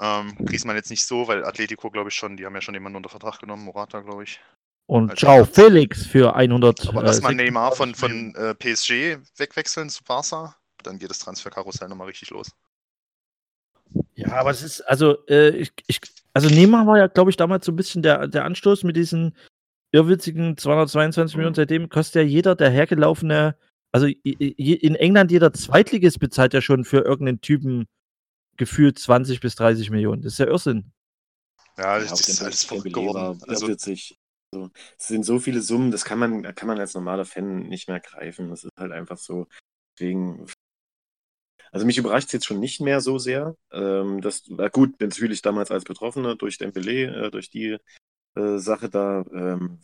Ähm, 0.00 0.34
Griezmann 0.46 0.76
jetzt 0.76 0.90
nicht 0.90 1.04
so, 1.04 1.28
weil 1.28 1.44
Atletico, 1.44 1.90
glaube 1.90 2.08
ich, 2.08 2.14
schon, 2.14 2.36
die 2.36 2.46
haben 2.46 2.54
ja 2.54 2.62
schon 2.62 2.74
jemanden 2.74 2.96
unter 2.96 3.10
Vertrag 3.10 3.38
genommen, 3.38 3.64
Morata, 3.64 4.00
glaube 4.00 4.24
ich. 4.24 4.40
Und 4.86 5.10
Als 5.10 5.20
ciao. 5.20 5.44
Felix 5.44 6.06
für 6.06 6.34
100. 6.34 6.88
Aber 6.88 7.02
lass 7.02 7.20
mal 7.20 7.32
äh, 7.32 7.36
Neymar 7.36 7.72
von, 7.72 7.94
26 7.94 8.34
von 8.34 8.44
äh, 8.44 8.54
PSG 8.54 9.18
wegwechseln 9.36 9.90
zu 9.90 10.02
Barca, 10.02 10.56
dann 10.82 10.98
geht 10.98 11.10
das 11.10 11.18
Transferkarussell 11.18 11.88
nochmal 11.88 12.08
richtig 12.08 12.30
los. 12.30 12.50
Ja, 14.14 14.32
aber 14.32 14.50
es 14.50 14.62
ist, 14.62 14.80
also, 14.82 15.24
äh, 15.26 15.50
ich, 15.50 15.72
ich, 15.86 16.00
also 16.32 16.48
Neymar 16.48 16.86
war 16.86 16.98
ja, 16.98 17.06
glaube 17.06 17.30
ich, 17.30 17.36
damals 17.36 17.66
so 17.66 17.72
ein 17.72 17.76
bisschen 17.76 18.02
der, 18.02 18.26
der 18.26 18.44
Anstoß 18.44 18.84
mit 18.84 18.96
diesen 18.96 19.36
irrwitzigen 19.92 20.56
222 20.56 21.36
Millionen. 21.36 21.54
Seitdem 21.54 21.88
kostet 21.88 22.16
ja 22.16 22.22
jeder 22.22 22.56
der 22.56 22.70
hergelaufene, 22.70 23.56
also 23.92 24.06
in 24.06 24.94
England 24.94 25.30
jeder 25.30 25.52
Zweitligist 25.52 26.20
bezahlt 26.20 26.54
ja 26.54 26.62
schon 26.62 26.84
für 26.84 26.98
irgendeinen 26.98 27.40
Typen 27.40 27.86
gefühlt 28.60 28.98
20 28.98 29.40
bis 29.40 29.56
30 29.56 29.90
Millionen. 29.90 30.22
Das 30.22 30.34
ist 30.34 30.38
ja 30.38 30.46
Irrsinn. 30.46 30.92
Ja, 31.78 31.98
Ja, 31.98 31.98
das 31.98 32.28
ist 32.28 32.42
alles 32.42 32.68
geworden. 32.68 33.42
Also, 33.48 33.66
irrwitzig. 33.66 34.18
Also, 34.52 34.70
es 34.98 35.08
sind 35.08 35.24
so 35.24 35.38
viele 35.38 35.62
Summen, 35.62 35.90
das 35.90 36.04
kann 36.04 36.18
man, 36.18 36.42
kann 36.54 36.68
man 36.68 36.78
als 36.78 36.94
normaler 36.94 37.24
Fan 37.24 37.68
nicht 37.68 37.88
mehr 37.88 38.00
greifen. 38.00 38.50
Das 38.50 38.64
ist 38.64 38.72
halt 38.76 38.92
einfach 38.92 39.16
so. 39.16 39.48
Deswegen. 39.98 40.46
Also 41.72 41.86
mich 41.86 41.98
überrascht 41.98 42.26
es 42.26 42.32
jetzt 42.32 42.46
schon 42.46 42.60
nicht 42.60 42.80
mehr 42.80 43.00
so 43.00 43.18
sehr. 43.18 43.56
Ähm, 43.72 44.20
das 44.20 44.42
war 44.50 44.70
gut, 44.70 45.00
natürlich 45.00 45.40
damals 45.40 45.70
als 45.70 45.84
Betroffener 45.84 46.34
durch 46.36 46.56
Dembélé, 46.56 47.06
äh, 47.06 47.30
durch 47.30 47.48
die 47.48 47.78
äh, 48.34 48.58
Sache 48.58 48.90
da. 48.90 49.24
Ähm, 49.32 49.80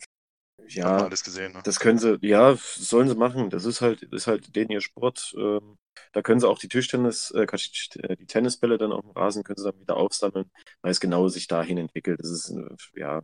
ja, 0.67 0.97
alles 0.97 1.23
gesehen. 1.23 1.53
Ne? 1.53 1.61
das 1.63 1.79
können 1.79 1.99
sie, 1.99 2.17
ja, 2.21 2.55
sollen 2.57 3.07
sie 3.07 3.15
machen. 3.15 3.49
Das 3.49 3.65
ist 3.65 3.81
halt, 3.81 4.03
ist 4.03 4.27
halt 4.27 4.55
denen 4.55 4.71
ihr 4.71 4.81
Sport. 4.81 5.33
Ähm, 5.37 5.77
da 6.13 6.21
können 6.21 6.39
sie 6.39 6.47
auch 6.47 6.59
die 6.59 6.67
Tischtennis, 6.67 7.31
äh, 7.31 7.45
die 7.45 7.99
äh, 7.99 8.15
die 8.15 8.25
Tennisbälle 8.25 8.77
dann 8.77 8.91
auf 8.91 9.01
dem 9.01 9.11
Rasen, 9.11 9.43
können 9.43 9.57
sie 9.57 9.71
dann 9.71 9.79
wieder 9.79 9.97
aufsammeln, 9.97 10.49
weil 10.81 10.91
es 10.91 10.99
genau 10.99 11.27
sich 11.27 11.47
dahin 11.47 11.77
entwickelt. 11.77 12.19
Das 12.19 12.29
ist, 12.29 12.49
äh, 12.49 12.99
ja, 12.99 13.21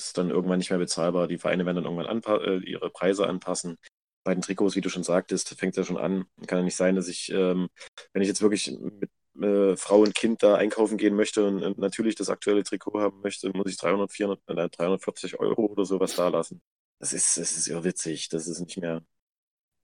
ist 0.00 0.18
dann 0.18 0.30
irgendwann 0.30 0.58
nicht 0.58 0.70
mehr 0.70 0.78
bezahlbar. 0.78 1.28
Die 1.28 1.38
Vereine 1.38 1.64
werden 1.66 1.82
dann 1.82 1.96
irgendwann 1.96 2.40
äh, 2.42 2.58
ihre 2.58 2.90
Preise 2.90 3.26
anpassen. 3.26 3.78
Bei 4.24 4.34
den 4.34 4.42
Trikots, 4.42 4.76
wie 4.76 4.80
du 4.80 4.88
schon 4.90 5.04
sagtest, 5.04 5.48
fängt 5.58 5.76
ja 5.76 5.84
schon 5.84 5.96
an. 5.96 6.26
Kann 6.46 6.58
ja 6.58 6.64
nicht 6.64 6.76
sein, 6.76 6.96
dass 6.96 7.08
ich, 7.08 7.30
ähm, 7.32 7.68
wenn 8.12 8.22
ich 8.22 8.28
jetzt 8.28 8.42
wirklich 8.42 8.76
mit 8.80 9.10
äh, 9.42 9.76
Frau 9.76 10.00
und 10.00 10.14
Kind 10.14 10.42
da 10.42 10.54
einkaufen 10.56 10.96
gehen 10.98 11.14
möchte 11.16 11.44
und, 11.46 11.62
und 11.62 11.78
natürlich 11.78 12.14
das 12.14 12.28
aktuelle 12.30 12.62
Trikot 12.64 13.00
haben 13.00 13.20
möchte, 13.22 13.50
muss 13.50 13.70
ich 13.70 13.76
300, 13.76 14.10
400, 14.12 14.40
äh, 14.48 14.68
340 14.68 15.38
Euro 15.40 15.66
oder 15.66 15.84
sowas 15.84 16.14
da 16.16 16.28
lassen. 16.28 16.60
Das 16.98 17.12
ist, 17.12 17.36
das 17.36 17.56
ist 17.56 17.66
irrwitzig. 17.68 18.28
Das 18.30 18.46
ist 18.46 18.60
nicht 18.60 18.78
mehr, 18.78 19.02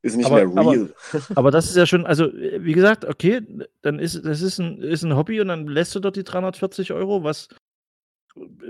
ist 0.02 0.16
nicht 0.16 0.26
Aber- 0.26 0.44
mehr 0.46 0.64
real. 0.64 0.94
Aber 1.34 1.50
das 1.50 1.66
ist 1.68 1.76
ja 1.76 1.86
schon, 1.86 2.06
also 2.06 2.32
wie 2.32 2.72
gesagt, 2.72 3.04
okay, 3.04 3.42
dann 3.82 3.98
ist 3.98 4.24
das 4.24 4.40
ist 4.42 4.58
ein, 4.58 4.80
ist 4.82 5.02
ein 5.02 5.16
Hobby 5.16 5.40
und 5.40 5.48
dann 5.48 5.66
lässt 5.66 5.94
du 5.94 6.00
dort 6.00 6.16
die 6.16 6.24
340 6.24 6.92
Euro, 6.92 7.22
was 7.24 7.48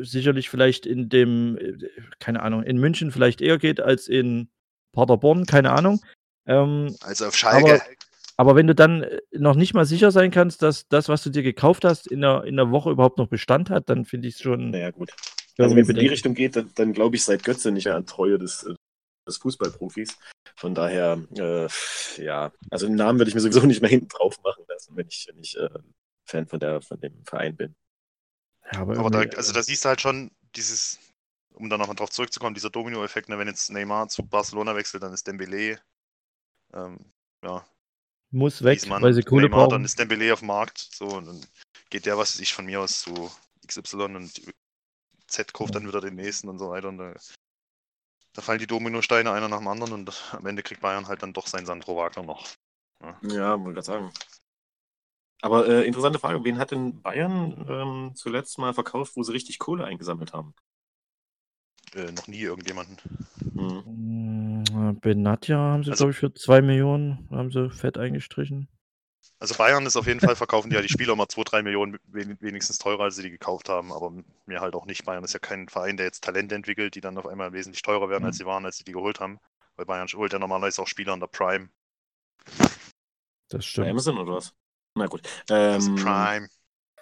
sicherlich 0.00 0.50
vielleicht 0.50 0.86
in 0.86 1.08
dem, 1.08 1.56
äh, 1.58 1.88
keine 2.18 2.42
Ahnung, 2.42 2.62
in 2.64 2.78
München 2.78 3.12
vielleicht 3.12 3.40
eher 3.40 3.58
geht 3.58 3.80
als 3.80 4.08
in 4.08 4.48
Paderborn, 4.92 5.46
keine 5.46 5.70
Ahnung. 5.70 6.00
Ähm, 6.46 6.96
Also 7.02 7.26
auf 7.26 7.36
Schalke, 7.36 7.74
Aber- 7.74 7.82
aber 8.36 8.56
wenn 8.56 8.66
du 8.66 8.74
dann 8.74 9.02
äh, 9.02 9.20
noch 9.32 9.54
nicht 9.54 9.74
mal 9.74 9.84
sicher 9.84 10.10
sein 10.10 10.30
kannst, 10.30 10.62
dass 10.62 10.88
das, 10.88 11.08
was 11.08 11.22
du 11.22 11.30
dir 11.30 11.42
gekauft 11.42 11.84
hast, 11.84 12.06
in 12.06 12.20
der, 12.20 12.44
in 12.44 12.56
der 12.56 12.70
Woche 12.70 12.90
überhaupt 12.90 13.18
noch 13.18 13.28
Bestand 13.28 13.70
hat, 13.70 13.88
dann 13.88 14.04
finde 14.04 14.28
ich 14.28 14.34
es 14.34 14.40
schon 14.40 14.70
Naja, 14.70 14.90
gut. 14.90 15.12
Also 15.58 15.76
wenn 15.76 15.82
es 15.82 15.88
in 15.88 15.96
die. 15.96 16.06
Richtung 16.06 16.34
geht, 16.34 16.56
dann, 16.56 16.70
dann 16.74 16.92
glaube 16.92 17.16
ich 17.16 17.24
seit 17.24 17.44
Götze 17.44 17.70
nicht 17.70 17.84
mehr 17.84 17.96
an 17.96 18.06
Treue 18.06 18.38
des, 18.38 18.64
äh, 18.64 18.74
des 19.26 19.36
Fußballprofis. 19.36 20.18
Von 20.56 20.74
daher, 20.74 21.20
äh, 21.36 21.68
ja, 22.22 22.52
also 22.70 22.86
den 22.86 22.96
Namen 22.96 23.18
würde 23.18 23.28
ich 23.28 23.34
mir 23.34 23.40
sowieso 23.40 23.66
nicht 23.66 23.82
mehr 23.82 23.90
hinten 23.90 24.08
drauf 24.08 24.38
machen 24.42 24.64
lassen, 24.68 24.96
wenn 24.96 25.06
ich, 25.08 25.26
wenn 25.28 25.40
ich 25.40 25.56
äh, 25.56 25.68
Fan 26.24 26.46
von, 26.46 26.60
der, 26.60 26.80
von 26.80 27.00
dem 27.00 27.24
Verein 27.24 27.56
bin. 27.56 27.74
Ja, 28.72 28.80
aber 28.80 28.98
aber 28.98 29.10
da, 29.10 29.20
also 29.36 29.52
da 29.52 29.62
siehst 29.62 29.84
du 29.84 29.88
halt 29.88 30.00
schon 30.00 30.30
dieses, 30.54 30.98
um 31.54 31.68
dann 31.68 31.80
nochmal 31.80 31.96
drauf 31.96 32.10
zurückzukommen, 32.10 32.54
dieser 32.54 32.70
Domino-Effekt, 32.70 33.28
ne, 33.28 33.38
wenn 33.38 33.48
jetzt 33.48 33.70
Neymar 33.70 34.08
zu 34.08 34.24
Barcelona 34.24 34.74
wechselt, 34.74 35.02
dann 35.02 35.12
ist 35.12 35.26
Dembele, 35.26 35.78
ähm, 36.72 36.98
ja, 37.44 37.66
muss 38.32 38.62
weg, 38.62 38.78
Griezmann, 38.78 39.02
weil 39.02 39.12
sie 39.12 39.22
Kohle 39.22 39.48
Neymar, 39.48 39.60
dann 39.60 39.68
brauchen. 39.68 39.84
ist 39.84 39.98
Dembele 39.98 40.32
auf 40.32 40.40
dem 40.40 40.48
Markt, 40.48 40.78
so, 40.78 41.06
und 41.06 41.26
dann 41.26 41.46
geht 41.90 42.06
der, 42.06 42.18
was 42.18 42.34
weiß 42.34 42.40
ich, 42.40 42.54
von 42.54 42.64
mir 42.64 42.80
aus 42.80 43.00
zu 43.00 43.30
XY 43.66 44.16
und 44.16 44.42
Z 45.26 45.52
kauft 45.52 45.74
dann 45.74 45.86
wieder 45.86 46.00
den 46.00 46.14
nächsten 46.14 46.48
und 46.48 46.58
so 46.58 46.70
weiter 46.70 46.88
und 46.88 46.98
da, 46.98 47.14
da 48.32 48.42
fallen 48.42 48.58
die 48.58 48.66
Dominosteine 48.66 49.30
einer 49.30 49.48
nach 49.48 49.58
dem 49.58 49.68
anderen 49.68 49.92
und 49.92 50.32
am 50.32 50.46
Ende 50.46 50.62
kriegt 50.62 50.80
Bayern 50.80 51.06
halt 51.06 51.22
dann 51.22 51.32
doch 51.32 51.46
sein 51.46 51.66
Sandro 51.66 51.96
Wagner 51.96 52.22
noch. 52.22 52.48
Ja, 53.22 53.58
wollte 53.58 53.74
gerade 53.74 53.82
sagen. 53.82 54.12
Aber 55.42 55.66
äh, 55.68 55.84
interessante 55.86 56.20
Frage, 56.20 56.44
wen 56.44 56.58
hat 56.58 56.70
denn 56.70 57.02
Bayern 57.02 57.66
ähm, 57.68 58.12
zuletzt 58.14 58.58
mal 58.58 58.74
verkauft, 58.74 59.16
wo 59.16 59.22
sie 59.24 59.32
richtig 59.32 59.58
Kohle 59.58 59.84
eingesammelt 59.84 60.32
haben? 60.32 60.54
Äh, 61.94 62.12
noch 62.12 62.28
nie 62.28 62.40
irgendjemanden. 62.40 62.96
Hm. 63.54 63.82
Mm, 64.90 64.98
Benatja 65.00 65.56
haben 65.58 65.84
sie, 65.84 65.90
Also- 65.90 66.04
glaube 66.04 66.12
ich, 66.12 66.18
für 66.18 66.32
2 66.34 66.62
Millionen 66.62 67.28
haben 67.30 67.50
sie 67.50 67.70
fett 67.70 67.98
eingestrichen. 67.98 68.68
Also 69.38 69.54
Bayern 69.56 69.84
ist 69.86 69.96
auf 69.96 70.06
jeden 70.06 70.20
Fall, 70.20 70.36
verkaufen 70.36 70.70
die 70.70 70.76
ja 70.76 70.82
die 70.82 70.88
Spieler 70.88 71.12
immer 71.14 71.28
2, 71.28 71.42
3 71.44 71.62
Millionen 71.62 71.98
wen- 72.06 72.40
wenigstens 72.40 72.78
teurer, 72.78 73.04
als 73.04 73.16
sie 73.16 73.22
die 73.22 73.30
gekauft 73.30 73.68
haben, 73.68 73.92
aber 73.92 74.12
mir 74.46 74.60
halt 74.60 74.74
auch 74.74 74.86
nicht. 74.86 75.04
Bayern 75.04 75.24
ist 75.24 75.32
ja 75.32 75.40
kein 75.40 75.68
Verein, 75.68 75.96
der 75.96 76.06
jetzt 76.06 76.22
Talente 76.24 76.54
entwickelt, 76.54 76.94
die 76.94 77.00
dann 77.00 77.18
auf 77.18 77.26
einmal 77.26 77.52
wesentlich 77.52 77.82
teurer 77.82 78.08
werden, 78.08 78.24
als 78.24 78.38
sie 78.38 78.46
waren, 78.46 78.64
als 78.64 78.78
sie 78.78 78.84
die 78.84 78.92
geholt 78.92 79.18
haben. 79.20 79.40
Weil 79.76 79.86
Bayern 79.86 80.06
holt 80.14 80.32
ja 80.32 80.38
normalerweise 80.38 80.82
auch 80.82 80.86
Spieler 80.86 81.14
in 81.14 81.20
der 81.20 81.26
Prime. 81.26 81.68
Das 82.46 82.78
Bei 83.50 83.60
stimmt. 83.60 83.88
Amazon 83.88 84.18
oder 84.18 84.34
was? 84.34 84.54
Na 84.94 85.06
gut. 85.06 85.22
Ähm, 85.50 85.96
Prime. 85.96 86.48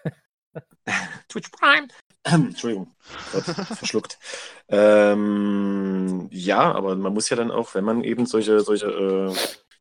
Twitch 1.29 1.51
Prime. 1.51 1.89
Entschuldigung, 2.25 2.95
Gott, 3.33 3.45
verschluckt. 3.79 4.19
Ähm, 4.69 6.29
ja, 6.31 6.73
aber 6.73 6.97
man 6.97 7.15
muss 7.15 7.31
ja 7.31 7.37
dann 7.37 7.51
auch, 7.51 7.75
wenn 7.75 7.85
man 7.85 8.05
eben 8.05 8.27
solche, 8.27 8.61
solche 8.61 8.87
äh, 8.87 9.35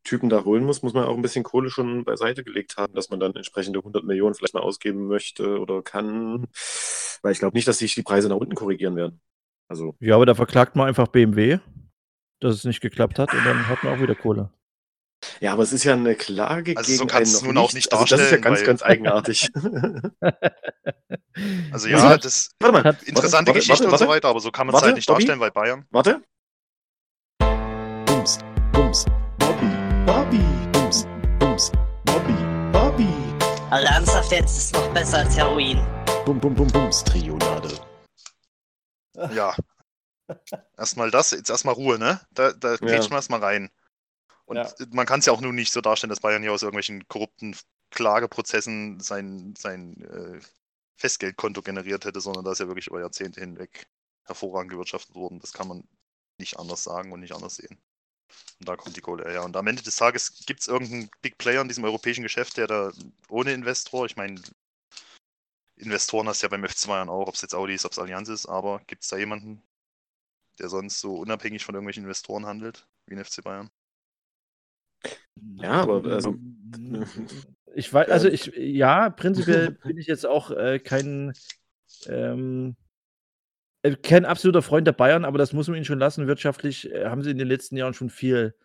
Typen 0.03 0.29
da 0.29 0.45
holen 0.45 0.63
muss, 0.63 0.81
muss 0.81 0.93
man 0.93 1.03
auch 1.03 1.15
ein 1.15 1.21
bisschen 1.21 1.43
Kohle 1.43 1.69
schon 1.69 2.05
beiseite 2.05 2.43
gelegt 2.43 2.77
haben, 2.77 2.93
dass 2.93 3.09
man 3.09 3.19
dann 3.19 3.35
entsprechende 3.35 3.79
100 3.79 4.03
Millionen 4.03 4.33
vielleicht 4.33 4.53
mal 4.53 4.61
ausgeben 4.63 5.07
möchte 5.07 5.59
oder 5.59 5.81
kann. 5.81 6.47
Weil 7.21 7.33
ich 7.33 7.39
glaube 7.39 7.57
nicht, 7.57 7.67
dass 7.67 7.79
sich 7.79 7.95
die 7.95 8.03
Preise 8.03 8.29
nach 8.29 8.37
unten 8.37 8.55
korrigieren 8.55 8.95
werden. 8.95 9.19
Also, 9.67 9.95
Ja, 9.99 10.15
aber 10.15 10.25
da 10.25 10.33
verklagt 10.33 10.75
man 10.75 10.87
einfach 10.87 11.09
BMW, 11.09 11.59
dass 12.39 12.55
es 12.55 12.63
nicht 12.63 12.81
geklappt 12.81 13.19
hat 13.19 13.33
und 13.33 13.45
dann 13.45 13.67
hat 13.67 13.83
man 13.83 13.93
auch 13.93 14.01
wieder 14.01 14.15
Kohle. 14.15 14.51
Ja, 15.39 15.53
aber 15.53 15.63
es 15.63 15.71
ist 15.73 15.83
ja 15.83 15.93
eine 15.93 16.15
Klage 16.15 16.75
Also 16.77 16.91
so 16.91 16.97
gegen 17.05 17.09
kannst 17.09 17.35
einen 17.37 17.47
nun 17.47 17.57
auch 17.63 17.73
nicht 17.73 17.91
also 17.91 18.05
das 18.05 18.19
ist 18.21 18.31
ja 18.31 18.37
ganz, 18.37 18.63
ganz 18.63 18.81
eigenartig. 18.83 19.49
Also 21.71 21.87
Ja, 21.87 22.17
das 22.17 22.49
warte 22.59 22.83
mal. 22.83 22.97
Interessante 23.05 23.47
warte, 23.49 23.59
Geschichte 23.59 23.83
warte, 23.85 23.91
und 23.93 23.97
so 23.97 24.05
warte. 24.05 24.07
weiter, 24.07 24.27
aber 24.29 24.39
so 24.41 24.51
kann 24.51 24.67
man 24.67 24.73
es 24.73 24.81
Warte, 24.81 24.87
halt 24.87 24.95
nicht 24.97 25.07
Bobby? 25.07 25.19
darstellen, 25.25 25.39
weil 25.39 25.51
Bayern. 25.51 25.85
Warte. 25.89 26.21
Bums, 28.05 28.39
Bums, 28.73 29.05
Bobby, 29.37 29.69
Bobby, 30.05 30.41
Bums, 30.73 31.07
Bums, 31.39 31.71
Bobby, 32.05 32.33
Bobby. 32.73 33.07
Also 33.69 33.85
ernsthaft 33.87 34.31
jetzt 34.31 34.57
ist 34.57 34.73
noch 34.73 34.93
besser 34.93 35.19
als 35.19 35.37
Heroin. 35.37 35.79
Bum, 36.25 36.39
Bum, 36.39 36.53
Bum, 36.53 36.67
Bums, 36.67 37.03
Trionade. 37.05 37.69
Ja. 39.31 39.55
Erstmal 40.77 41.09
das, 41.11 41.31
jetzt 41.31 41.49
erstmal 41.49 41.75
Ruhe, 41.75 41.97
ne? 41.97 42.19
Da, 42.31 42.51
da 42.51 42.71
Ja. 42.71 42.77
grätschen 42.77 43.11
wir 43.11 43.15
erstmal 43.17 43.39
rein. 43.41 43.69
Und 44.49 44.57
Ja. 44.57 44.73
man 44.91 45.05
kann 45.05 45.19
es 45.19 45.27
ja 45.27 45.33
auch 45.33 45.41
nun 45.41 45.53
nicht 45.53 45.71
so 45.71 45.79
darstellen, 45.79 46.09
dass 46.09 46.21
Bayern 46.21 46.41
hier 46.41 46.51
aus 46.51 46.63
irgendwelchen 46.63 47.07
korrupten 47.07 47.55
Klageprozessen 47.91 48.99
sein, 48.99 49.53
sein 49.55 50.01
äh, 50.01 50.39
Festgeldkonto 50.97 51.61
generiert 51.61 52.05
hätte, 52.05 52.19
sondern 52.19 52.43
da 52.43 52.51
ist 52.51 52.59
ja 52.59 52.67
wirklich 52.67 52.87
über 52.87 52.99
Jahrzehnte 52.99 53.41
hinweg 53.41 53.87
hervorragend 54.25 54.71
gewirtschaftet 54.71 55.13
worden. 55.13 55.39
Das 55.39 55.53
kann 55.53 55.67
man 55.67 55.87
nicht 56.39 56.57
anders 56.57 56.83
sagen 56.83 57.11
und 57.11 57.19
nicht 57.19 57.33
anders 57.33 57.57
sehen. 57.57 57.77
Und 58.59 58.67
da 58.67 58.75
kommt 58.75 58.97
die 58.97 59.01
Kohle 59.01 59.29
her. 59.29 59.43
Und 59.43 59.55
am 59.55 59.67
Ende 59.67 59.83
des 59.83 59.95
Tages 59.95 60.43
gibt 60.47 60.61
es 60.61 60.67
irgendeinen 60.67 61.11
Big 61.21 61.37
Player 61.37 61.61
in 61.61 61.67
diesem 61.67 61.83
europäischen 61.83 62.23
Geschäft, 62.23 62.57
der 62.57 62.65
da 62.65 62.91
ohne 63.27 63.53
Investor, 63.53 64.07
ich 64.07 64.15
meine, 64.15 64.41
Investoren 65.75 66.27
hast 66.27 66.41
du 66.41 66.47
ja 66.47 66.49
beim 66.49 66.67
FC 66.67 66.87
Bayern 66.87 67.09
auch, 67.09 67.27
ob 67.27 67.35
es 67.35 67.41
jetzt 67.43 67.53
Audi 67.53 67.75
ist, 67.75 67.85
ob 67.85 67.91
es 67.91 67.99
Allianz 67.99 68.29
ist, 68.29 68.47
aber 68.47 68.81
gibt 68.87 69.03
es 69.03 69.09
da 69.09 69.17
jemanden, 69.17 69.61
der 70.57 70.69
sonst 70.69 70.99
so 70.99 71.17
unabhängig 71.17 71.63
von 71.63 71.75
irgendwelchen 71.75 72.03
Investoren 72.03 72.47
handelt, 72.47 72.87
wie 73.05 73.15
ein 73.15 73.23
FC 73.23 73.43
Bayern? 73.43 73.69
Ja, 75.61 75.81
aber 75.81 76.03
also, 76.05 76.35
Ich 77.75 77.93
weiß, 77.93 78.09
also 78.09 78.27
ich, 78.27 78.51
ja, 78.57 79.09
prinzipiell 79.09 79.71
bin 79.83 79.97
ich 79.97 80.07
jetzt 80.07 80.25
auch 80.25 80.51
äh, 80.51 80.79
kein, 80.79 81.33
ähm, 82.07 82.75
äh, 83.83 83.95
kein 83.95 84.25
absoluter 84.25 84.61
Freund 84.61 84.87
der 84.87 84.93
Bayern, 84.93 85.25
aber 85.25 85.37
das 85.37 85.53
muss 85.53 85.67
man 85.67 85.75
ihnen 85.77 85.85
schon 85.85 85.99
lassen. 85.99 86.27
Wirtschaftlich 86.27 86.91
äh, 86.91 87.05
haben 87.05 87.21
sie 87.23 87.31
in 87.31 87.37
den 87.37 87.47
letzten 87.47 87.77
Jahren 87.77 87.93
schon 87.93 88.09
viel 88.09 88.55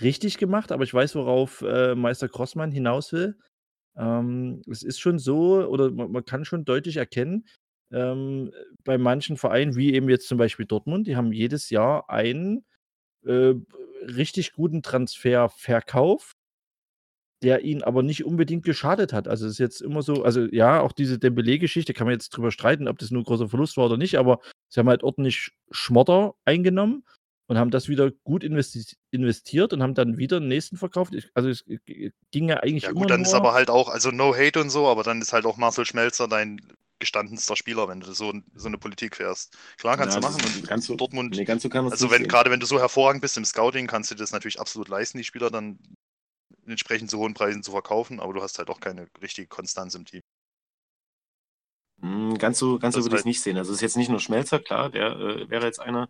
richtig 0.00 0.38
gemacht, 0.38 0.72
aber 0.72 0.84
ich 0.84 0.94
weiß, 0.94 1.14
worauf 1.16 1.62
äh, 1.62 1.94
Meister 1.94 2.28
Crossmann 2.28 2.72
hinaus 2.72 3.12
will. 3.12 3.36
Ähm, 3.96 4.62
es 4.70 4.82
ist 4.82 5.00
schon 5.00 5.18
so, 5.18 5.64
oder 5.66 5.90
man, 5.90 6.10
man 6.12 6.24
kann 6.24 6.44
schon 6.44 6.64
deutlich 6.64 6.96
erkennen, 6.96 7.46
ähm, 7.92 8.50
bei 8.84 8.98
manchen 8.98 9.36
Vereinen, 9.36 9.76
wie 9.76 9.94
eben 9.94 10.08
jetzt 10.08 10.28
zum 10.28 10.38
Beispiel 10.38 10.66
Dortmund, 10.66 11.06
die 11.06 11.16
haben 11.16 11.32
jedes 11.32 11.70
Jahr 11.70 12.10
einen 12.10 12.64
äh, 13.26 13.54
richtig 14.06 14.52
guten 14.52 14.82
Transferverkauf, 14.82 16.34
der 17.42 17.64
ihnen 17.64 17.82
aber 17.82 18.02
nicht 18.02 18.24
unbedingt 18.24 18.64
geschadet 18.64 19.12
hat. 19.12 19.28
Also 19.28 19.46
es 19.46 19.52
ist 19.52 19.58
jetzt 19.58 19.80
immer 19.82 20.02
so, 20.02 20.24
also 20.24 20.42
ja, 20.46 20.80
auch 20.80 20.92
diese 20.92 21.18
Dembele-Geschichte 21.18 21.92
kann 21.92 22.06
man 22.06 22.14
jetzt 22.14 22.30
drüber 22.30 22.50
streiten, 22.50 22.88
ob 22.88 22.98
das 22.98 23.10
nur 23.10 23.22
ein 23.22 23.26
großer 23.26 23.48
Verlust 23.48 23.76
war 23.76 23.86
oder 23.86 23.96
nicht, 23.96 24.16
aber 24.18 24.40
sie 24.68 24.80
haben 24.80 24.88
halt 24.88 25.02
ordentlich 25.02 25.50
Schmotter 25.70 26.34
eingenommen 26.44 27.04
und 27.46 27.58
haben 27.58 27.70
das 27.70 27.88
wieder 27.88 28.10
gut 28.24 28.44
investi 28.44 28.96
investiert 29.10 29.72
und 29.72 29.82
haben 29.82 29.94
dann 29.94 30.16
wieder 30.16 30.40
den 30.40 30.48
nächsten 30.48 30.76
verkauft. 30.76 31.12
Also 31.34 31.50
es 31.50 31.64
ging 32.30 32.48
ja 32.48 32.56
eigentlich 32.60 32.84
Ja 32.84 32.90
immer 32.90 33.00
gut, 33.00 33.10
dann 33.10 33.20
nur, 33.20 33.26
ist 33.26 33.34
aber 33.34 33.52
halt 33.52 33.68
auch, 33.68 33.88
also 33.88 34.10
no 34.10 34.34
hate 34.34 34.60
und 34.60 34.70
so, 34.70 34.86
aber 34.88 35.02
dann 35.02 35.20
ist 35.20 35.32
halt 35.32 35.44
auch 35.44 35.56
Marcel 35.58 35.84
Schmelzer 35.84 36.28
dein 36.28 36.58
gestandenster 37.04 37.56
Spieler, 37.56 37.88
wenn 37.88 38.00
du 38.00 38.12
so, 38.12 38.32
so 38.54 38.68
eine 38.68 38.78
Politik 38.78 39.16
fährst. 39.16 39.56
Klar 39.78 39.96
kannst 39.96 40.14
ja, 40.14 40.20
du 40.20 40.26
machen 40.26 40.42
und 40.44 40.66
ganz 40.66 40.86
so, 40.86 40.96
Dortmund, 40.96 41.36
nee, 41.36 41.44
ganz 41.44 41.62
so 41.62 41.68
kann 41.68 41.88
also 41.90 42.10
wenn 42.10 42.26
gerade 42.26 42.50
wenn 42.50 42.60
du 42.60 42.66
so 42.66 42.78
hervorragend 42.78 43.22
bist 43.22 43.36
im 43.36 43.44
Scouting, 43.44 43.86
kannst 43.86 44.10
du 44.10 44.14
das 44.14 44.32
natürlich 44.32 44.60
absolut 44.60 44.88
leisten, 44.88 45.18
die 45.18 45.24
Spieler 45.24 45.50
dann 45.50 45.78
entsprechend 46.66 47.10
zu 47.10 47.18
hohen 47.18 47.34
Preisen 47.34 47.62
zu 47.62 47.70
verkaufen, 47.70 48.20
aber 48.20 48.32
du 48.32 48.42
hast 48.42 48.58
halt 48.58 48.70
auch 48.70 48.80
keine 48.80 49.06
richtige 49.22 49.46
Konstanz 49.46 49.94
im 49.94 50.04
Team. 50.04 50.20
Ganz 52.38 52.58
so, 52.58 52.78
ganz 52.78 52.94
so 52.94 53.00
Das 53.00 53.06
würde 53.06 53.16
ich 53.16 53.20
es 53.20 53.24
nicht 53.24 53.40
sehen. 53.40 53.56
Also 53.56 53.70
es 53.70 53.76
ist 53.76 53.82
jetzt 53.82 53.96
nicht 53.96 54.10
nur 54.10 54.20
Schmelzer, 54.20 54.58
klar, 54.58 54.90
der 54.90 55.12
äh, 55.12 55.48
wäre 55.48 55.64
jetzt 55.64 55.80
einer. 55.80 56.08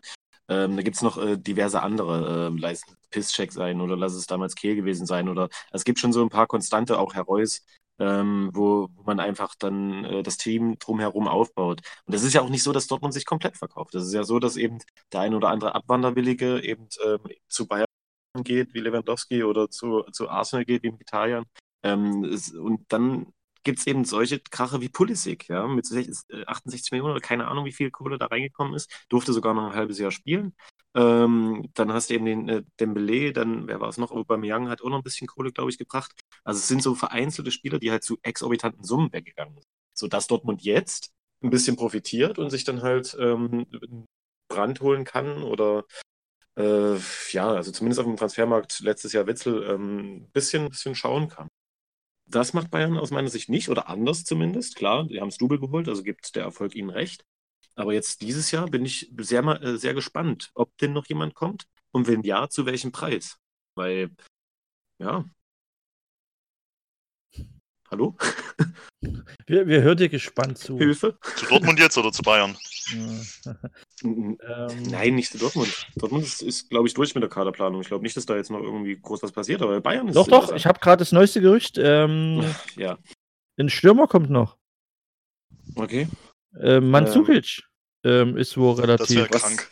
Ähm, 0.48 0.76
da 0.76 0.82
gibt 0.82 0.96
es 0.96 1.02
noch 1.02 1.18
äh, 1.18 1.36
diverse 1.36 1.82
andere, 1.82 2.48
ähm, 2.48 2.58
lass 2.58 2.82
Pisscheck 3.10 3.52
sein 3.52 3.80
oder 3.80 3.96
lass 3.96 4.14
es 4.14 4.26
damals 4.26 4.54
Kehl 4.54 4.76
gewesen 4.76 5.06
sein 5.06 5.28
oder 5.28 5.48
es 5.72 5.84
gibt 5.84 5.98
schon 5.98 6.12
so 6.12 6.22
ein 6.22 6.28
paar 6.28 6.46
Konstante, 6.46 6.98
auch 6.98 7.14
Herr 7.14 7.22
Reus, 7.22 7.64
ähm, 7.98 8.50
wo, 8.52 8.88
wo 8.94 9.02
man 9.04 9.20
einfach 9.20 9.54
dann 9.58 10.04
äh, 10.04 10.22
das 10.22 10.36
Team 10.36 10.78
drumherum 10.78 11.28
aufbaut. 11.28 11.80
Und 12.06 12.14
das 12.14 12.22
ist 12.22 12.34
ja 12.34 12.42
auch 12.42 12.48
nicht 12.48 12.62
so, 12.62 12.72
dass 12.72 12.86
Dortmund 12.86 13.14
sich 13.14 13.26
komplett 13.26 13.56
verkauft. 13.56 13.94
Das 13.94 14.04
ist 14.04 14.14
ja 14.14 14.24
so, 14.24 14.38
dass 14.38 14.56
eben 14.56 14.78
der 15.12 15.20
ein 15.20 15.34
oder 15.34 15.48
andere 15.50 15.74
Abwanderwillige 15.74 16.62
eben 16.62 16.88
ähm, 17.04 17.20
zu 17.48 17.66
Bayern 17.66 17.86
geht, 18.42 18.74
wie 18.74 18.80
Lewandowski 18.80 19.44
oder 19.44 19.70
zu, 19.70 20.02
zu 20.12 20.28
Arsenal 20.28 20.64
geht, 20.64 20.82
wie 20.82 20.90
Mkhitaryan. 20.90 21.44
Ähm, 21.82 22.24
es, 22.24 22.52
und 22.52 22.84
dann 22.92 23.32
gibt 23.64 23.78
es 23.80 23.86
eben 23.86 24.04
solche 24.04 24.40
Krache 24.40 24.80
wie 24.80 24.88
Pulisic, 24.88 25.48
ja, 25.48 25.66
mit 25.66 25.86
60, 25.86 26.36
äh, 26.36 26.44
68 26.46 26.92
Millionen 26.92 27.12
oder 27.12 27.20
keine 27.20 27.48
Ahnung, 27.48 27.64
wie 27.64 27.72
viel 27.72 27.90
Kohle 27.90 28.18
da 28.18 28.26
reingekommen 28.26 28.74
ist, 28.74 29.06
durfte 29.08 29.32
sogar 29.32 29.54
noch 29.54 29.70
ein 29.70 29.74
halbes 29.74 29.98
Jahr 29.98 30.10
spielen. 30.10 30.54
Ähm, 30.96 31.70
dann 31.74 31.92
hast 31.92 32.10
du 32.10 32.14
eben 32.14 32.24
den 32.24 32.48
äh, 32.48 32.62
Dembele, 32.78 33.32
dann, 33.32 33.66
wer 33.66 33.80
war 33.80 33.88
es 33.88 33.98
noch? 33.98 34.12
Aubameyang 34.12 34.68
hat 34.68 34.82
auch 34.82 34.90
noch 34.90 34.98
ein 34.98 35.02
bisschen 35.02 35.26
Kohle, 35.26 35.52
glaube 35.52 35.70
ich, 35.70 35.78
gebracht. 35.78 36.12
Also 36.44 36.58
es 36.58 36.68
sind 36.68 36.82
so 36.82 36.94
vereinzelte 36.94 37.50
Spieler, 37.50 37.78
die 37.78 37.90
halt 37.90 38.04
zu 38.04 38.18
exorbitanten 38.22 38.84
Summen 38.84 39.12
weggegangen 39.12 39.54
sind. 39.54 39.66
Sodass 39.92 40.28
Dortmund 40.28 40.62
jetzt 40.62 41.12
ein 41.42 41.50
bisschen 41.50 41.76
profitiert 41.76 42.38
und 42.38 42.50
sich 42.50 42.64
dann 42.64 42.82
halt 42.82 43.16
ähm, 43.20 43.66
Brand 44.48 44.80
holen 44.80 45.04
kann 45.04 45.42
oder 45.42 45.84
äh, 46.56 46.96
ja, 47.32 47.48
also 47.52 47.72
zumindest 47.72 48.00
auf 48.00 48.06
dem 48.06 48.16
Transfermarkt 48.16 48.80
letztes 48.80 49.12
Jahr 49.12 49.26
Witzel 49.26 49.64
ähm, 49.70 49.98
ein 50.24 50.30
bisschen, 50.32 50.68
bisschen 50.70 50.94
schauen 50.94 51.28
kann. 51.28 51.48
Das 52.26 52.54
macht 52.54 52.70
Bayern 52.70 52.98
aus 52.98 53.10
meiner 53.10 53.28
Sicht 53.28 53.48
nicht 53.48 53.68
oder 53.68 53.88
anders 53.88 54.24
zumindest. 54.24 54.76
Klar, 54.76 55.04
die 55.06 55.20
haben 55.20 55.28
es 55.28 55.38
Double 55.38 55.58
geholt, 55.60 55.88
also 55.88 56.02
gibt 56.02 56.36
der 56.36 56.44
Erfolg 56.44 56.74
ihnen 56.74 56.90
recht. 56.90 57.24
Aber 57.76 57.92
jetzt 57.92 58.22
dieses 58.22 58.50
Jahr 58.50 58.68
bin 58.68 58.84
ich 58.84 59.10
sehr, 59.18 59.42
mal- 59.42 59.62
äh, 59.62 59.76
sehr 59.76 59.94
gespannt, 59.94 60.50
ob 60.54 60.76
denn 60.78 60.92
noch 60.92 61.06
jemand 61.06 61.34
kommt 61.34 61.66
und 61.92 62.06
wenn 62.06 62.22
ja, 62.22 62.48
zu 62.48 62.66
welchem 62.66 62.92
Preis. 62.92 63.38
Weil, 63.76 64.10
ja. 65.00 65.24
Hallo? 67.90 68.16
wir, 69.46 69.66
wir 69.66 69.82
hören 69.82 69.96
dir 69.96 70.08
gespannt 70.08 70.58
zu. 70.58 70.78
Hilfe? 70.78 71.18
Zu 71.36 71.46
Dortmund 71.46 71.78
jetzt 71.78 71.98
oder 71.98 72.12
zu 72.12 72.22
Bayern? 72.22 72.56
Ähm, 74.02 74.38
Nein, 74.90 75.14
nicht 75.14 75.32
zu 75.32 75.38
Dortmund. 75.38 75.86
Dortmund 75.96 76.24
ist, 76.24 76.42
ist 76.42 76.70
glaube 76.70 76.86
ich, 76.86 76.94
durch 76.94 77.14
mit 77.14 77.22
der 77.22 77.30
Kaderplanung. 77.30 77.80
Ich 77.80 77.88
glaube 77.88 78.02
nicht, 78.04 78.16
dass 78.16 78.26
da 78.26 78.36
jetzt 78.36 78.50
noch 78.50 78.60
irgendwie 78.60 78.96
groß 79.00 79.22
was 79.22 79.32
passiert, 79.32 79.62
aber 79.62 79.80
Bayern 79.80 80.08
ist. 80.08 80.14
Doch, 80.16 80.28
doch, 80.28 80.52
ich 80.54 80.66
habe 80.66 80.78
gerade 80.80 81.00
das 81.00 81.12
neueste 81.12 81.40
Gerücht. 81.40 81.78
Ähm, 81.78 82.54
Ja, 82.76 82.98
ein 83.58 83.68
Stürmer 83.68 84.06
kommt 84.06 84.30
noch. 84.30 84.56
okay. 85.76 86.08
Äh, 86.60 86.80
Mandzukic 86.80 87.62
ähm, 88.04 88.36
ist 88.36 88.56
wohl 88.56 88.76
Das 88.76 88.84
relativ. 88.84 89.16
wäre 89.16 89.30
was- 89.30 89.42
krank. 89.42 89.70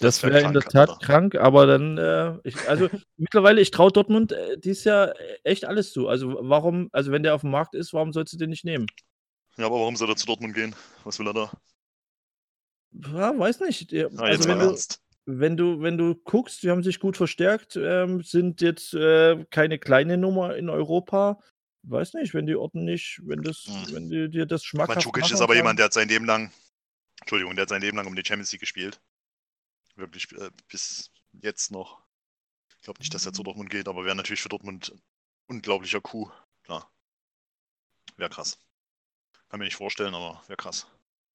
Das 0.00 0.22
wär 0.22 0.30
wäre 0.32 0.44
in 0.46 0.52
der 0.54 0.62
krank, 0.62 0.72
Tat 0.72 0.88
Alter. 0.90 1.06
krank, 1.06 1.34
aber 1.34 1.66
dann, 1.66 1.98
äh, 1.98 2.38
ich, 2.44 2.56
also 2.66 2.88
mittlerweile, 3.18 3.60
ich 3.60 3.70
traue 3.70 3.92
Dortmund 3.92 4.32
äh, 4.32 4.56
dieses 4.58 4.84
Jahr 4.84 5.14
echt 5.44 5.66
alles 5.66 5.92
zu. 5.92 6.08
Also 6.08 6.38
warum, 6.40 6.88
also 6.92 7.12
wenn 7.12 7.22
der 7.22 7.34
auf 7.34 7.42
dem 7.42 7.50
Markt 7.50 7.74
ist, 7.74 7.92
warum 7.92 8.12
sollst 8.14 8.32
du 8.32 8.38
den 8.38 8.48
nicht 8.48 8.64
nehmen? 8.64 8.86
Ja, 9.58 9.66
aber 9.66 9.74
warum 9.78 9.96
soll 9.96 10.08
er 10.08 10.16
zu 10.16 10.26
Dortmund 10.26 10.54
gehen? 10.54 10.74
Was 11.04 11.18
will 11.18 11.26
er 11.26 11.34
da? 11.34 11.50
Ja, 13.12 13.38
weiß 13.38 13.60
nicht. 13.60 13.92
Ah, 13.92 13.96
jetzt 13.96 14.20
Also 14.20 14.48
wenn 14.48 14.58
du, 14.58 14.76
wenn 15.26 15.56
du, 15.56 15.80
wenn 15.82 15.98
du 15.98 16.14
guckst, 16.14 16.62
die 16.62 16.70
haben 16.70 16.82
sich 16.82 16.98
gut 16.98 17.16
verstärkt, 17.16 17.76
ähm, 17.76 18.22
sind 18.22 18.60
jetzt 18.62 18.94
äh, 18.94 19.44
keine 19.50 19.78
kleine 19.78 20.16
Nummer 20.16 20.56
in 20.56 20.68
Europa. 20.70 21.38
Weiß 21.82 22.14
nicht, 22.14 22.34
wenn 22.34 22.46
die 22.46 22.56
Orten 22.56 22.84
nicht, 22.84 23.20
wenn 23.24 23.42
das, 23.42 23.64
Hm. 23.64 23.94
wenn 23.94 24.10
die 24.10 24.28
dir 24.30 24.46
das 24.46 24.64
schmackhaft 24.64 24.96
Mandzukic 24.96 25.22
machen 25.22 25.34
ist 25.34 25.40
aber 25.40 25.54
kann. 25.54 25.58
jemand, 25.58 25.78
der 25.78 25.86
hat 25.86 25.92
sein 25.94 26.08
Leben 26.08 26.26
lang, 26.26 26.52
Entschuldigung, 27.20 27.56
der 27.56 27.62
hat 27.62 27.70
sein 27.70 27.80
Leben 27.80 27.96
lang 27.96 28.06
um 28.06 28.14
die 28.14 28.22
Champions 28.24 28.52
League 28.52 28.60
gespielt. 28.60 29.00
Wirklich 29.96 30.30
äh, 30.32 30.50
bis 30.68 31.10
jetzt 31.32 31.70
noch. 31.70 32.02
Ich 32.76 32.84
glaube 32.84 32.98
nicht, 33.00 33.12
dass 33.14 33.26
er 33.26 33.32
zu 33.32 33.42
Dortmund 33.42 33.70
geht, 33.70 33.88
aber 33.88 34.04
wäre 34.04 34.16
natürlich 34.16 34.40
für 34.40 34.48
Dortmund 34.48 34.90
ein 34.94 35.00
unglaublicher 35.48 36.00
Coup. 36.00 36.30
Klar. 36.64 36.90
Wäre 38.16 38.30
krass. 38.30 38.58
Kann 39.48 39.58
mir 39.58 39.64
nicht 39.64 39.76
vorstellen, 39.76 40.14
aber 40.14 40.42
wäre 40.46 40.56
krass. 40.56 40.86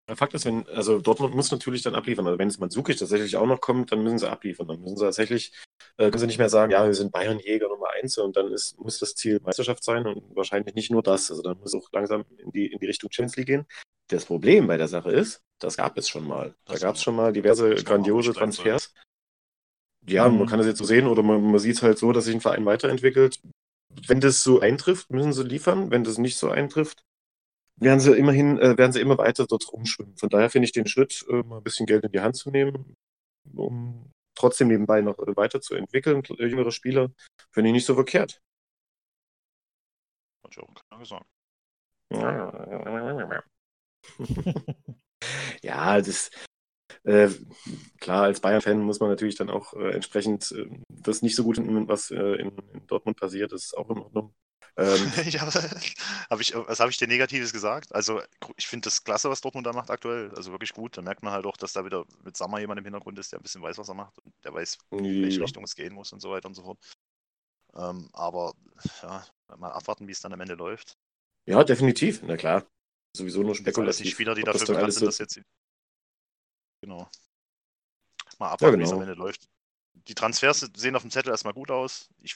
Der 0.07 0.15
Fakt 0.15 0.33
ist, 0.35 0.45
wenn, 0.45 0.67
also 0.69 0.99
Dortmund 0.99 1.33
muss 1.35 1.51
natürlich 1.51 1.81
dann 1.81 1.95
abliefern. 1.95 2.27
Also 2.27 2.37
wenn 2.37 2.47
es 2.47 2.59
Mandzukic 2.59 2.97
tatsächlich 2.97 3.35
auch 3.37 3.47
noch 3.47 3.59
kommt, 3.59 3.91
dann 3.91 4.03
müssen 4.03 4.19
sie 4.19 4.29
abliefern. 4.29 4.67
Dann 4.67 4.79
müssen 4.81 4.97
sie 4.97 5.03
tatsächlich, 5.05 5.51
äh, 5.97 6.09
können 6.11 6.19
sie 6.19 6.27
nicht 6.27 6.37
mehr 6.37 6.49
sagen, 6.49 6.71
ja, 6.71 6.85
wir 6.85 6.93
sind 6.93 7.11
Bayernjäger 7.11 7.67
Nummer 7.67 7.84
eins 8.05 8.17
und 8.17 8.35
dann 8.37 8.51
ist, 8.51 8.79
muss 8.79 8.99
das 8.99 9.15
Ziel 9.15 9.39
Meisterschaft 9.43 9.83
sein 9.83 10.05
und 10.05 10.35
wahrscheinlich 10.35 10.75
nicht 10.75 10.91
nur 10.91 11.03
das. 11.03 11.29
Also 11.29 11.41
dann 11.41 11.59
muss 11.59 11.73
auch 11.75 11.91
langsam 11.91 12.25
in 12.37 12.51
die, 12.51 12.67
in 12.67 12.79
die 12.79 12.85
Richtung 12.85 13.11
Champions 13.11 13.35
League 13.37 13.47
gehen. 13.47 13.65
Das 14.07 14.25
Problem 14.25 14.67
bei 14.67 14.77
der 14.77 14.87
Sache 14.87 15.11
ist, 15.11 15.41
das 15.59 15.77
gab 15.77 15.97
es 15.97 16.07
schon 16.07 16.27
mal. 16.27 16.55
Da 16.65 16.75
gab 16.77 16.95
es 16.95 17.03
schon 17.03 17.15
mal 17.15 17.33
diverse 17.33 17.75
grandiose. 17.75 18.33
Transfers. 18.33 18.93
Ja, 20.07 20.29
Mhm. 20.29 20.39
man 20.39 20.47
kann 20.47 20.59
das 20.59 20.67
jetzt 20.67 20.77
so 20.77 20.85
sehen 20.85 21.07
oder 21.07 21.23
man, 21.23 21.41
man 21.41 21.59
sieht 21.59 21.77
es 21.77 21.81
halt 21.81 21.97
so, 21.97 22.11
dass 22.11 22.25
sich 22.25 22.35
ein 22.35 22.41
Verein 22.41 22.65
weiterentwickelt. 22.65 23.41
Wenn 24.07 24.19
das 24.19 24.43
so 24.43 24.59
eintrifft, 24.59 25.09
müssen 25.09 25.33
sie 25.33 25.43
liefern. 25.43 25.89
Wenn 25.89 26.03
das 26.03 26.17
nicht 26.19 26.37
so 26.37 26.49
eintrifft, 26.49 27.03
werden 27.77 27.99
sie 27.99 28.15
immerhin, 28.15 28.59
äh, 28.59 28.77
werden 28.77 28.91
sie 28.91 29.01
immer 29.01 29.17
weiter 29.17 29.47
dort 29.47 29.71
rumschwimmen. 29.71 30.15
Von 30.17 30.29
daher 30.29 30.49
finde 30.49 30.65
ich 30.65 30.71
den 30.73 30.85
Schritt, 30.87 31.25
äh, 31.29 31.41
mal 31.43 31.57
ein 31.57 31.63
bisschen 31.63 31.85
Geld 31.87 32.03
in 32.03 32.11
die 32.11 32.19
Hand 32.19 32.35
zu 32.35 32.51
nehmen, 32.51 32.95
um 33.55 34.11
trotzdem 34.35 34.67
nebenbei 34.67 35.01
noch 35.01 35.17
äh, 35.19 35.35
weiterzuentwickeln, 35.35 36.23
äh, 36.37 36.45
jüngere 36.45 36.71
Spieler, 36.71 37.11
finde 37.51 37.69
ich 37.69 37.73
nicht 37.73 37.85
so 37.85 37.95
verkehrt. 37.95 38.41
Hat 40.43 40.55
ja 40.55 40.63
auch 40.63 40.73
keiner 40.89 40.99
gesagt. 40.99 41.25
ja, 45.63 45.99
das 46.01 46.29
äh, 47.03 47.29
klar, 47.99 48.23
als 48.23 48.41
Bayern-Fan 48.41 48.79
muss 48.79 48.99
man 48.99 49.09
natürlich 49.09 49.35
dann 49.35 49.49
auch 49.49 49.73
äh, 49.73 49.91
entsprechend 49.91 50.51
äh, 50.51 50.67
das 50.89 51.21
nicht 51.21 51.35
so 51.35 51.43
gut 51.43 51.57
finden, 51.57 51.87
was 51.87 52.11
äh, 52.11 52.35
in, 52.35 52.57
in 52.73 52.87
Dortmund 52.87 53.17
passiert. 53.19 53.51
Das 53.51 53.65
ist 53.65 53.77
auch 53.77 53.89
in 53.89 53.99
Ordnung. 53.99 54.33
Ähm, 54.77 55.11
ja, 55.29 55.41
hab 55.41 56.39
ich, 56.41 56.53
was 56.53 56.79
habe 56.79 56.91
ich 56.91 56.97
dir 56.97 57.07
Negatives 57.07 57.53
gesagt? 57.53 57.95
Also, 57.95 58.21
ich 58.57 58.67
finde 58.67 58.85
das 58.85 59.03
klasse, 59.03 59.29
was 59.29 59.41
Dortmund 59.41 59.65
da 59.65 59.73
macht 59.73 59.89
aktuell. 59.89 60.33
Also 60.35 60.51
wirklich 60.51 60.73
gut. 60.73 60.97
Da 60.97 61.01
merkt 61.01 61.23
man 61.23 61.33
halt 61.33 61.45
auch, 61.45 61.57
dass 61.57 61.73
da 61.73 61.85
wieder 61.85 62.05
mit 62.23 62.35
Sammer 62.35 62.59
jemand 62.59 62.79
im 62.79 62.85
Hintergrund 62.85 63.17
ist, 63.19 63.31
der 63.31 63.39
ein 63.39 63.43
bisschen 63.43 63.61
weiß, 63.61 63.77
was 63.77 63.87
er 63.87 63.95
macht. 63.95 64.19
Und 64.19 64.33
der 64.43 64.53
weiß, 64.53 64.77
in 64.91 65.21
welche 65.21 65.37
ja. 65.37 65.43
Richtung 65.43 65.63
es 65.63 65.75
gehen 65.75 65.93
muss 65.93 66.11
und 66.11 66.21
so 66.21 66.31
weiter 66.31 66.47
und 66.47 66.55
so 66.55 66.63
fort. 66.63 66.79
Ähm, 67.75 68.09
aber 68.13 68.53
ja, 69.01 69.25
mal 69.57 69.71
abwarten, 69.71 70.07
wie 70.07 70.11
es 70.11 70.21
dann 70.21 70.33
am 70.33 70.41
Ende 70.41 70.55
läuft. 70.55 70.97
ja, 71.45 71.63
definitiv. 71.63 72.21
Na 72.23 72.37
klar. 72.37 72.65
Sowieso 73.15 73.43
nur 73.43 73.55
Das 73.55 73.63
sind 73.63 73.67
alles 73.79 73.97
die 73.97 74.07
spekulativ. 74.07 74.13
Spieler, 74.13 74.35
die 74.35 74.41
ob 74.41 74.51
das 74.51 74.59
dafür 74.61 74.75
bekannt 74.75 74.93
sind, 74.93 75.05
dass 75.05 75.17
jetzt. 75.19 75.39
Genau. 76.81 77.09
Mal 78.39 78.49
abwarten, 78.49 78.79
wie 78.79 78.83
es 78.83 78.91
am 78.91 78.99
genau. 78.99 79.11
Ende 79.11 79.23
läuft. 79.23 79.47
Die 79.93 80.15
Transfers 80.15 80.69
sehen 80.75 80.95
auf 80.95 81.01
dem 81.01 81.11
Zettel 81.11 81.31
erstmal 81.31 81.53
gut 81.53 81.71
aus. 81.71 82.09
Ich, 82.21 82.35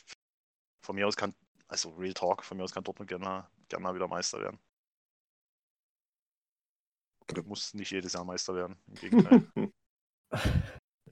von 0.81 0.95
mir 0.95 1.05
aus 1.05 1.17
kann, 1.17 1.35
also 1.69 1.89
Real 1.91 2.13
Talk, 2.13 2.43
von 2.43 2.57
mir 2.57 2.63
aus 2.63 2.73
kann 2.73 2.83
Dortmund 2.83 3.09
gerne 3.09 3.23
mal, 3.23 3.49
gerne 3.69 3.83
mal 3.83 3.95
wieder 3.95 4.07
Meister 4.07 4.39
werden. 4.39 4.59
Muss 7.45 7.73
nicht 7.75 7.91
jedes 7.91 8.13
Jahr 8.13 8.25
Meister 8.25 8.55
werden. 8.55 8.75
Im 8.87 8.95
Gegenteil. 8.95 9.47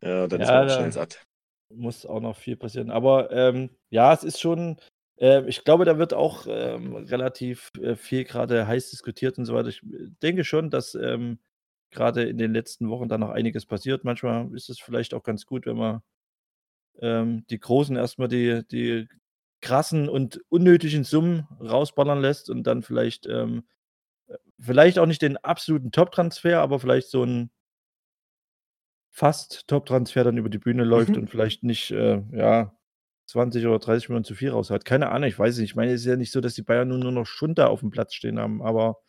ja, 0.02 0.28
dann 0.28 0.42
ist 0.42 0.50
Ja, 0.50 0.60
man 0.60 0.70
schnell 0.70 0.92
satt. 0.92 1.24
muss 1.70 2.06
auch 2.06 2.20
noch 2.20 2.36
viel 2.36 2.58
passieren. 2.58 2.90
Aber 2.90 3.32
ähm, 3.32 3.70
ja, 3.92 4.12
es 4.14 4.24
ist 4.24 4.40
schon, 4.42 4.78
äh, 5.20 5.48
ich 5.48 5.64
glaube, 5.64 5.86
da 5.86 6.00
wird 6.00 6.14
auch 6.16 6.48
ähm, 6.50 6.96
relativ 6.96 7.70
äh, 7.80 7.96
viel 7.96 8.24
gerade 8.24 8.66
heiß 8.66 8.90
diskutiert 8.90 9.38
und 9.38 9.46
so 9.46 9.54
weiter. 9.54 9.70
Ich 9.70 9.84
äh, 9.84 10.10
denke 10.24 10.44
schon, 10.44 10.72
dass 10.72 10.96
ähm, 10.96 11.40
gerade 11.92 12.24
in 12.28 12.40
den 12.40 12.52
letzten 12.52 12.90
Wochen 12.90 13.10
da 13.10 13.20
noch 13.20 13.30
einiges 13.30 13.68
passiert. 13.68 14.04
Manchmal 14.04 14.52
ist 14.56 14.70
es 14.70 14.80
vielleicht 14.80 15.14
auch 15.14 15.24
ganz 15.24 15.46
gut, 15.46 15.68
wenn 15.68 15.78
man 15.78 16.02
ähm, 17.00 17.46
die 17.50 17.60
Großen 17.60 17.96
erstmal 17.96 18.28
die, 18.28 18.68
die 18.68 19.08
krassen 19.62 20.10
und 20.10 20.42
unnötigen 20.50 21.04
Summen 21.04 21.48
rausballern 21.60 22.22
lässt 22.22 22.50
und 22.50 22.64
dann 22.64 22.84
vielleicht, 22.84 23.26
ähm, 23.28 23.68
äh, 24.28 24.36
vielleicht 24.60 25.00
auch 25.00 25.06
nicht 25.06 25.22
den 25.22 25.38
absoluten 25.38 25.92
Top-Transfer, 25.92 26.62
aber 26.62 26.80
vielleicht 26.80 27.10
so 27.10 27.24
ein 27.24 27.52
fast 29.12 29.68
Top-Transfer 29.68 30.24
dann 30.24 30.38
über 30.38 30.50
die 30.50 30.60
Bühne 30.60 30.84
läuft 30.84 31.10
Mhm. 31.10 31.18
und 31.18 31.30
vielleicht 31.30 31.64
nicht, 31.64 31.92
äh, 31.92 32.22
ja, 32.32 32.78
20 33.26 33.66
oder 33.66 33.80
30 33.80 34.10
Millionen 34.10 34.26
zu 34.26 34.36
viel 34.36 34.52
raus 34.52 34.70
hat. 34.70 34.86
Keine 34.86 35.10
Ahnung, 35.10 35.28
ich 35.28 35.38
weiß 35.38 35.56
es 35.56 35.60
nicht. 35.60 35.72
Ich 35.72 35.76
meine, 35.76 35.92
es 35.92 36.02
ist 36.02 36.08
ja 36.08 36.16
nicht 36.16 36.32
so, 36.32 36.40
dass 36.40 36.54
die 36.54 36.62
Bayern 36.62 36.88
nun 36.88 37.00
nur 37.00 37.12
noch 37.12 37.26
Schund 37.26 37.58
da 37.58 37.68
auf 37.68 37.82
dem 37.82 37.90
Platz 37.90 38.14
stehen 38.14 38.40
haben, 38.40 38.62
aber 38.62 39.02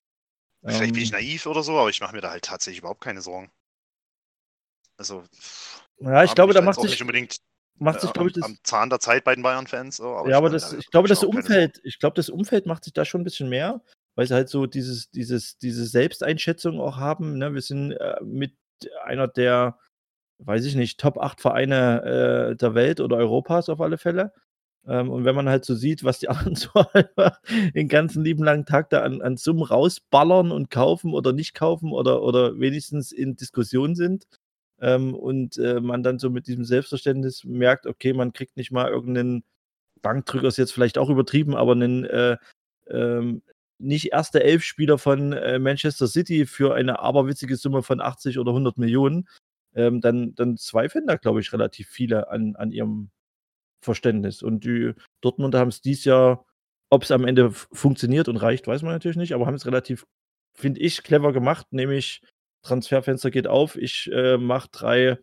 Vielleicht 0.66 0.94
bin 0.94 1.02
ich 1.02 1.12
ähm, 1.12 1.18
naiv 1.18 1.46
oder 1.46 1.62
so, 1.62 1.78
aber 1.78 1.88
ich 1.88 2.00
mache 2.00 2.14
mir 2.14 2.20
da 2.20 2.30
halt 2.30 2.44
tatsächlich 2.44 2.80
überhaupt 2.80 3.00
keine 3.00 3.20
Sorgen. 3.20 3.50
Also, 4.96 5.22
ja, 6.00 6.24
ich 6.24 6.34
glaube, 6.34 6.52
da 6.52 6.60
macht 6.60 6.80
sich, 6.80 6.90
nicht 6.90 7.00
unbedingt 7.00 7.36
macht 7.78 8.00
sich, 8.00 8.10
äh, 8.10 8.12
glaube 8.12 8.28
ich, 8.28 8.34
das, 8.34 8.44
am 8.44 8.56
Zahn 8.62 8.90
der 8.90 9.00
Zeit 9.00 9.24
bei 9.24 9.34
den 9.34 9.42
Bayern-Fans. 9.42 9.96
So, 9.96 10.08
aber 10.08 10.30
ja, 10.30 10.36
aber 10.36 10.50
das, 10.50 10.70
da 10.70 10.78
ich 10.78 10.90
glaube, 10.90 11.08
das. 11.08 11.24
Umfeld, 11.24 11.80
ich 11.84 11.98
glaube, 11.98 12.14
das 12.14 12.28
Umfeld 12.28 12.66
macht 12.66 12.84
sich 12.84 12.92
da 12.92 13.04
schon 13.04 13.20
ein 13.20 13.24
bisschen 13.24 13.48
mehr, 13.48 13.82
weil 14.14 14.26
sie 14.26 14.34
halt 14.34 14.48
so 14.48 14.66
dieses, 14.66 15.10
dieses, 15.10 15.58
diese 15.58 15.86
Selbsteinschätzung 15.86 16.80
auch 16.80 16.96
haben. 16.96 17.38
Ne? 17.38 17.54
Wir 17.54 17.62
sind 17.62 17.92
äh, 17.92 18.16
mit 18.22 18.54
einer 19.04 19.28
der, 19.28 19.78
weiß 20.38 20.64
ich 20.64 20.74
nicht, 20.74 21.00
Top 21.00 21.18
8 21.18 21.40
Vereine 21.40 22.50
äh, 22.52 22.56
der 22.56 22.74
Welt 22.74 23.00
oder 23.00 23.16
Europas 23.16 23.68
auf 23.68 23.80
alle 23.80 23.98
Fälle. 23.98 24.32
Ähm, 24.86 25.10
und 25.10 25.24
wenn 25.24 25.34
man 25.34 25.48
halt 25.48 25.64
so 25.64 25.74
sieht, 25.74 26.04
was 26.04 26.18
die 26.18 26.28
anderen 26.28 26.54
so 26.54 26.70
den 27.74 27.88
ganzen 27.88 28.24
lieben 28.24 28.44
langen 28.44 28.66
Tag 28.66 28.90
da 28.90 29.02
an, 29.02 29.22
an 29.22 29.36
Summen 29.36 29.62
rausballern 29.62 30.50
und 30.50 30.70
kaufen 30.70 31.12
oder 31.12 31.32
nicht 31.32 31.54
kaufen 31.54 31.92
oder, 31.92 32.22
oder 32.22 32.58
wenigstens 32.58 33.12
in 33.12 33.36
Diskussion 33.36 33.94
sind, 33.94 34.26
ähm, 34.80 35.14
und 35.14 35.58
äh, 35.58 35.80
man 35.80 36.02
dann 36.02 36.18
so 36.18 36.30
mit 36.30 36.46
diesem 36.46 36.64
Selbstverständnis 36.64 37.44
merkt, 37.44 37.86
okay, 37.86 38.12
man 38.12 38.32
kriegt 38.32 38.56
nicht 38.56 38.70
mal 38.70 38.90
irgendeinen 38.90 39.44
Bankdrücker, 40.02 40.48
ist 40.48 40.58
jetzt 40.58 40.72
vielleicht 40.72 40.98
auch 40.98 41.10
übertrieben, 41.10 41.56
aber 41.56 41.72
einen 41.72 42.04
äh, 42.04 42.36
ähm, 42.88 43.42
nicht 43.78 44.12
erste 44.12 44.42
Elf-Spieler 44.42 44.98
von 44.98 45.32
äh, 45.32 45.58
Manchester 45.58 46.08
City 46.08 46.46
für 46.46 46.74
eine 46.74 46.98
aberwitzige 47.00 47.56
Summe 47.56 47.82
von 47.82 48.00
80 48.00 48.38
oder 48.38 48.50
100 48.50 48.78
Millionen, 48.78 49.28
ähm, 49.74 50.00
dann, 50.00 50.34
dann 50.34 50.56
zweifeln 50.56 51.06
da, 51.06 51.16
glaube 51.16 51.40
ich, 51.40 51.52
relativ 51.52 51.88
viele 51.88 52.30
an, 52.30 52.56
an 52.56 52.72
ihrem 52.72 53.10
Verständnis. 53.80 54.42
Und 54.42 54.64
die 54.64 54.94
Dortmunder 55.20 55.60
haben 55.60 55.68
es 55.68 55.80
dieses 55.80 56.04
Jahr, 56.04 56.44
ob 56.90 57.04
es 57.04 57.10
am 57.10 57.24
Ende 57.24 57.52
funktioniert 57.52 58.28
und 58.28 58.36
reicht, 58.38 58.66
weiß 58.66 58.82
man 58.82 58.92
natürlich 58.92 59.16
nicht, 59.16 59.34
aber 59.34 59.46
haben 59.46 59.54
es 59.54 59.66
relativ, 59.66 60.06
finde 60.54 60.80
ich, 60.80 61.02
clever 61.02 61.32
gemacht, 61.32 61.66
nämlich 61.70 62.22
Transferfenster 62.62 63.30
geht 63.30 63.46
auf, 63.46 63.76
ich 63.76 64.10
äh, 64.12 64.36
mache 64.36 64.68
drei 64.72 65.18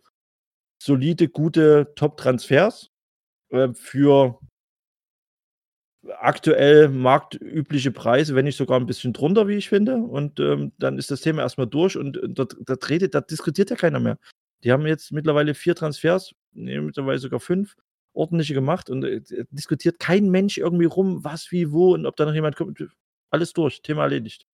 solide, 0.82 1.30
gute 1.30 1.94
Top-Transfers 1.96 2.92
äh, 3.50 3.70
für 3.74 4.40
aktuell 6.20 6.90
marktübliche 6.90 7.92
Preise, 7.92 8.36
wenn 8.36 8.46
nicht 8.46 8.58
sogar 8.58 8.80
ein 8.80 8.86
bisschen 8.86 9.14
drunter, 9.14 9.48
wie 9.48 9.56
ich 9.56 9.70
finde. 9.70 9.98
Und 9.98 10.40
ähm, 10.40 10.72
dann 10.78 10.98
ist 10.98 11.12
das 11.12 11.22
Thema 11.22 11.42
erstmal 11.42 11.68
durch 11.68 11.98
und 11.98 12.18
äh, 12.18 12.30
dort, 12.30 12.56
dort 12.66 12.90
redet, 12.90 13.16
da 13.16 13.22
diskutiert 13.22 13.70
ja 13.70 13.76
keiner 13.76 14.00
mehr. 14.00 14.18
Die 14.64 14.72
haben 14.72 14.86
jetzt 14.86 15.12
mittlerweile 15.12 15.54
vier 15.54 15.76
Transfers, 15.76 16.34
nee, 16.54 16.80
mittlerweile 16.80 17.20
sogar 17.20 17.40
fünf, 17.40 17.76
ordentliche 18.14 18.54
gemacht 18.54 18.90
und 18.90 19.04
äh, 19.04 19.22
diskutiert 19.52 20.00
kein 20.00 20.30
Mensch 20.30 20.58
irgendwie 20.58 20.86
rum, 20.86 21.24
was, 21.24 21.52
wie, 21.52 21.72
wo 21.72 21.94
und 21.94 22.06
ob 22.06 22.16
da 22.16 22.26
noch 22.26 22.34
jemand 22.34 22.56
kommt. 22.56 22.84
Alles 23.30 23.54
durch, 23.54 23.82
Thema 23.82 24.04
erledigt. 24.04 24.46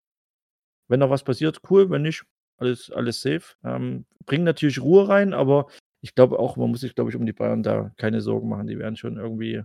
Wenn 0.88 1.00
noch 1.00 1.10
was 1.10 1.24
passiert, 1.24 1.62
cool, 1.70 1.90
wenn 1.90 2.02
nicht, 2.02 2.24
alles, 2.62 2.92
alles 2.92 3.22
safe. 3.22 3.56
Ähm, 3.64 4.06
bringen 4.26 4.44
natürlich 4.46 4.82
Ruhe 4.82 5.08
rein, 5.08 5.34
aber 5.34 5.68
ich 6.02 6.16
glaube 6.16 6.40
auch, 6.40 6.58
man 6.58 6.70
muss 6.72 6.82
sich, 6.82 6.96
glaube 6.96 7.10
ich, 7.10 7.16
um 7.16 7.26
die 7.26 7.34
Bayern 7.34 7.64
da 7.64 7.92
keine 7.98 8.22
Sorgen 8.22 8.50
machen. 8.50 8.68
Die 8.68 8.80
werden 8.80 8.96
schon 8.96 9.18
irgendwie 9.18 9.64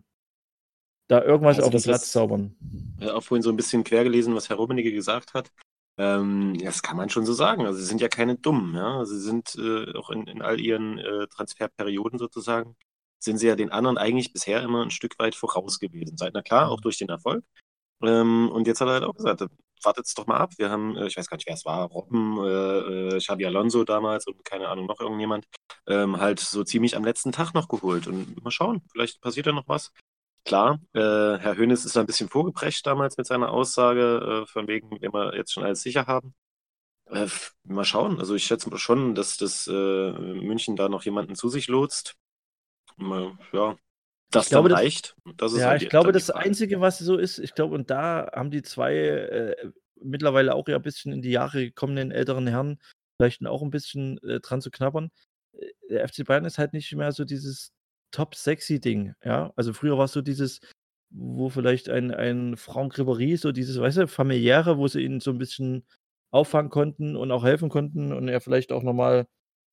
da 1.09 1.23
irgendwas 1.23 1.57
Also 1.57 1.67
auf 1.67 1.71
den 1.71 1.77
das, 1.77 1.85
Platz 1.85 2.01
was- 2.03 2.13
zaubern. 2.13 2.57
äh, 3.01 3.11
auch 3.11 3.23
vorhin 3.23 3.43
so 3.43 3.51
ein 3.51 3.57
bisschen 3.57 3.85
quer 3.85 4.03
gelesen, 4.05 4.35
was 4.35 4.49
Herr 4.49 4.57
Rummenigge 4.57 4.93
gesagt 4.93 5.35
hat. 5.35 5.53
Ähm, 5.99 6.59
das 6.63 6.83
kann 6.83 6.97
man 6.97 7.09
schon 7.09 7.25
so 7.25 7.33
sagen. 7.33 7.65
Also 7.65 7.79
sie 7.79 7.87
sind 7.87 8.01
ja 8.01 8.09
keine 8.09 8.37
Dummen, 8.37 8.75
ja. 8.75 9.05
Sie 9.07 9.19
sind 9.21 9.55
äh, 9.57 9.93
auch 9.97 10.11
in, 10.11 10.27
in 10.27 10.43
all 10.43 10.61
ihren 10.61 10.99
äh, 10.99 11.27
Transferperioden 11.29 12.19
sozusagen, 12.19 12.77
sind 13.19 13.39
sie 13.39 13.47
ja 13.47 13.57
den 13.57 13.71
anderen 13.71 13.97
eigentlich 13.97 14.33
bisher 14.33 14.63
immer 14.63 14.83
ein 14.83 14.91
Stück 14.91 15.19
weit 15.19 15.35
voraus 15.35 15.79
gewesen. 15.79 16.17
Seit, 16.19 16.35
na 16.35 16.43
klar, 16.43 16.71
auch 16.71 16.81
durch 16.81 16.99
den 16.99 17.09
Erfolg. 17.09 17.45
Ähm, 18.03 18.51
und 18.53 18.67
jetzt 18.67 18.81
hat 18.83 18.89
er 18.89 18.95
halt 18.95 19.05
auch 19.05 19.15
gesagt, 19.15 19.47
wartet's 19.83 20.15
doch 20.15 20.27
mal 20.27 20.39
ab. 20.39 20.53
Wir 20.59 20.71
haben, 20.71 20.97
äh, 20.97 21.07
ich 21.07 21.17
weiß 21.17 21.29
gar 21.29 21.37
nicht, 21.37 21.47
wer 21.47 21.55
es 21.55 21.65
war, 21.65 21.87
Robben, 21.87 22.39
äh, 22.45 23.17
äh, 23.17 23.19
Xabi 23.19 23.47
Alonso 23.47 23.85
damals 23.85 24.27
und 24.27 24.45
keine 24.45 24.69
Ahnung, 24.69 24.87
noch 24.87 25.01
irgendjemand, 25.01 25.47
ähm, 25.87 26.19
halt 26.21 26.41
so 26.41 26.65
ziemlich 26.65 26.97
am 26.97 27.05
letzten 27.05 27.33
Tag 27.33 27.55
noch 27.55 27.69
geholt. 27.69 28.07
Und 28.07 28.43
mal 28.43 28.51
schauen, 28.51 28.83
vielleicht 28.93 29.21
passiert 29.21 29.47
da 29.47 29.53
noch 29.53 29.69
was. 29.69 29.93
Klar, 30.45 30.81
äh, 30.95 31.01
Herr 31.01 31.57
Hönes 31.57 31.85
ist 31.85 31.97
da 31.97 32.01
ein 32.01 32.07
bisschen 32.07 32.29
vorgeprescht 32.29 32.87
damals 32.87 33.17
mit 33.17 33.27
seiner 33.27 33.51
Aussage, 33.51 34.45
äh, 34.45 34.47
von 34.47 34.69
wegen, 34.69 34.91
wenn 35.01 35.13
wir 35.13 35.35
jetzt 35.37 35.53
schon 35.53 35.65
alles 35.65 35.83
sicher 35.83 36.07
haben. 36.07 36.35
Äh, 37.07 37.27
mal 37.65 37.85
schauen. 37.85 38.19
Also 38.19 38.35
ich 38.35 38.45
schätze 38.45 38.77
schon, 38.79 39.15
dass 39.15 39.37
das 39.37 39.67
äh, 39.69 39.73
München 40.13 40.77
da 40.77 40.89
noch 40.89 41.05
jemanden 41.05 41.35
zu 41.37 41.49
sich 41.49 41.69
lotst. 41.69 42.17
Mal, 42.97 43.37
ja, 43.53 43.77
das 44.37 44.47
Ich 44.47 44.51
glaube, 44.51 44.69
dann 44.69 44.77
das- 44.77 44.85
reicht. 44.85 45.17
Das 45.37 45.57
Ja, 45.57 45.69
halt 45.69 45.83
ich 45.83 45.89
glaube, 45.89 46.13
das. 46.13 46.31
Einzige, 46.31 46.81
was 46.81 46.99
so 46.99 47.17
ist, 47.17 47.39
ich 47.39 47.55
glaube, 47.55 47.75
und 47.75 47.91
da 47.91 48.31
haben 48.35 48.51
die 48.51 48.63
zwei 48.63 48.95
äh, 48.97 49.71
mittlerweile 50.01 50.55
auch 50.55 50.69
ja 50.69 50.77
ein 50.77 50.83
bisschen 50.83 51.13
in 51.13 51.23
die 51.23 51.31
Jahre 51.31 51.65
gekommenen 51.67 52.11
älteren 52.11 52.47
Herren 52.47 52.79
vielleicht 53.21 53.45
auch 53.47 53.63
ein 53.63 53.71
bisschen 53.71 54.19
äh, 54.25 54.41
dran 54.41 54.61
zu 54.61 54.71
knabbern. 54.71 55.11
Äh, 55.53 55.67
Der 55.91 56.09
FC 56.09 56.25
Bayern 56.25 56.45
ist 56.45 56.59
halt 56.59 56.73
nicht 56.73 56.93
mehr 56.95 57.13
so 57.13 57.25
dieses 57.25 57.73
top-sexy-Ding, 58.13 59.15
ja. 59.25 59.53
Also 59.57 59.73
früher 59.73 59.97
war 59.99 60.05
es 60.07 60.13
so 60.13 60.23
dieses, 60.23 60.61
wo 61.11 61.49
vielleicht 61.49 61.89
ein, 61.89 62.13
ein 62.13 62.57
Franck 62.57 62.95
Ribéry, 62.99 63.37
so 63.39 63.53
dieses, 63.53 63.79
weißt 63.81 63.99
du, 63.99 64.09
familiäre, 64.09 64.79
wo 64.79 64.89
sie 64.89 65.01
ihn 65.03 65.21
so 65.21 65.31
ein 65.31 65.39
bisschen 65.39 65.87
auffangen 66.33 66.71
konnten 66.71 67.17
und 67.17 67.31
auch 67.31 67.45
helfen 67.45 67.69
konnten 67.69 68.13
und 68.13 68.29
er 68.29 68.41
vielleicht 68.41 68.73
auch 68.73 68.83
nochmal 68.83 69.27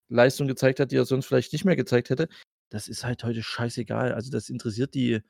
Leistung 0.09 0.47
gezeigt 0.47 0.79
hat, 0.79 0.91
die 0.91 0.97
er 0.97 1.05
sonst 1.05 1.25
vielleicht 1.25 1.51
nicht 1.53 1.65
mehr 1.65 1.75
gezeigt 1.75 2.09
hätte. 2.09 2.27
Das 2.73 2.89
ist 2.89 3.05
halt 3.05 3.23
heute 3.23 3.43
scheißegal. 3.43 4.13
Also 4.13 4.31
das 4.31 4.49
interessiert 4.49 4.95
die, 4.95 5.21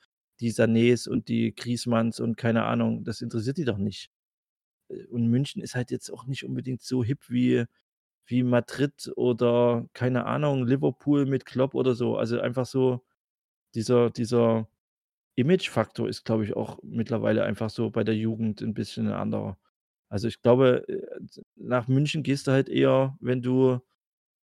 die 0.41 0.52
Sanés 0.54 1.10
und 1.10 1.28
die 1.30 1.54
Griezmanns 1.56 2.20
und 2.22 2.38
keine 2.38 2.66
Ahnung, 2.66 3.04
das 3.06 3.22
interessiert 3.22 3.58
die 3.58 3.66
doch 3.66 3.78
nicht. 3.78 4.12
Äh, 4.89 5.06
Und 5.08 5.28
München 5.28 5.62
ist 5.62 5.76
halt 5.76 5.91
jetzt 5.91 6.12
auch 6.12 6.26
nicht 6.28 6.46
unbedingt 6.46 6.82
so 6.82 7.04
hip 7.04 7.30
wie, 7.30 7.66
wie 8.28 8.44
Madrid 8.44 9.12
oder 9.18 9.88
keine 9.94 10.26
Ahnung, 10.26 10.68
Liverpool 10.68 11.26
mit 11.26 11.46
Klopp 11.46 11.76
oder 11.76 11.96
so. 11.96 12.18
Also 12.18 12.39
einfach 12.41 12.66
so, 12.68 13.04
dieser, 13.76 14.10
dieser 14.12 14.68
Image-Faktor 15.36 16.10
ist, 16.10 16.26
glaube 16.26 16.46
ich, 16.46 16.56
auch 16.56 16.80
mittlerweile 16.84 17.44
einfach 17.46 17.70
so 17.72 17.89
bei 17.91 18.04
der 18.04 18.16
Jugend 18.18 18.62
ein 18.62 18.74
bisschen 18.76 19.08
ein 19.08 19.14
anderer. 19.14 19.58
Also 20.10 20.28
ich 20.30 20.41
glaube, 20.41 20.88
äh, 20.89 21.20
nach 21.56 21.88
München 21.88 22.24
gehst 22.24 22.48
du 22.48 22.52
halt 22.52 22.70
eher, 22.70 23.18
wenn 23.22 23.41
du, 23.41 23.82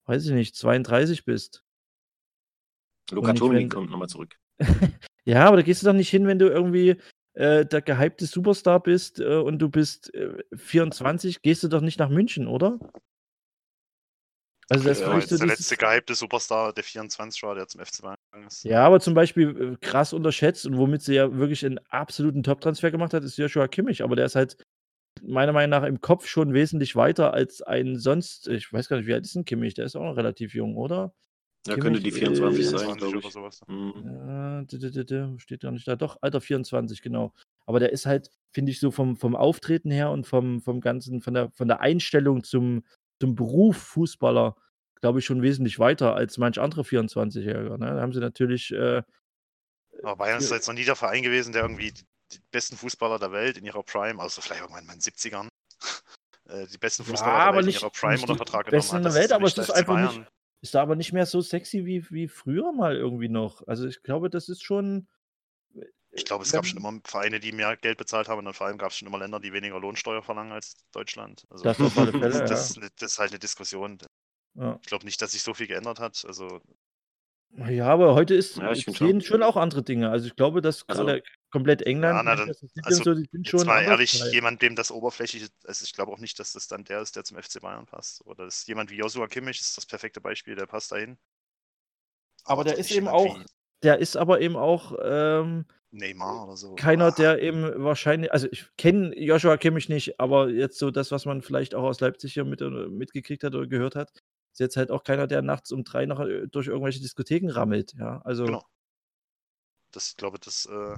weiß 0.08 0.26
ich 0.28 0.34
nicht, 0.34 0.56
32 0.56 1.26
bist. 1.26 1.64
Toni 3.10 3.56
wenn- 3.56 3.70
kommt 3.70 3.90
nochmal 3.92 4.10
zurück. 4.10 4.36
Ja, 5.26 5.46
aber 5.46 5.58
da 5.58 5.62
gehst 5.64 5.84
du 5.84 5.86
doch 5.86 5.94
nicht 5.94 6.10
hin, 6.10 6.26
wenn 6.26 6.40
du 6.40 6.48
irgendwie 6.48 6.96
äh, 7.34 7.64
der 7.64 7.82
gehypte 7.84 8.26
Superstar 8.26 8.82
bist 8.82 9.20
äh, 9.20 9.36
und 9.36 9.60
du 9.60 9.70
bist 9.70 10.12
äh, 10.16 10.34
24, 10.56 11.42
gehst 11.44 11.62
du 11.62 11.68
doch 11.68 11.82
nicht 11.82 12.00
nach 12.00 12.10
München, 12.10 12.48
oder? 12.48 12.80
Also 14.70 14.86
das 14.88 15.00
Ja, 15.02 15.22
so 15.22 15.38
der 15.38 15.48
letzte 15.48 15.78
gehypte 15.78 16.16
Superstar, 16.16 16.74
der 16.74 16.84
24 16.84 17.42
war, 17.44 17.56
der 17.56 17.68
zum 17.68 17.82
FC 17.84 18.02
Bayern 18.02 18.18
ist. 18.48 18.64
Ja, 18.64 18.86
aber 18.86 19.00
zum 19.00 19.14
Beispiel 19.14 19.74
äh, 19.74 19.78
krass 19.86 20.14
unterschätzt 20.14 20.66
und 20.66 20.78
womit 20.78 21.02
sie 21.02 21.16
ja 21.16 21.36
wirklich 21.38 21.66
einen 21.66 21.80
absoluten 21.90 22.44
Top-Transfer 22.44 22.92
gemacht 22.92 23.14
hat, 23.14 23.24
ist 23.24 23.38
Joshua 23.38 23.68
Kimmich. 23.68 24.04
Aber 24.04 24.16
der 24.16 24.26
ist 24.26 24.36
halt 24.36 24.64
meiner 25.22 25.54
Meinung 25.54 25.72
nach 25.72 25.88
im 25.88 26.02
Kopf 26.02 26.28
schon 26.28 26.54
wesentlich 26.54 26.96
weiter 26.96 27.34
als 27.34 27.62
ein 27.62 27.98
sonst. 27.98 28.48
Ich 28.48 28.72
weiß 28.72 28.88
gar 28.90 28.98
nicht, 28.98 29.08
wie 29.08 29.14
alt 29.14 29.26
ist 29.26 29.36
denn 29.36 29.46
Kimmich? 29.46 29.74
Der 29.74 29.86
ist 29.86 29.96
auch 29.96 30.04
noch 30.04 30.18
relativ 30.18 30.54
jung, 30.54 30.76
oder? 30.76 31.14
Ja, 31.68 31.76
könnte 31.78 32.00
die 32.00 32.10
Kimmich 32.12 32.38
24 32.40 32.60
ist- 32.62 32.70
sein, 32.72 32.80
20 32.80 32.98
glaube 33.00 33.18
oder 33.18 33.28
ich. 33.28 33.34
sowas. 33.34 33.62
Mhm. 33.68 33.94
Ja, 34.06 35.38
steht 35.40 35.64
ja 35.64 35.72
nicht 35.72 35.88
da. 35.88 35.96
Doch, 35.96 36.18
Alter 36.22 36.42
24, 36.42 37.02
genau. 37.02 37.34
Aber 37.66 37.80
der 37.80 37.92
ist 37.92 38.06
halt, 38.06 38.30
finde 38.54 38.72
ich, 38.72 38.80
so 38.80 38.92
vom, 38.92 39.18
vom 39.18 39.36
Auftreten 39.36 39.92
her 39.92 40.10
und 40.12 40.26
vom, 40.26 40.62
vom 40.62 40.80
ganzen, 40.82 41.22
von 41.22 41.34
der, 41.34 41.52
von 41.52 41.68
der 41.68 41.82
Einstellung 41.82 42.44
zum, 42.44 42.84
zum 43.22 43.36
Beruf 43.36 43.78
Fußballer, 43.78 44.56
glaube 45.02 45.20
ich, 45.20 45.26
schon 45.26 45.42
wesentlich 45.42 45.80
weiter 45.80 46.16
als 46.16 46.38
manch 46.38 46.60
andere 46.60 46.82
24-Jähriger. 46.82 47.78
Ne? 47.78 47.86
Da 47.94 48.02
haben 48.02 48.14
sie 48.14 48.20
natürlich, 48.22 48.72
äh, 48.72 49.04
Aber 50.02 50.16
Bayern 50.16 50.40
ist 50.40 50.52
jetzt 50.52 50.68
noch 50.68 50.76
nie 50.76 50.86
der 50.86 50.96
Verein 50.96 51.24
gewesen, 51.24 51.52
der 51.52 51.64
irgendwie 51.64 51.92
die, 51.92 52.06
besten 52.52 52.78
Fußballer 52.78 53.20
der 53.20 53.32
Welt 53.32 53.58
in 53.58 53.66
ihrer 53.66 53.84
Prime, 53.84 54.22
außer 54.22 54.42
vielleicht 54.42 54.62
irgendwann 54.62 54.86
mal 54.86 54.94
in 54.94 55.00
den 55.00 55.12
70ern, 55.14 55.48
äh, 56.50 56.68
die 56.68 56.78
besten 56.78 57.04
Ja, 57.04 57.10
Fußballer 57.10 57.34
der 57.38 57.44
aber 57.48 57.58
Welt 57.58 57.66
nicht- 57.66 57.76
in 57.76 57.82
ihrer 57.82 57.92
Prime 57.92 58.14
nicht 58.14 58.22
unter 58.24 58.34
die 58.34 58.38
Vertrag 58.38 58.70
besten 58.72 58.92
genommen 58.92 59.04
in 59.04 59.06
hat. 59.10 59.14
der 59.16 59.22
Welt, 59.22 59.32
aber 59.34 59.44
nicht 59.44 59.58
es 59.58 59.68
ist 59.68 59.68
der 59.68 59.76
einfach 59.78 59.96
nicht- 59.98 60.10
Bayern. 60.16 60.28
Ist 60.62 60.76
da 60.76 60.82
aber 60.82 60.96
nicht 60.96 61.14
mehr 61.14 61.26
so 61.26 61.42
sexy 61.42 61.86
wie, 61.86 62.10
wie 62.12 62.28
früher 62.28 62.72
mal 62.72 62.96
irgendwie 62.96 63.30
noch. 63.30 63.66
Also 63.68 63.88
ich 63.88 64.04
glaube, 64.04 64.30
das 64.30 64.50
ist 64.50 64.64
schon. 64.64 65.08
Ich 66.12 66.26
glaube, 66.26 66.44
es 66.44 66.52
gab 66.52 66.66
schon 66.66 66.80
immer 66.80 67.00
Vereine, 67.04 67.40
die 67.40 67.52
mehr 67.52 67.78
Geld 67.78 67.98
bezahlt 68.00 68.28
haben 68.28 68.40
und 68.40 68.46
dann 68.46 68.56
vor 68.56 68.66
allem 68.66 68.80
gab 68.80 68.90
es 68.90 68.98
schon 68.98 69.08
immer 69.08 69.20
Länder, 69.20 69.40
die 69.40 69.54
weniger 69.54 69.80
Lohnsteuer 69.80 70.24
verlangen 70.24 70.52
als 70.52 70.76
Deutschland. 70.92 71.46
Also, 71.52 71.64
Das 71.64 71.80
auf 71.80 71.96
alle 72.00 72.12
Fälle, 72.12 72.22
das, 72.48 72.74
das, 72.76 72.80
das 72.98 73.12
ist 73.12 73.20
halt 73.20 73.30
eine 73.32 73.38
Diskussion. 73.40 74.00
Ja. 74.56 74.80
Ich 74.82 74.88
glaube 74.88 75.06
nicht, 75.06 75.22
dass 75.22 75.34
sich 75.34 75.44
so 75.44 75.54
viel 75.54 75.68
geändert 75.68 76.00
hat. 76.00 76.26
Also 76.28 76.62
Ja, 77.70 77.88
aber 77.90 78.16
heute 78.16 78.34
ist 78.34 78.58
Ja, 78.58 78.74
sehen 78.74 78.96
schon. 78.96 79.22
schon 79.22 79.44
auch 79.44 79.56
andere 79.56 79.84
Dinge. 79.84 80.10
Also 80.10 80.26
ich 80.28 80.36
glaube, 80.36 80.62
dass 80.62 80.84
Also- 80.90 81.06
gerade 81.06 81.24
komplett 81.52 81.82
England, 81.82 82.18
Ja, 82.18 82.24
na, 82.24 82.36
dann- 82.36 82.56
also 82.84 82.98
und 83.00 83.04
so, 83.04 83.14
die 83.16 83.28
sind 83.32 83.48
schon 83.48 83.60
jetzt 83.60 83.68
mal 83.68 83.82
ehrlich, 83.82 84.14
jemand, 84.32 84.62
dem 84.62 84.76
das 84.76 84.92
oberflächliche, 84.92 85.48
also 85.66 85.84
ich 85.84 85.94
glaube 85.94 86.12
auch 86.12 86.20
nicht, 86.20 86.40
dass 86.40 86.54
das 86.54 86.68
dann 86.68 86.84
der 86.84 87.02
ist, 87.02 87.16
der 87.16 87.24
zum 87.24 87.38
FC 87.38 87.60
Bayern 87.60 87.86
passt. 87.86 88.26
Oder 88.26 88.46
das 88.46 88.60
ist 88.60 88.68
jemand 88.68 88.90
wie 88.92 88.98
Joshua 88.98 89.28
Kimmich, 89.28 89.60
ist 89.60 89.76
das 89.78 89.86
perfekte 89.86 90.22
Beispiel, 90.22 90.56
der 90.56 90.66
passt 90.66 90.92
dahin. 90.92 91.18
Aber 92.46 92.64
der 92.64 92.78
ist 92.78 92.92
eben 92.92 93.08
auch 93.08 93.40
Der 93.84 94.00
ist 94.00 94.18
aber 94.18 94.42
eben 94.42 94.56
auch 94.58 94.94
ähm, 95.02 95.66
Neymar 95.92 96.44
oder 96.46 96.58
so. 96.58 96.76
keiner, 96.76 97.06
Ah, 97.08 97.12
der 97.12 97.42
eben 97.42 97.84
wahrscheinlich, 97.84 98.32
also 98.32 98.48
ich 98.52 98.70
kenne 98.78 99.18
Joshua 99.18 99.58
Kimmich 99.58 99.90
nicht, 99.90 100.20
aber 100.20 100.50
jetzt 100.50 100.78
so 100.78 100.92
das, 100.92 101.12
was 101.12 101.26
man 101.26 101.42
vielleicht 101.42 101.74
auch 101.76 101.84
aus 101.84 102.00
Leipzig 102.00 102.34
hier 102.34 102.44
mit, 102.46 102.60
mitgekriegt 102.62 103.44
hat 103.44 103.56
oder 103.56 103.68
gehört 103.68 103.96
hat, 103.96 104.12
ist 104.52 104.60
jetzt 104.60 104.78
halt 104.78 104.92
auch 104.92 105.04
keiner, 105.04 105.28
der 105.28 105.42
nachts 105.42 105.72
um 105.72 105.84
drei 105.84 106.06
noch 106.06 106.20
äh, 106.20 106.48
durch 106.48 106.68
irgendwelche 106.68 107.00
Diskotheken 107.00 107.50
rammelt. 107.52 107.94
Ja, 107.98 108.22
also 108.24 108.46
Genau. 108.46 108.66
Das, 109.92 110.10
ich 110.10 110.18
glaube, 110.18 110.38
das 110.40 110.66
äh, 110.66 110.98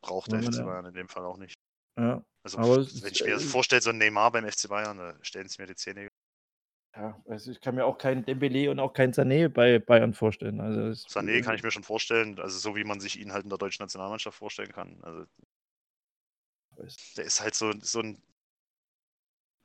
braucht 0.00 0.32
der 0.32 0.40
Ja, 0.40 0.50
FC. 0.50 0.64
Bayern 0.64 0.86
in 0.86 0.94
dem 0.94 1.08
Fall 1.08 1.24
auch 1.24 1.36
nicht. 1.36 1.58
ja, 1.96 2.22
Also, 2.42 2.58
Aber 2.58 2.76
wenn 2.78 3.12
ich 3.12 3.24
mir 3.24 3.34
äh, 3.34 3.38
vorstelle, 3.38 3.82
so 3.82 3.90
ein 3.90 3.98
Neymar 3.98 4.32
beim 4.32 4.46
FC 4.46 4.68
Bayern, 4.68 4.98
da 4.98 5.14
stellen 5.22 5.48
sie 5.48 5.60
mir 5.60 5.66
die 5.66 5.74
Zähne. 5.76 6.08
ja, 6.96 7.20
also 7.26 7.50
ich 7.50 7.60
kann 7.60 7.74
mir 7.74 7.84
auch 7.84 7.98
keinen 7.98 8.24
Dembele 8.24 8.70
und 8.70 8.80
auch 8.80 8.92
keinen 8.92 9.12
Sané 9.12 9.48
bei 9.48 9.78
Bayern 9.78 10.14
vorstellen. 10.14 10.60
Also 10.60 10.88
das, 10.88 11.06
Sané 11.06 11.42
kann 11.42 11.54
ich 11.54 11.62
mir 11.62 11.70
schon 11.70 11.84
vorstellen, 11.84 12.38
also 12.40 12.58
so 12.58 12.76
wie 12.76 12.84
man 12.84 13.00
sich 13.00 13.20
ihn 13.20 13.32
halt 13.32 13.44
in 13.44 13.50
der 13.50 13.58
deutschen 13.58 13.82
Nationalmannschaft 13.82 14.36
vorstellen 14.38 14.72
kann. 14.72 14.98
Also, 15.02 15.24
der 17.16 17.24
ist 17.24 17.40
halt 17.40 17.54
so, 17.54 17.72
so 17.80 18.00
ein 18.00 18.22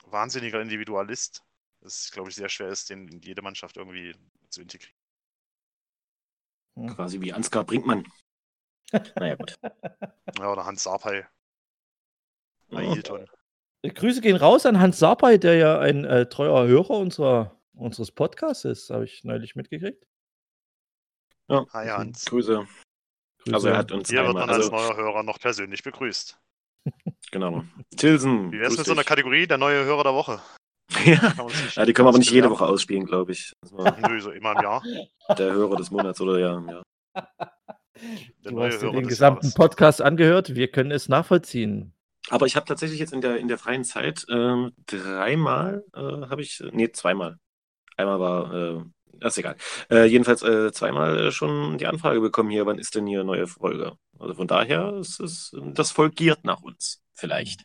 wahnsinniger 0.05 0.61
Individualist, 0.61 1.43
dass 1.81 2.05
es, 2.05 2.11
glaube 2.11 2.29
ich, 2.29 2.35
sehr 2.35 2.49
schwer 2.49 2.69
ist, 2.69 2.89
den 2.89 3.07
in 3.07 3.21
jede 3.21 3.41
Mannschaft 3.41 3.77
irgendwie 3.77 4.13
zu 4.49 4.61
integrieren. 4.61 4.95
Quasi 6.87 7.21
wie 7.21 7.31
Ansgar 7.31 7.63
Brinkmann. 7.63 8.05
Naja, 9.19 9.35
gut. 9.35 9.55
Ja, 10.39 10.51
oder 10.51 10.65
Hans 10.65 10.83
Sarpay, 10.83 11.23
Oh. 12.71 12.77
Ailton. 12.77 13.27
Grüße 13.83 14.21
gehen 14.21 14.35
raus 14.35 14.65
an 14.65 14.79
Hans 14.79 14.97
Sarpay, 14.99 15.37
der 15.39 15.55
ja 15.55 15.79
ein 15.79 16.05
äh, 16.05 16.27
treuer 16.27 16.65
Hörer 16.67 16.91
unserer, 16.91 17.59
unseres 17.73 18.11
Podcasts 18.11 18.65
ist, 18.65 18.89
habe 18.89 19.05
ich 19.05 19.23
neulich 19.23 19.55
mitgekriegt. 19.55 20.05
Ja, 21.47 21.65
Hi 21.73 21.87
Hans. 21.87 22.25
Grüße. 22.25 22.65
Grüße. 23.43 23.55
Also 23.55 23.67
er 23.67 23.77
hat 23.77 23.91
uns 23.91 24.09
Hier 24.09 24.19
wird 24.19 24.29
einmal, 24.29 24.47
man 24.47 24.55
als 24.55 24.71
also, 24.71 24.75
neuer 24.75 24.97
Hörer 24.97 25.21
noch 25.21 25.39
persönlich 25.39 25.83
begrüßt. 25.83 26.39
genau. 27.31 27.63
Tilsen. 27.95 28.51
Wie 28.51 28.59
wär's 28.59 28.69
grüß 28.69 28.79
mit 28.79 28.87
so 28.87 28.93
einer. 28.93 29.03
Kategorie, 29.03 29.45
der 29.45 29.59
neue 29.59 29.85
Hörer 29.85 30.03
der 30.03 30.13
Woche? 30.15 30.41
ja. 31.05 31.35
Ja, 31.75 31.85
die 31.85 31.93
können 31.93 32.07
wir 32.07 32.09
aber 32.09 32.17
nicht 32.17 32.31
jede. 32.31 32.49
Woche 32.49 32.65
ausspielen, 32.65 33.05
glaube 33.05 33.33
ich. 33.33 33.53
Nö, 33.71 34.19
so 34.19 34.31
immer 34.31 34.53
im 34.53 34.63
Jahr. 34.63 34.83
der 35.37 35.53
Hörer 35.53 35.75
des 35.75 35.91
Monats 35.91 36.19
oder 36.21 36.39
ja. 36.39 36.63
ja. 36.67 37.51
Der 38.43 38.51
Du 38.51 38.61
hast 38.61 38.81
dir 38.81 38.91
den 38.91 39.07
gesamten 39.07 39.45
Jahres. 39.45 39.53
Podcast 39.53 40.01
angehört. 40.01 40.55
Wir 40.55 40.69
können 40.69 40.91
es 40.91 41.07
nachvollziehen. 41.09 41.93
Aber 42.29 42.45
ich 42.45 42.55
habe 42.55 42.65
tatsächlich 42.65 42.99
jetzt 42.99 43.13
in 43.13 43.21
der, 43.21 43.37
in 43.37 43.47
der 43.47 43.57
freien 43.57 43.83
Zeit 43.83 44.25
ähm, 44.29 44.73
dreimal, 44.87 45.83
äh, 45.93 45.99
habe 45.99 46.41
ich, 46.41 46.63
nee, 46.71 46.91
zweimal. 46.91 47.37
Einmal 47.97 48.19
war, 48.19 48.53
äh, 48.53 49.27
ist 49.27 49.37
egal. 49.37 49.55
Äh, 49.89 50.05
jedenfalls 50.05 50.41
äh, 50.43 50.71
zweimal 50.71 51.27
äh, 51.27 51.31
schon 51.31 51.77
die 51.77 51.87
Anfrage 51.87 52.19
bekommen 52.19 52.49
hier, 52.49 52.65
wann 52.65 52.79
ist 52.79 52.95
denn 52.95 53.07
hier 53.07 53.23
neue 53.23 53.47
Folge? 53.47 53.97
Also 54.19 54.33
von 54.33 54.47
daher 54.47 54.93
ist 54.95 55.19
es, 55.19 55.55
das 55.73 55.91
Volk 55.91 56.15
giert 56.15 56.43
nach 56.43 56.61
uns. 56.61 57.01
Vielleicht. 57.13 57.63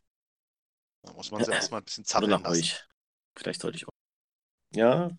Da 1.03 1.13
muss 1.15 1.31
man 1.31 1.43
sie 1.43 1.51
erstmal 1.53 1.81
ein 1.81 1.85
bisschen 1.85 2.05
Oder 2.05 2.09
zappeln 2.09 2.31
nach 2.31 2.43
lassen. 2.43 2.61
euch. 2.61 2.85
Vielleicht 3.37 3.61
sollte 3.63 3.77
ich 3.79 3.87
auch. 3.87 3.93
Ja, 4.75 5.11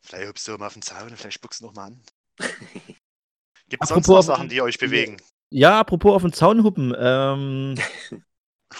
Vielleicht 0.00 0.28
hüpfst 0.28 0.48
du 0.48 0.54
immer 0.54 0.66
auf 0.66 0.72
den 0.74 0.82
Zaun 0.82 1.08
und 1.08 1.16
vielleicht 1.16 1.34
spuckst 1.34 1.60
du 1.60 1.66
noch 1.66 1.74
mal 1.74 1.86
an. 1.86 2.02
Gibt 3.68 3.82
es 3.82 3.88
sonst 3.88 4.08
noch 4.08 4.22
Sachen, 4.22 4.48
die 4.48 4.62
euch 4.62 4.78
bewegen? 4.78 5.18
Ja, 5.50 5.80
apropos 5.80 6.14
auf 6.14 6.22
den 6.22 6.32
Zaun 6.32 6.62
huppen. 6.62 6.94
Ähm, 6.98 7.74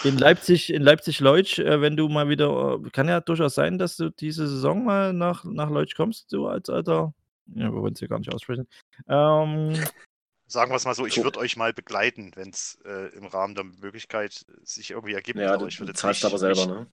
in 0.03 0.17
Leipzig, 0.17 0.71
in 0.71 0.81
Leipzig-Leutsch, 0.81 1.59
äh, 1.59 1.81
wenn 1.81 1.97
du 1.97 2.09
mal 2.09 2.29
wieder, 2.29 2.79
äh, 2.83 2.89
kann 2.89 3.07
ja 3.07 3.21
durchaus 3.21 3.55
sein, 3.55 3.77
dass 3.77 3.97
du 3.97 4.09
diese 4.09 4.47
Saison 4.47 4.85
mal 4.85 5.13
nach, 5.13 5.43
nach 5.45 5.69
Leutsch 5.69 5.95
kommst, 5.95 6.31
du 6.31 6.47
als 6.47 6.69
alter. 6.69 7.13
Ja, 7.47 7.71
wir 7.71 7.81
wollen 7.81 7.93
es 7.93 7.99
hier 7.99 8.07
gar 8.07 8.19
nicht 8.19 8.33
aussprechen. 8.33 8.67
Ähm, 9.07 9.73
Sagen 10.47 10.71
wir 10.71 10.77
es 10.77 10.85
mal 10.85 10.95
so, 10.95 11.05
ich 11.05 11.23
würde 11.23 11.37
euch 11.37 11.57
mal 11.57 11.73
begleiten, 11.73 12.31
wenn 12.35 12.49
es 12.49 12.79
äh, 12.83 13.15
im 13.15 13.27
Rahmen 13.27 13.53
der 13.53 13.65
Möglichkeit 13.65 14.45
sich 14.63 14.89
irgendwie 14.89 15.13
ergibt. 15.13 15.37
ja 15.37 15.49
aber 15.49 15.59
du, 15.59 15.67
ich 15.67 15.79
würde 15.79 15.93
zahlst 15.93 16.25
aber 16.25 16.39
selber, 16.39 16.65
ne? 16.65 16.87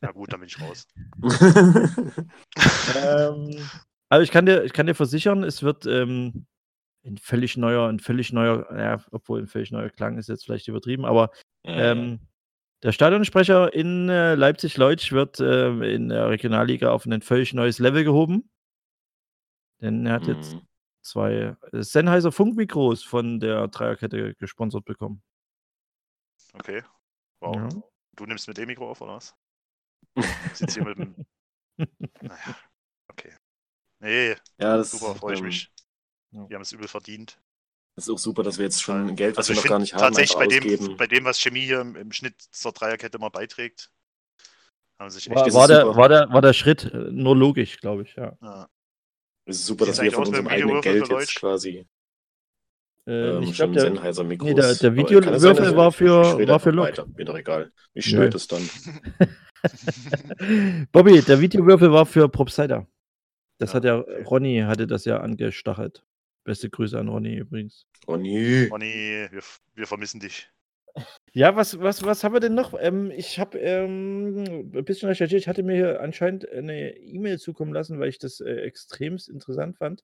Na 0.00 0.10
gut, 0.12 0.32
dann 0.32 0.40
bin 0.40 0.48
ich 0.48 0.58
raus. 0.60 0.86
ähm, 2.96 3.68
also 4.10 4.22
ich 4.22 4.30
kann 4.30 4.44
dir, 4.44 4.64
ich 4.64 4.72
kann 4.74 4.86
dir 4.86 4.94
versichern, 4.94 5.42
es 5.44 5.62
wird 5.62 5.86
ähm, 5.86 6.46
ein 7.04 7.16
völlig 7.16 7.56
neuer, 7.56 7.88
ein 7.88 7.98
völlig 7.98 8.32
neuer, 8.32 8.66
ja, 8.76 9.02
obwohl 9.10 9.40
ein 9.40 9.46
völlig 9.46 9.70
neuer 9.72 9.88
Klang 9.88 10.18
ist 10.18 10.28
jetzt 10.28 10.44
vielleicht 10.44 10.68
übertrieben, 10.68 11.04
aber 11.06 11.30
Ähm, 11.64 12.20
der 12.82 12.92
Stadionsprecher 12.92 13.74
in 13.74 14.08
äh, 14.08 14.34
Leipzig-Leutsch 14.34 15.12
wird 15.12 15.38
ähm, 15.40 15.82
in 15.82 16.08
der 16.08 16.30
Regionalliga 16.30 16.90
auf 16.90 17.04
ein 17.04 17.20
völlig 17.22 17.52
neues 17.52 17.78
Level 17.78 18.04
gehoben. 18.04 18.50
Denn 19.82 20.06
er 20.06 20.14
hat 20.14 20.26
jetzt 20.26 20.54
Mhm. 20.54 20.66
zwei 21.02 21.56
äh, 21.72 21.82
Sennheiser 21.82 22.32
Funkmikros 22.32 23.02
von 23.02 23.38
der 23.40 23.68
Dreierkette 23.68 24.34
gesponsert 24.34 24.84
bekommen. 24.86 25.22
Okay. 26.54 26.82
Wow. 27.40 27.56
Ja. 27.56 27.68
Du 28.16 28.24
nimmst 28.26 28.48
mit 28.48 28.56
dem 28.56 28.66
Mikro 28.66 28.90
auf, 28.90 29.00
oder 29.02 29.16
was? 29.16 29.34
Sitzt 30.54 30.74
hier 30.74 30.84
mit 30.84 30.98
dem. 30.98 31.14
Naja. 32.22 32.56
Nee, 34.00 34.36
Ja, 34.58 34.76
das, 34.76 34.90
super, 34.92 35.14
freue 35.14 35.34
ich 35.34 35.40
ähm, 35.40 35.46
mich. 35.46 35.70
ja. 36.32 36.46
Die 36.48 36.54
haben 36.54 36.62
es 36.62 36.72
übel 36.72 36.88
verdient. 36.88 37.38
das 37.96 38.06
ist 38.06 38.10
auch 38.14 38.18
super, 38.18 38.42
dass 38.42 38.58
wir 38.58 38.64
jetzt 38.64 38.82
schon 38.82 39.14
Geld, 39.16 39.36
was 39.36 39.48
Also 39.50 39.52
ich 39.52 39.58
wir 39.58 39.62
noch 39.62 39.68
gar 39.68 39.76
finde 39.78 39.82
nicht 39.82 39.94
haben, 39.94 40.00
tatsächlich 40.00 40.38
bei 40.38 40.46
dem, 40.46 40.96
bei 40.96 41.06
dem, 41.06 41.24
was 41.24 41.38
Chemie 41.38 41.60
hier 41.66 41.80
im, 41.80 41.96
im 41.96 42.12
Schnitt 42.12 42.40
zur 42.50 42.72
Dreierkette 42.72 43.18
immer 43.18 43.30
beiträgt, 43.30 43.90
haben 44.98 45.10
sie 45.10 45.16
sich 45.18 45.30
echt 45.30 45.36
War, 45.36 45.52
war, 45.54 45.68
der, 45.68 45.96
war, 45.96 46.08
der, 46.08 46.32
war 46.32 46.42
der 46.42 46.52
Schritt 46.52 46.84
äh, 46.92 46.96
nur 47.10 47.36
logisch, 47.36 47.78
glaube 47.80 48.02
ich, 48.02 48.14
ja. 48.16 48.36
ja, 48.42 48.68
Es 49.46 49.56
ist 49.56 49.66
super, 49.66 49.84
Wie 49.84 49.88
dass 49.90 50.00
wir 50.00 50.12
von 50.12 50.26
unserem 50.26 50.44
dem 50.46 50.48
eigenen 50.52 50.80
Geld 50.80 50.96
jetzt 51.00 51.10
Deutsch? 51.10 51.34
quasi 51.36 51.86
Äh, 53.06 53.12
ähm, 53.12 53.42
ich 53.42 53.56
schon 53.56 53.72
glaube, 53.72 53.92
der, 54.02 54.36
nee, 54.38 54.54
der- 54.54 54.74
der 54.74 54.94
Videowürfel 54.96 55.76
war 55.76 55.90
für- 55.92 56.48
war 56.48 56.60
für 56.60 56.70
Lok. 56.70 56.86
weiter. 56.86 57.06
Mir 57.16 57.24
doch 57.24 57.36
egal. 57.36 57.72
Ich 57.94 58.06
schneide 58.06 58.36
es 58.36 58.46
dann. 58.46 58.68
Bobby, 60.92 61.20
der 61.22 61.40
Videowürfel 61.40 61.92
war 61.92 62.06
für 62.06 62.28
Propsider. 62.28 62.86
Das 63.60 63.70
Ja, 63.70 63.74
hat 63.76 63.84
ja, 63.84 63.98
okay. 63.98 64.22
Ronny 64.24 64.58
hatte 64.66 64.86
das 64.86 65.04
ja 65.04 65.20
angestachelt. 65.20 66.02
Beste 66.44 66.70
Grüße 66.70 66.98
an 66.98 67.08
Ronny 67.08 67.36
übrigens. 67.36 67.86
Nee. 68.08 68.64
Ronny, 68.70 69.28
wir, 69.30 69.42
wir 69.74 69.86
vermissen 69.86 70.18
dich. 70.20 70.50
Ja, 71.32 71.54
was, 71.54 71.78
was, 71.78 72.02
was 72.02 72.24
haben 72.24 72.32
wir 72.32 72.40
denn 72.40 72.54
noch? 72.54 72.74
Ähm, 72.80 73.10
ich 73.12 73.38
habe 73.38 73.58
ähm, 73.58 74.70
ein 74.74 74.84
bisschen 74.84 75.08
recherchiert. 75.08 75.40
Ich 75.40 75.46
hatte 75.48 75.62
mir 75.62 75.76
hier 75.76 76.00
anscheinend 76.00 76.48
eine 76.50 76.96
E-Mail 76.96 77.38
zukommen 77.38 77.72
lassen, 77.72 78.00
weil 78.00 78.08
ich 78.08 78.18
das 78.18 78.40
äh, 78.40 78.50
extremst 78.62 79.28
interessant 79.28 79.76
fand. 79.76 80.02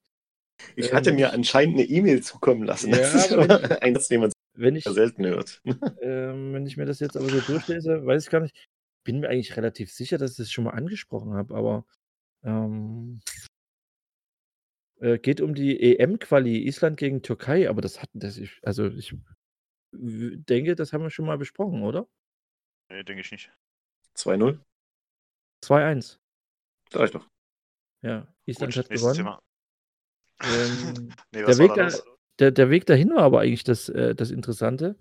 Ich 0.75 0.91
Ähm, 0.91 0.95
hatte 0.95 1.11
mir 1.11 1.33
anscheinend 1.33 1.75
eine 1.79 1.83
E-Mail 1.87 2.21
zukommen 2.23 2.63
lassen. 2.63 2.91
Ja, 2.91 2.97
Das 2.97 3.13
ist 3.15 3.33
aber 3.33 3.45
immer 3.45 3.81
ein 3.81 3.95
Satz, 3.95 4.07
den 4.07 4.21
man 4.21 4.31
Wenn 4.53 4.75
ich, 4.75 4.85
selten 4.85 5.25
hört. 5.25 5.61
ähm, 6.01 6.53
wenn 6.53 6.65
ich 6.65 6.77
mir 6.77 6.85
das 6.85 6.99
jetzt 6.99 7.17
aber 7.17 7.27
so 7.29 7.41
durchlese, 7.41 8.05
weiß 8.05 8.23
ich 8.23 8.29
gar 8.29 8.39
nicht. 8.41 8.55
Bin 9.03 9.19
mir 9.19 9.29
eigentlich 9.29 9.57
relativ 9.57 9.91
sicher, 9.91 10.17
dass 10.17 10.31
ich 10.31 10.37
das 10.37 10.51
schon 10.51 10.63
mal 10.63 10.71
angesprochen 10.71 11.33
habe, 11.33 11.53
aber 11.55 11.85
ähm, 12.47 13.19
Äh, 14.99 15.19
geht 15.19 15.41
um 15.41 15.53
die 15.53 15.79
EM-Quali 15.79 16.65
Island 16.65 16.97
gegen 16.97 17.21
Türkei, 17.21 17.69
aber 17.69 17.81
das 17.81 18.01
hatten 18.01 18.19
das 18.19 18.37
ich 18.37 18.59
also, 18.63 18.87
ich 18.87 19.15
denke, 19.91 20.75
das 20.75 20.91
haben 20.91 21.03
wir 21.03 21.11
schon 21.11 21.25
mal 21.25 21.37
besprochen, 21.37 21.83
oder? 21.83 22.07
Nee, 22.89 23.03
denke 23.03 23.21
ich 23.21 23.31
nicht. 23.31 23.51
2-0. 24.15 24.59
2-1. 25.63 26.17
Sag 26.91 27.05
ich 27.05 27.11
doch. 27.11 27.29
Ja, 28.01 28.27
Island 28.45 28.73
Gut, 28.73 28.83
hat 28.83 28.89
gewonnen. 28.89 29.37
Ähm, 30.41 31.13
Nee, 31.31 31.39
der 31.39 31.47
was 31.47 31.59
Weg 31.59 31.73
da 31.75 31.89
da 31.89 31.97
der 32.39 32.51
der 32.51 32.69
Weg 32.69 32.85
dahin 32.85 33.09
war 33.09 33.23
aber 33.23 33.41
eigentlich 33.41 33.63
das 33.63 33.89
äh, 33.89 34.15
das 34.15 34.31
Interessante. 34.31 34.95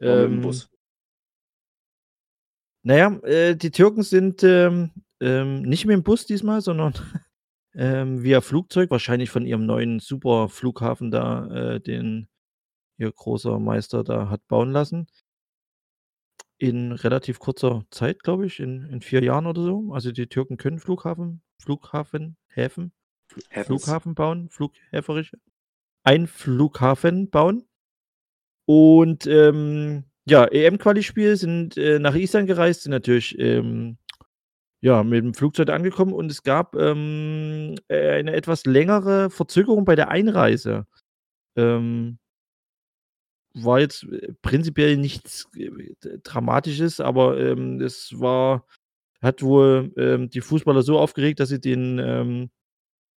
Ähm 0.00 0.40
Bus. 0.40 0.68
na 2.82 2.96
ja, 2.96 3.16
äh, 3.22 3.54
die 3.56 3.70
Türken 3.70 4.02
sind, 4.02 4.42
ähm, 4.42 4.90
ähm, 5.20 5.62
nicht 5.62 5.86
mit 5.86 5.94
dem 5.94 6.02
Bus 6.02 6.26
diesmal, 6.26 6.60
sondern, 6.60 6.94
ähm, 7.74 8.22
via 8.22 8.40
Flugzeug, 8.40 8.90
wahrscheinlich 8.90 9.30
von 9.30 9.46
ihrem 9.46 9.66
neuen 9.66 10.00
Superflughafen 10.00 11.10
da, 11.10 11.46
äh, 11.74 11.80
den 11.80 12.28
ihr 12.98 13.12
großer 13.12 13.58
Meister 13.58 14.04
da 14.04 14.28
hat 14.28 14.46
bauen 14.48 14.72
lassen. 14.72 15.06
In 16.58 16.92
relativ 16.92 17.38
kurzer 17.38 17.84
Zeit, 17.90 18.22
glaube 18.22 18.46
ich, 18.46 18.60
in 18.60 18.84
in 18.90 19.00
4 19.00 19.22
Jahren 19.22 19.46
oder 19.46 19.62
so. 19.62 19.92
Also, 19.92 20.12
die 20.12 20.26
Türken 20.26 20.58
können 20.58 20.78
Flughafen 20.78 21.42
Flughafen 21.58 22.36
Häfen 22.48 22.92
Häfens. 23.48 23.66
Flughafen 23.66 24.14
bauen, 24.14 24.48
flughäferisch 24.50 25.32
einen 26.02 26.26
Flughafen 26.26 27.30
bauen. 27.30 27.66
Und, 28.66 29.26
ähm, 29.26 30.04
ja, 30.26 30.44
EM-Quali-Spiel 30.44 31.36
sind, 31.36 31.76
äh, 31.76 31.98
nach 31.98 32.14
Island 32.14 32.46
gereist, 32.46 32.82
sind 32.82 32.92
natürlich, 32.92 33.38
ähm, 33.38 33.98
ja, 34.82 35.02
mit 35.04 35.24
dem 35.24 35.34
Flugzeug 35.34 35.70
angekommen 35.70 36.12
und 36.14 36.30
es 36.30 36.42
gab, 36.42 36.74
ähm, 36.76 37.76
äh, 37.88 38.12
eine 38.18 38.32
etwas 38.34 38.64
längere 38.66 39.30
Verzögerung 39.30 39.84
bei 39.84 39.96
der 39.96 40.08
Einreise. 40.10 40.86
Ähm 41.56 42.18
war 43.54 43.80
jetzt, 43.80 44.04
äh, 44.04 44.32
prinzipiell 44.42 44.96
nichts, 44.96 45.48
äh, 45.56 45.70
Dramatisches, 46.22 47.00
aber, 47.00 47.38
ähm, 47.40 47.80
es 47.80 48.12
war 48.20 48.64
hat 49.22 49.42
wohl, 49.42 49.92
ähm, 49.98 50.30
die 50.30 50.40
Fußballer 50.42 50.82
so 50.82 50.98
aufgeregt, 50.98 51.40
dass 51.40 51.50
sie 51.50 51.60
den, 51.60 51.98
ähm 51.98 52.50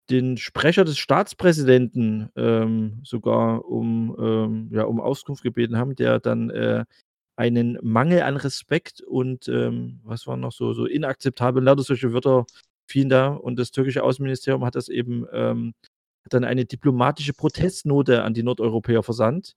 den 0.09 0.37
Sprecher 0.37 0.85
des 0.85 0.97
Staatspräsidenten, 0.99 2.29
ähm, 2.35 2.99
sogar 3.05 3.65
um, 3.65 4.69
ja, 4.71 4.83
um 4.83 4.99
Auskunft 5.01 5.43
gebeten 5.43 5.77
haben, 5.77 5.95
der 5.95 6.19
dann, 6.19 6.49
äh, 6.51 6.85
einen 7.37 7.77
Mangel 7.83 8.21
an 8.23 8.37
Respekt 8.37 9.01
und, 9.01 9.47
ähm, 9.49 9.99
was 10.03 10.27
war 10.27 10.37
noch 10.37 10.51
so 10.53 10.73
so 10.73 10.85
inakzeptabel, 10.85 11.63
lauter 11.63 11.83
solche 11.83 12.13
Wörter 12.13 12.45
fielen 12.87 13.09
da 13.09 13.29
und 13.29 13.57
das 13.59 13.71
türkische 13.71 14.03
Außenministerium 14.03 14.65
hat 14.65 14.75
das 14.75 14.89
eben, 14.89 15.25
ähm 15.33 15.73
hat 16.25 16.33
dann 16.35 16.45
eine 16.45 16.65
diplomatische 16.65 17.33
Protestnote 17.33 18.23
an 18.23 18.33
die 18.33 18.43
Nordeuropäer 18.43 19.03
versandt, 19.03 19.55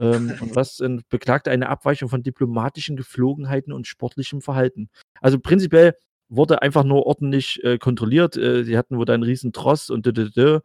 ähm, 0.00 0.34
und 0.40 0.56
was 0.56 0.80
ähm, 0.80 1.02
beklagte 1.10 1.50
eine 1.52 1.68
Abweichung 1.70 2.08
von 2.10 2.22
diplomatischen 2.22 2.96
Geflogenheiten 2.96 3.72
und 3.74 3.86
sportlichem 3.88 4.42
Verhalten. 4.42 4.90
Also, 5.22 5.38
prinzipiell 5.40 5.94
wurde 6.30 6.62
einfach 6.62 6.84
nur 6.84 7.06
ordentlich, 7.06 7.62
äh, 7.64 7.78
kontrolliert. 7.78 8.36
Äh, 8.38 8.76
hatten 8.76 8.98
wohl 8.98 9.06
da 9.06 9.14
'n 9.14 9.22
riesen 9.24 9.52
Tross 9.54 9.90
und 9.90 10.06
d 10.06 10.12
d 10.12 10.30
d. 10.30 10.60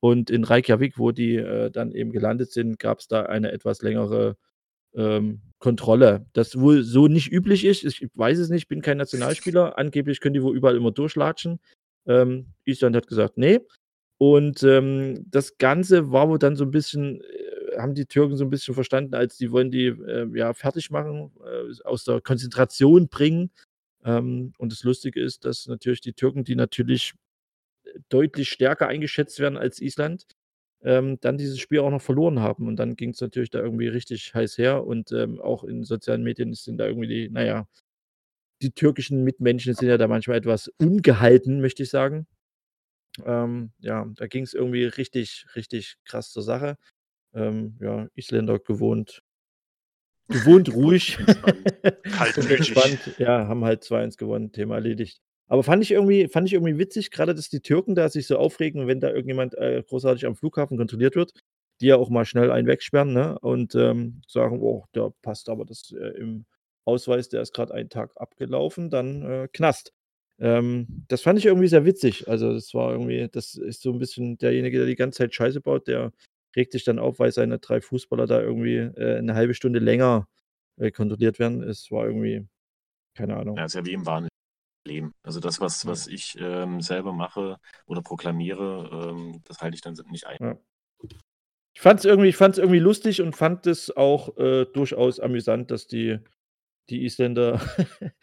Und 0.00 0.30
in 0.30 0.44
Reykjavik, 0.44 0.98
wo 0.98 1.12
die, 1.12 1.36
äh, 1.36 1.70
dann 1.72 1.92
eben 1.92 2.12
gelandet 2.12 2.52
sind, 2.52 2.78
gab's 2.80 3.08
da 3.08 3.24
eine 3.24 3.52
etwas 3.52 3.82
längere, 3.82 4.36
ähm, 4.96 5.40
Kontrolle. 5.58 6.26
Das 6.34 6.58
wohl 6.60 6.82
so 6.82 7.08
nicht 7.08 7.32
üblich 7.32 7.64
ist. 7.64 7.84
Ich 7.84 8.08
weiß 8.14 8.38
es 8.38 8.50
nicht, 8.50 8.68
bin 8.68 8.82
kein 8.82 8.98
Nationalspieler. 8.98 9.78
Angeblich 9.78 10.20
können 10.20 10.34
die 10.34 10.42
wohl 10.42 10.56
überall 10.56 10.76
immer 10.76 10.92
durchlatschen. 10.92 11.60
Ähm, 12.06 12.48
Island 12.66 12.96
hat 12.96 13.06
gesagt: 13.08 13.38
„Ne.“ 13.38 13.60
Und, 14.18 14.62
ähm, 14.64 15.24
das 15.30 15.58
Ganze 15.58 16.12
war 16.12 16.28
wohl 16.28 16.38
dann 16.38 16.56
so 16.56 16.64
'n 16.64 16.70
bisschen 16.72 17.20
äh, 17.22 17.78
haben 17.78 17.94
die 17.94 18.06
Türken 18.06 18.36
so 18.36 18.44
'n 18.44 18.50
bisschen 18.50 18.74
verstanden, 18.74 19.14
als 19.14 19.36
die 19.38 19.50
wollen 19.52 19.70
die, 19.72 19.86
äh, 19.88 20.28
ja, 20.38 20.54
fertig 20.54 20.90
machen, 20.90 21.32
äh, 21.44 21.82
aus 21.84 22.04
der 22.04 22.20
Konzentration 22.22 23.08
bringen. 23.08 23.50
Ähm, 24.04 24.52
und 24.58 24.72
das 24.72 24.84
Lustige 24.84 25.20
ist, 25.22 25.44
dass 25.46 25.66
natürlich 25.68 26.00
die 26.02 26.12
Türken, 26.14 26.44
die 26.44 26.56
natürlich, 26.56 27.14
äh, 27.86 28.00
deutlich 28.10 28.50
stärker 28.50 28.88
eingeschätzt 28.88 29.40
werden 29.40 29.58
als 29.58 29.80
Island, 29.82 30.26
ähm, 30.84 31.18
dann 31.20 31.38
dieses 31.38 31.58
Spiel 31.60 31.80
auch 31.80 31.90
noch 31.90 32.02
verloren 32.02 32.40
haben. 32.40 32.68
Und 32.68 32.76
dann 32.76 32.96
ging's 32.96 33.20
natürlich 33.20 33.50
da 33.50 33.60
irgendwie 33.60 33.88
richtig 33.88 34.34
heiß 34.34 34.58
her 34.58 34.86
und, 34.86 35.12
ähm, 35.12 35.40
auch 35.40 35.64
in 35.64 35.84
sozialen 35.84 36.22
Medien 36.24 36.54
sind 36.54 36.78
da 36.78 36.86
irgendwie 36.86 37.08
die 37.08 37.28
na 37.32 37.44
ja, 37.44 37.68
die 38.62 38.72
türkischen 38.72 39.24
Mitmenschen 39.24 39.74
sind 39.74 39.88
ja 39.88 39.98
da 39.98 40.08
manchmal 40.08 40.38
etwas 40.38 40.68
ungehalten, 40.78 41.60
möchte 41.60 41.82
ich 41.84 41.90
sagen. 41.90 42.26
Ähm, 43.24 43.72
ja, 43.80 44.06
da 44.16 44.26
ging's 44.28 44.54
irgendwie 44.54 44.84
richtig, 44.86 45.46
richtig 45.56 45.96
krass 46.04 46.30
zur 46.32 46.42
Sache. 46.42 46.76
Ähm, 47.34 47.78
ja, 47.80 48.08
Isländer 48.16 48.58
gewohnt 48.60 49.22
gewohnt 50.30 50.68
ruhig 50.74 51.18
Kaltblütig. 52.10 52.74
ja, 53.18 53.46
haben 53.48 53.64
halt 53.64 53.84
2:1 53.84 54.16
gewonnen, 54.16 54.52
Thema 54.52 54.76
erledigt. 54.76 55.20
Aber 55.50 55.62
fand 55.62 55.82
ich 55.82 55.90
irgendwie 55.92 56.28
fand 56.28 56.46
ich 56.48 56.54
irgendwie 56.54 56.78
witzig, 56.78 57.10
grade 57.10 57.34
dass 57.34 57.48
die 57.50 57.60
Türken 57.60 57.94
da 57.94 58.08
sich 58.08 58.26
so 58.26 58.38
aufregen, 58.38 58.86
wenn 58.86 59.00
da 59.00 59.08
irgendjemand, 59.10 59.54
äh, 59.56 59.82
großartig 59.86 60.26
am 60.26 60.36
Flughafen 60.36 60.78
kontrolliert 60.78 61.16
wird, 61.16 61.32
die 61.80 61.86
ja 61.86 61.96
auch 61.96 62.08
mal 62.10 62.24
schnell 62.24 62.50
einen 62.50 62.66
wegsperren, 62.66 63.12
ne, 63.12 63.38
und, 63.40 63.74
ähm, 63.74 64.22
sagen: 64.26 64.60
„Oh, 64.62 64.84
da 64.92 65.10
passt 65.22 65.48
aber 65.50 65.64
das, 65.66 65.92
äh, 65.92 66.08
im 66.18 66.46
Ausweis, 66.86 67.28
der 67.28 67.42
ist 67.42 67.52
grad 67.54 67.70
einen 67.72 67.90
Tag 67.90 68.12
abgelaufen, 68.16 68.88
dann, 68.90 69.22
äh, 69.22 69.48
Knast.“ 69.52 69.92
Ähm, 70.40 71.04
das 71.08 71.20
fand 71.22 71.38
ich 71.38 71.46
irgendwie 71.46 71.68
sehr 71.68 71.84
witzig. 71.84 72.26
Also, 72.28 72.52
das 72.54 72.72
war 72.74 72.92
irgendwie 72.92 73.28
das 73.30 73.54
ist 73.54 73.82
so 73.82 73.92
'n 73.92 73.98
bisschen 73.98 74.38
derjenige, 74.38 74.78
der 74.78 74.86
die 74.86 74.96
ganze 74.96 75.18
Zeit 75.18 75.34
Scheiße 75.34 75.60
baut, 75.60 75.86
der 75.88 76.12
regt 76.56 76.72
sich 76.72 76.84
dann 76.84 76.98
auf, 76.98 77.18
weil 77.18 77.32
seine 77.32 77.58
3 77.58 77.80
Fußballer 77.82 78.26
da 78.26 78.40
irgendwie, 78.40 78.76
äh, 78.76 79.20
'ne 79.22 79.34
halbe 79.34 79.54
Stunde 79.54 79.78
länger, 79.78 80.26
äh, 80.78 80.90
kontrolliert 80.90 81.38
werden. 81.38 81.62
Es 81.62 81.90
war 81.90 82.06
irgendwie 82.06 82.46
keine 83.16 83.36
Ahnung. 83.36 83.56
Ja, 83.56 83.64
ist 83.66 83.74
ja 83.74 83.84
wie 83.84 83.92
im 83.92 84.04
wahren 84.06 84.28
Leben. 84.84 85.12
Also, 85.22 85.40
das, 85.40 85.60
was 85.60 85.86
was 85.86 86.06
ich, 86.06 86.36
ähm, 86.38 86.80
selber 86.80 87.12
mache 87.12 87.58
oder 87.86 88.02
proklamiere, 88.02 89.10
ähm, 89.10 89.42
das 89.44 89.58
halte 89.60 89.74
ich 89.74 89.80
dann 89.82 89.94
nicht 90.10 90.26
ein. 90.26 90.38
Ja. 90.40 90.56
Ich 91.74 91.80
fand's 91.80 92.04
irgendwie 92.04 92.28
ich 92.28 92.36
fand's 92.36 92.58
irgendwie 92.58 92.78
lustig 92.78 93.20
und 93.20 93.34
fand 93.34 93.66
es 93.66 93.90
auch, 93.96 94.36
äh, 94.38 94.64
durchaus 94.66 95.18
amüsant, 95.20 95.70
dass 95.70 95.86
die 95.86 96.18
die 96.90 97.04
Isländer 97.04 97.60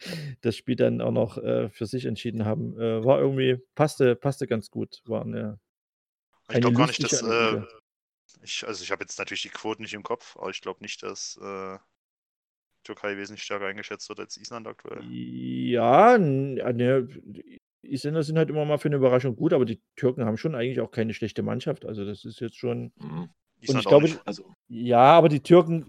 das 0.42 0.56
Spiel 0.56 0.76
dann 0.76 1.00
auch 1.00 1.10
noch, 1.10 1.38
äh, 1.38 1.68
für 1.70 1.86
sich 1.86 2.04
entschieden 2.06 2.44
haben. 2.44 2.78
Äh, 2.80 3.04
war 3.04 3.20
irgendwie 3.20 3.58
passte 3.74 4.16
passte 4.16 4.46
ganz 4.46 4.70
gut. 4.70 5.02
War 5.06 5.24
'ne 5.24 5.58
Ich 6.48 6.54
eine 6.54 6.60
glaube 6.60 6.76
gar 6.76 6.86
nicht, 6.86 7.02
dass, 7.02 7.22
äh 7.22 7.62
ich 8.42 8.66
also, 8.66 8.82
ich 8.82 8.90
habe 8.90 9.04
jetzt 9.04 9.18
natürlich 9.18 9.42
die 9.42 9.50
Quoten 9.50 9.82
nicht 9.82 9.94
im 9.94 10.02
Kopf, 10.02 10.36
aber 10.36 10.50
ich 10.50 10.60
glaube 10.60 10.80
nicht, 10.82 11.02
dass, 11.02 11.38
äh, 11.42 11.78
Türkei 12.82 13.16
wesentlich 13.16 13.42
stärker 13.44 13.66
eingeschätzt 13.66 14.08
wird 14.08 14.20
als 14.20 14.36
Island 14.36 14.66
aktuell. 14.66 15.02
Ja, 15.10 16.14
ah, 16.14 16.18
ne, 16.18 17.08
Isländer 17.82 18.22
sind 18.22 18.38
halt 18.38 18.50
immer 18.50 18.64
mal 18.64 18.78
für 18.78 18.88
'ne 18.90 18.96
Überraschung 18.96 19.36
gut, 19.36 19.52
aber 19.52 19.64
die 19.64 19.80
Türken 19.96 20.24
haben 20.24 20.36
schon 20.36 20.54
eigentlich 20.54 20.80
auch 20.80 20.90
keine 20.90 21.14
schlechte 21.14 21.42
Mannschaft. 21.42 21.84
Also, 21.84 22.04
das 22.04 22.24
ist 22.24 22.40
jetzt 22.40 22.56
schon 22.56 22.92
Mhm. 22.96 23.28
und 23.66 23.78
ich 23.78 23.84
glaube 23.86 24.06
nicht. 24.08 24.20
Also 24.26 24.54
ja, 24.68 25.00
aber 25.00 25.28
die 25.28 25.40
Türken 25.42 25.84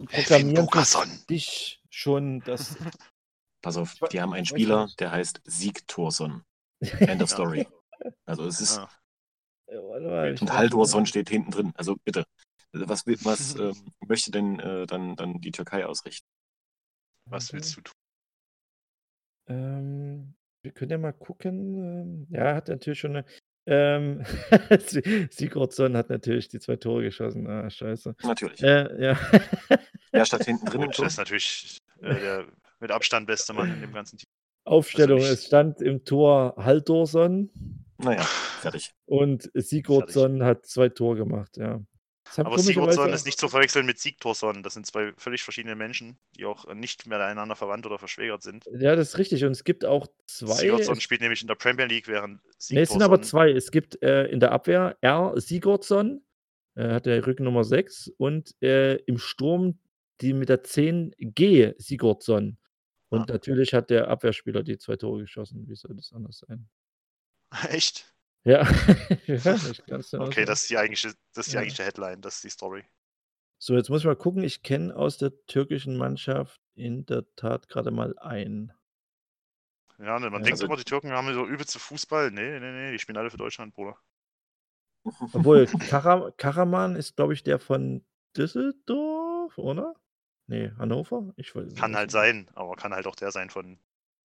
Bogason. 0.53 1.07
sich 1.29 1.81
schon, 1.89 2.41
dass 2.43 2.75
Pass 3.63 3.77
auf, 3.77 3.95
die 4.11 4.21
haben 4.21 4.33
einen 4.33 4.45
Spieler, 4.45 4.89
der 4.99 5.11
heißt 5.11 5.41
Sigthorsson. 5.45 6.43
End 6.99 7.21
of 7.21 7.29
story. 7.29 7.65
Also, 8.25 8.45
es 8.45 8.59
ist 8.59 8.77
Ja. 8.77 8.89
Äh, 9.67 10.33
ich 10.33 10.41
und 10.41 10.49
mal 10.49 11.05
steht 11.05 11.29
hinten 11.29 11.51
drin. 11.51 11.71
Also, 11.75 11.95
bitte. 12.03 12.25
Was 12.73 13.05
was, 13.05 13.55
ähm, 13.59 13.93
möchte 14.05 14.31
denn, 14.31 14.59
äh, 14.59 14.85
dann 14.85 15.15
dann 15.15 15.39
die 15.39 15.51
Türkei 15.51 15.85
ausrichten? 15.85 16.27
Was 17.33 17.45
Warte. 17.45 17.53
willst 17.53 17.77
du 17.77 17.81
tun? 17.81 17.93
Ähm, 19.47 20.35
wir 20.61 20.71
können 20.71 20.91
ja 20.91 20.97
mal 20.99 21.13
gucken. 21.13 21.77
Ähm, 21.77 22.27
ja, 22.29 22.43
er 22.43 22.55
hat 22.55 22.67
natürlich 22.67 22.99
schon 22.99 23.13
'ne 23.13 23.25
ähm, 23.65 24.23
Si 24.79 25.27
Sigurdsson 25.31 25.97
hat 25.97 26.09
natürlich 26.09 26.47
die 26.47 26.59
2 26.59 26.75
Tore 26.75 27.03
geschossen. 27.03 27.47
Ah, 27.47 27.67
scheiße. 27.69 28.15
Natürlich. 28.21 28.61
Äh, 28.61 29.03
ja. 29.03 29.17
Wer 30.11 30.25
stand 30.25 30.45
hinten 30.45 30.65
drin 30.67 30.81
im 30.81 30.87
Gut, 30.87 30.95
Tor? 30.95 31.05
das 31.05 31.13
ist 31.13 31.17
natürlich, 31.17 31.77
äh, 32.01 32.19
der 32.19 32.45
mit 32.79 32.91
Abstand 32.91 33.25
beste 33.25 33.53
Mann 33.53 33.73
in 33.73 33.81
dem 33.81 33.93
ganzen 33.93 34.17
Team. 34.17 34.25
Aufstellung: 34.65 35.19
nicht 35.19 35.29
Es 35.29 35.45
stand 35.47 35.81
im 35.81 36.05
Tor 36.05 36.55
Halldórsson 36.57 37.49
Na 37.97 38.13
ja, 38.15 38.21
fertig. 38.23 38.91
und 39.07 39.49
Sigurdsson 39.55 40.43
hat 40.43 40.67
2 40.67 40.89
Tore 40.89 41.17
gemacht, 41.17 41.57
ja. 41.57 41.81
Aber 42.37 42.57
Sigurdsson 42.59 43.11
ist 43.13 43.25
nicht 43.25 43.39
zu 43.39 43.49
verwechseln 43.49 43.85
mit 43.85 43.99
Sigthorsson. 43.99 44.63
Das 44.63 44.73
sind 44.73 44.85
2 44.85 45.13
völlig 45.17 45.43
verschiedene 45.43 45.75
Menschen, 45.75 46.17
die 46.35 46.45
auch, 46.45 46.73
nicht 46.73 47.05
miteinander 47.05 47.55
verwandt 47.55 47.85
oder 47.85 47.99
verschwägert 47.99 48.43
sind. 48.43 48.65
Ja, 48.71 48.95
das 48.95 49.09
ist 49.09 49.17
richtig 49.17 49.43
und 49.45 49.51
es 49.51 49.63
gibt 49.63 49.85
auch 49.85 50.07
2 50.27 50.53
Sigurdsson 50.53 51.01
spielt 51.01 51.21
nämlich 51.21 51.41
in 51.41 51.47
der 51.47 51.55
Premier 51.55 51.85
League, 51.85 52.07
während 52.07 52.41
Ne, 52.69 52.81
es 52.81 52.89
sind 52.89 53.01
aber 53.01 53.21
2. 53.21 53.51
Es 53.51 53.71
gibt, 53.71 54.01
äh, 54.01 54.25
in 54.25 54.39
der 54.39 54.51
Abwehr 54.51 54.97
R. 55.01 55.33
Sigurdsson, 55.35 56.23
äh, 56.75 56.93
hat 56.93 57.05
der 57.05 57.25
Rückennummer 57.25 57.63
6 57.63 58.11
und, 58.17 58.55
äh, 58.61 58.95
im 58.95 59.17
Sturm 59.17 59.79
die 60.21 60.33
mit 60.33 60.49
der 60.49 60.63
10 60.63 61.13
G. 61.19 61.73
Sigurdsson. 61.77 62.57
Ah. 62.57 63.17
Und 63.17 63.29
natürlich 63.29 63.73
hat 63.73 63.89
der 63.89 64.07
Abwehrspieler 64.07 64.63
die 64.63 64.77
2 64.77 64.95
Tore 64.95 65.21
geschossen. 65.21 65.67
Wie 65.67 65.75
soll 65.75 65.95
das 65.95 66.13
anders 66.13 66.43
sein? 66.47 66.67
Echt? 67.69 68.12
Ja, 68.45 68.61
auch 68.67 70.19
Okay, 70.27 70.45
das 70.45 70.63
ist 70.63 70.69
die 70.69 70.77
eigentliche, 70.77 71.13
das 71.33 71.47
ist 71.47 71.51
die 71.51 71.55
Ja. 71.55 71.61
eigentliche 71.61 71.83
Headline, 71.85 72.21
das 72.21 72.35
ist 72.35 72.43
die 72.43 72.49
Story. 72.49 72.83
So, 73.57 73.75
jetzt 73.75 73.89
muss 73.89 74.01
ich 74.01 74.05
mal 74.05 74.17
gucken. 74.17 74.43
Ich 74.43 74.61
kenne 74.61 74.93
aus 74.95 75.17
der 75.17 75.31
türkischen 75.45 75.95
Mannschaft 75.97 76.59
in 76.75 77.05
der 77.05 77.23
Tat 77.37 77.69
gerade 77.69 77.91
mal 77.91 78.17
einen. 78.19 78.73
Ja, 79.99 80.19
ne, 80.19 80.29
man 80.29 80.41
Ja, 80.41 80.45
denkt 80.45 80.51
also- 80.51 80.65
immer, 80.65 80.75
die 80.75 80.83
Türken 80.83 81.11
haben 81.11 81.33
so 81.33 81.45
übelste 81.47 81.79
Fußball. 81.79 82.31
Nee, 82.31 82.59
nee, 82.59 82.71
nee, 82.71 82.91
die 82.91 82.99
spielen 82.99 83.17
alle 83.17 83.29
für 83.29 83.37
Deutschland, 83.37 83.73
Bruder. 83.73 83.95
Obwohl, 85.05 85.65
Kara 85.89 86.31
Karaman 86.31 86.95
ist, 86.97 87.15
glaube 87.15 87.33
ich, 87.33 87.43
der 87.43 87.59
von 87.59 88.05
Düsseldorf, 88.35 89.57
oder? 89.57 89.95
Nee, 90.47 90.71
Hannover? 90.77 91.33
Ich 91.37 91.55
weiß 91.55 91.75
Kann 91.75 91.95
halt 91.95 92.11
sein, 92.11 92.49
aber 92.55 92.75
kann 92.75 92.93
halt 92.93 93.07
auch 93.07 93.15
der 93.15 93.31
sein 93.31 93.49
von. 93.49 93.79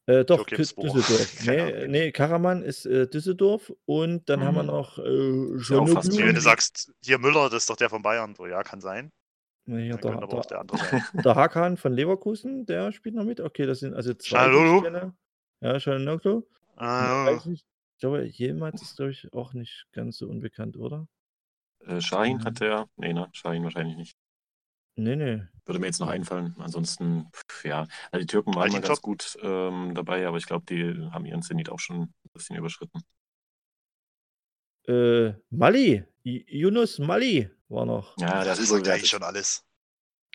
Äh, 0.09 0.25
doch, 0.25 0.47
Düsseldorf. 0.47 1.45
Nee, 1.45 1.87
nee, 1.87 2.13
Karaman 2.13 2.63
ist 2.63 2.87
äh, 2.87 3.07
Düsseldorf 3.07 3.71
und 3.85 4.27
dann 4.31 4.41
haben 4.41 4.55
wir 4.55 4.63
Mhm. 4.63 4.69
noch 4.69 4.99
äh, 4.99 5.59
ja 5.71 5.79
auch 5.81 5.89
fast 5.89 6.19
wenn 6.19 6.35
du 6.35 6.41
sagst, 6.41 6.91
hier 7.05 7.19
Müller, 7.19 7.51
das 7.51 7.65
ist 7.65 7.71
doch 7.71 7.77
der 7.77 7.91
von 7.91 8.01
Bayern. 8.01 8.35
So, 8.35 8.47
ja, 8.47 8.63
kann 8.63 8.81
sein. 8.81 9.13
Nee, 9.67 9.91
Dann 9.91 10.01
der, 10.01 10.13
aber 10.23 10.39
auch 10.39 10.47
der 10.47 10.49
der, 10.49 10.61
andere 10.61 10.79
sein. 10.79 11.03
der 11.25 11.35
Hakan 11.35 11.77
von 11.77 11.93
Leverkusen, 11.93 12.65
der 12.65 12.91
spielt 12.93 13.15
noch 13.17 13.25
mit. 13.25 13.39
Okay, 13.41 13.67
das 13.67 13.81
sind 13.81 13.93
also 13.93 14.15
zwei. 14.15 14.51
ich 14.51 14.83
kenne. 14.83 15.15
Ja, 15.61 15.79
Schalonoglu. 15.79 16.43
Ah, 16.77 17.27
Weiß 17.27 17.45
nicht. 17.45 17.67
Ich 17.97 18.01
glaube, 18.01 18.25
jemals 18.25 18.81
ist, 18.81 18.97
glaube 18.97 19.11
ich, 19.11 19.31
auch 19.35 19.53
nicht 19.53 19.87
ganz 19.93 20.17
so 20.17 20.29
unbekannt, 20.29 20.79
oder? 20.79 21.07
Äh, 21.85 22.01
Shahin 22.01 22.43
hat 22.45 22.61
der. 22.61 22.89
Nee, 22.97 23.13
ne? 23.13 23.29
Shahin 23.33 23.65
wahrscheinlich 23.65 23.97
nicht. 23.97 24.17
Nee, 24.99 25.15
nee. 25.15 25.43
Würde 25.65 25.79
mir 25.79 25.87
jetzt 25.87 26.01
noch 26.01 26.09
einfallen. 26.09 26.57
Ansonsten, 26.59 27.31
pff, 27.33 27.65
ja. 27.65 27.87
Also 28.11 28.21
die 28.21 28.27
Türken 28.27 28.51
waren 28.55 28.59
mal 28.59 28.65
Altintop? 28.65 28.89
ganz 28.89 29.01
gut 29.01 29.39
ähm, 29.43 29.95
dabei, 29.95 30.27
aber 30.27 30.39
ich 30.39 30.47
glaube, 30.47 30.67
die 30.67 31.09
haben 31.13 31.25
ihren 31.25 31.43
Zenit 31.43 31.71
auch 31.71 31.79
schon 31.79 32.01
ein 32.03 32.15
bisschen 32.33 32.57
überschritten. 32.57 33.01
Äh, 34.89 35.35
Mali. 35.51 36.05
Yunus 36.25 36.99
Mali 36.99 37.49
war 37.69 37.87
noch. 37.87 38.19
Ja, 38.19 38.45
das 38.45 38.59
das 38.59 38.71
ist 38.71 38.73
eigentlich 38.73 39.09
schon 39.09 39.23
alles. 39.23 39.65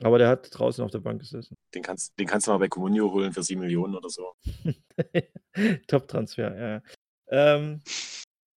Aber 0.01 0.17
der 0.17 0.29
hat 0.29 0.47
draußen 0.51 0.83
auf 0.83 0.91
der 0.91 0.99
Bank 0.99 1.19
gesessen. 1.19 1.55
Den 1.73 1.83
kannst, 1.83 2.17
den 2.17 2.25
kannst 2.25 2.47
du 2.47 2.51
mal 2.51 2.57
bei 2.57 2.69
Comunio 2.69 3.11
holen 3.11 3.33
für 3.33 3.43
7 3.43 3.59
Millionen 3.59 3.95
oder 3.95 4.09
so. 4.09 4.33
Top-Transfer, 5.87 6.57
ja. 6.57 6.81
Ähm, 7.27 7.81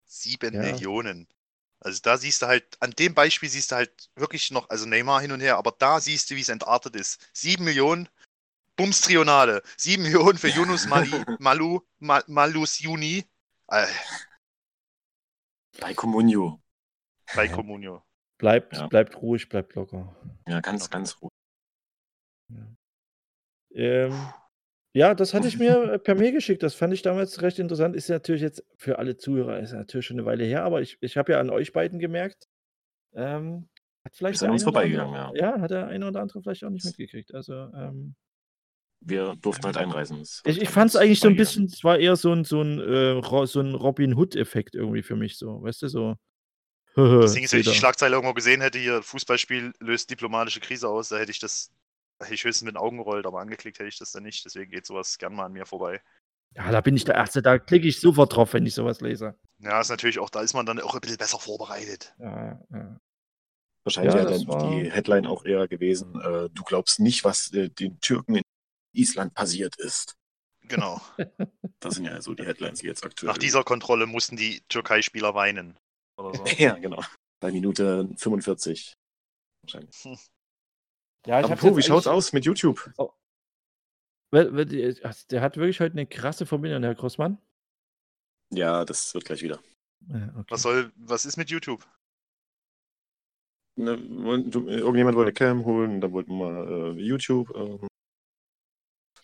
Sieben 0.05 0.55
Ja. 0.55 0.63
Millionen. 0.63 1.27
Also 1.85 2.01
da 2.03 2.17
siehst 2.17 2.41
du 2.43 2.47
halt, 2.47 2.65
an 2.81 2.93
dem 2.93 3.15
Beispiel 3.15 3.49
siehst 3.49 3.71
du 3.71 3.77
halt 3.77 4.11
wirklich 4.17 4.51
noch, 4.51 4.71
also 4.71 4.87
Neymar 4.87 5.21
hin 5.21 5.33
und 5.33 5.41
her, 5.41 5.59
aber 5.59 5.73
da 5.79 6.01
siehst 6.01 6.31
du, 6.31 6.35
wie 6.35 6.41
es 6.41 6.49
entartet 6.49 6.97
ist. 6.97 7.29
Sieben 7.35 7.65
Millionen, 7.65 8.09
Bums 8.77 9.03
Trionale. 9.03 9.63
Sieben 9.77 10.03
Millionen 10.05 10.39
für 10.39 10.49
Yunus 10.49 10.87
Mali, 10.89 11.25
Malu, 11.39 11.81
Mal, 11.99 12.25
Malus 12.27 12.79
Juni 12.81 13.25
äh, 13.69 13.87
Bei 15.81 15.93
Comunio. 15.95 16.61
bei 17.35 17.49
Comunio. 17.49 18.03
bleibt, 18.39 18.75
Ja. 18.77 18.87
bleibt 18.87 19.17
ruhig, 19.21 19.49
bleibt 19.49 19.75
locker. 19.75 20.15
Ja, 20.49 20.61
ganz, 20.61 20.89
ganz 20.89 21.21
ruhig. 21.21 21.31
Ähm, 23.75 24.33
ja, 24.95 25.15
das 25.15 25.35
hatte 25.35 25.49
ich 25.49 25.59
mir 25.59 25.75
äh, 25.95 25.99
per 25.99 26.15
Mail 26.15 26.33
geschickt. 26.33 26.63
Das 26.63 26.75
fand 26.75 26.95
ich 26.95 27.03
damals 27.03 27.43
recht 27.43 27.59
interessant. 27.59 27.97
Ist 27.97 28.09
ja 28.09 28.15
natürlich 28.15 28.43
jetzt 28.43 28.65
für 28.77 28.99
alle 28.99 29.17
Zuhörer, 29.17 29.59
ist 29.59 29.73
ja 29.73 29.79
natürlich 29.79 30.07
schon 30.07 30.19
eine 30.19 30.27
Weile 30.27 30.45
her, 30.45 30.63
aber 30.65 30.81
ich, 30.81 30.97
ich 31.01 31.17
habe 31.17 31.33
ja 31.33 31.41
an 31.41 31.51
euch 31.51 31.73
beiden 31.73 31.99
gemerkt, 31.99 32.49
ähm, 33.15 33.69
hat 34.05 34.17
vielleicht 34.17 34.37
Ist 34.37 34.43
an 34.45 34.51
uns 34.51 34.63
vorbeigegangen, 34.63 35.15
andere, 35.15 35.39
ja. 35.39 35.61
hat 35.61 35.71
der 35.71 35.89
eine 35.89 36.07
oder 36.07 36.21
andere 36.21 36.41
vielleicht 36.43 36.65
auch 36.65 36.71
nicht 36.71 36.85
mitgekriegt. 36.85 37.35
Also, 37.35 37.55
ähm, 37.55 38.15
Wir 39.01 39.35
durften 39.41 39.65
halt 39.65 39.79
einreisen. 39.79 40.23
Ich, 40.45 40.61
ich 40.61 40.69
an 40.69 40.75
fand 40.75 40.91
es 40.91 40.97
eigentlich 40.97 41.21
so 41.21 41.29
ein 41.29 41.37
bisschen, 41.37 41.65
es 41.65 41.83
war 41.83 41.99
eher 41.99 42.15
so 42.15 42.33
ein, 42.33 42.45
so 42.45 42.63
ein, 42.63 42.79
äh, 42.81 43.47
so 43.47 43.61
ein 43.61 43.75
Robin 43.75 44.15
Hood-Effekt 44.15 44.75
irgendwie 44.75 45.03
für 45.03 45.17
mich 45.17 45.39
so, 45.39 45.63
weißt 45.63 45.83
du, 45.83 45.89
so. 45.89 46.15
Ist, 46.97 47.35
wenn 47.35 47.43
ich 47.43 47.51
die. 47.67 47.75
Schlagzeile 47.75 48.15
irgendwo 48.15 48.35
gesehen 48.35 48.61
hätte, 48.61 48.79
hier 48.79 49.03
Fußballspiel 49.03 49.73
löst 49.81 50.11
diplomatische 50.11 50.61
Krise 50.61 50.89
aus, 50.89 51.09
da 51.09 51.17
hätte 51.17 51.33
ich 51.33 51.41
das, 51.41 51.73
ich 52.31 52.45
höchstens 52.45 52.63
mit 52.63 52.75
den 52.75 52.79
Augen 52.81 52.99
gerollt, 52.99 53.27
aber 53.27 53.41
angeklickt 53.41 53.79
hätte 53.79 53.89
ich 53.89 53.99
das 53.99 54.13
dann 54.13 54.23
nicht. 54.23 54.45
Deswegen 54.45 54.71
geht 54.71 54.87
sowas 54.87 55.19
gern 55.19 55.35
mal 55.35 55.47
an 55.47 55.53
mir 55.53 55.67
vorbei. 55.67 56.01
Ja, 56.55 56.71
da 56.71 56.81
bin 56.81 56.97
ich 56.97 57.05
der 57.05 57.17
Erste, 57.17 57.43
da 57.43 57.59
klicke 57.59 57.89
ich 57.89 58.01
sofort 58.01 58.35
drauf, 58.37 58.53
wenn 58.53 58.65
ich 58.65 58.75
sowas 58.75 59.01
lese. 59.01 59.35
Ja, 59.59 59.81
ist 59.81 59.89
natürlich 59.89 60.19
auch, 60.21 60.31
da 60.31 60.41
ist 60.41 60.55
man 60.55 60.67
dann 60.67 60.81
auch 60.81 60.95
ein 60.95 61.01
bisschen 61.01 61.17
besser 61.17 61.39
vorbereitet. 61.41 62.15
Ja, 62.19 62.61
ja. 62.71 63.01
Wahrscheinlich 63.83 64.15
Ja, 64.15 64.25
dann 64.25 64.47
war- 64.47 64.71
die 64.81 64.91
Headline 64.91 65.27
auch 65.27 65.45
eher 65.45 65.67
gewesen, 65.69 66.15
äh, 66.21 66.49
du 66.51 66.63
glaubst 66.65 67.01
nicht, 67.01 67.25
was 67.25 67.53
äh, 67.53 67.69
den 67.71 68.01
Türken 68.01 68.37
in 68.37 68.43
Island 68.95 69.35
passiert 69.35 69.77
ist. 69.77 70.15
Genau. 70.63 71.01
Das 71.81 71.97
sind 71.97 72.07
ja 72.07 72.19
so 72.23 72.33
die 72.33 72.47
Headlines, 72.47 72.79
die 72.81 72.87
jetzt 72.87 73.05
aktuell. 73.05 73.31
Nach 73.31 73.37
dieser 73.37 73.63
Kontrolle 73.63 74.07
mussten 74.07 74.37
die 74.39 74.63
Türkei-Spieler 74.69 75.35
weinen. 75.35 75.77
Oder 76.17 76.35
so. 76.35 76.45
Ja, 76.59 76.79
genau. 76.79 77.03
Bei 77.41 77.53
Minute 77.53 78.09
45. 78.17 78.95
Wahrscheinlich. 79.63 79.95
ja 81.27 81.39
ich 81.41 81.45
Aber 81.45 81.53
hab's 81.53 81.61
Pro, 81.61 81.77
wie 81.77 81.83
schaut's 81.83 82.07
aus 82.07 82.33
mit 82.33 82.45
YouTube? 82.45 82.91
Also 84.33 84.57
Der 85.31 85.41
hat 85.41 85.57
wirklich 85.57 85.81
heute 85.81 85.93
eine 85.93 86.07
krasse 86.07 86.47
Verbindung, 86.47 86.83
Herr 86.83 86.95
Grossmann. 86.95 87.39
Ja, 88.51 88.85
das 88.85 89.15
wird 89.15 89.25
gleich 89.25 89.43
wieder. 89.43 89.61
Ja, 90.09 90.29
okay. 90.37 90.45
Was 90.49 90.63
soll, 90.63 90.93
was 90.97 91.25
ist 91.25 91.37
mit 91.37 91.51
YouTube? 91.51 91.87
Ne, 93.77 93.95
irgendjemand 93.95 95.17
wollte 95.17 95.33
Cam 95.33 95.65
holen, 95.65 96.01
dann 96.01 96.13
wollten 96.13 96.37
wir 96.39 96.97
äh, 96.97 97.01
YouTube. 97.01 97.51
ähm, 97.57 97.89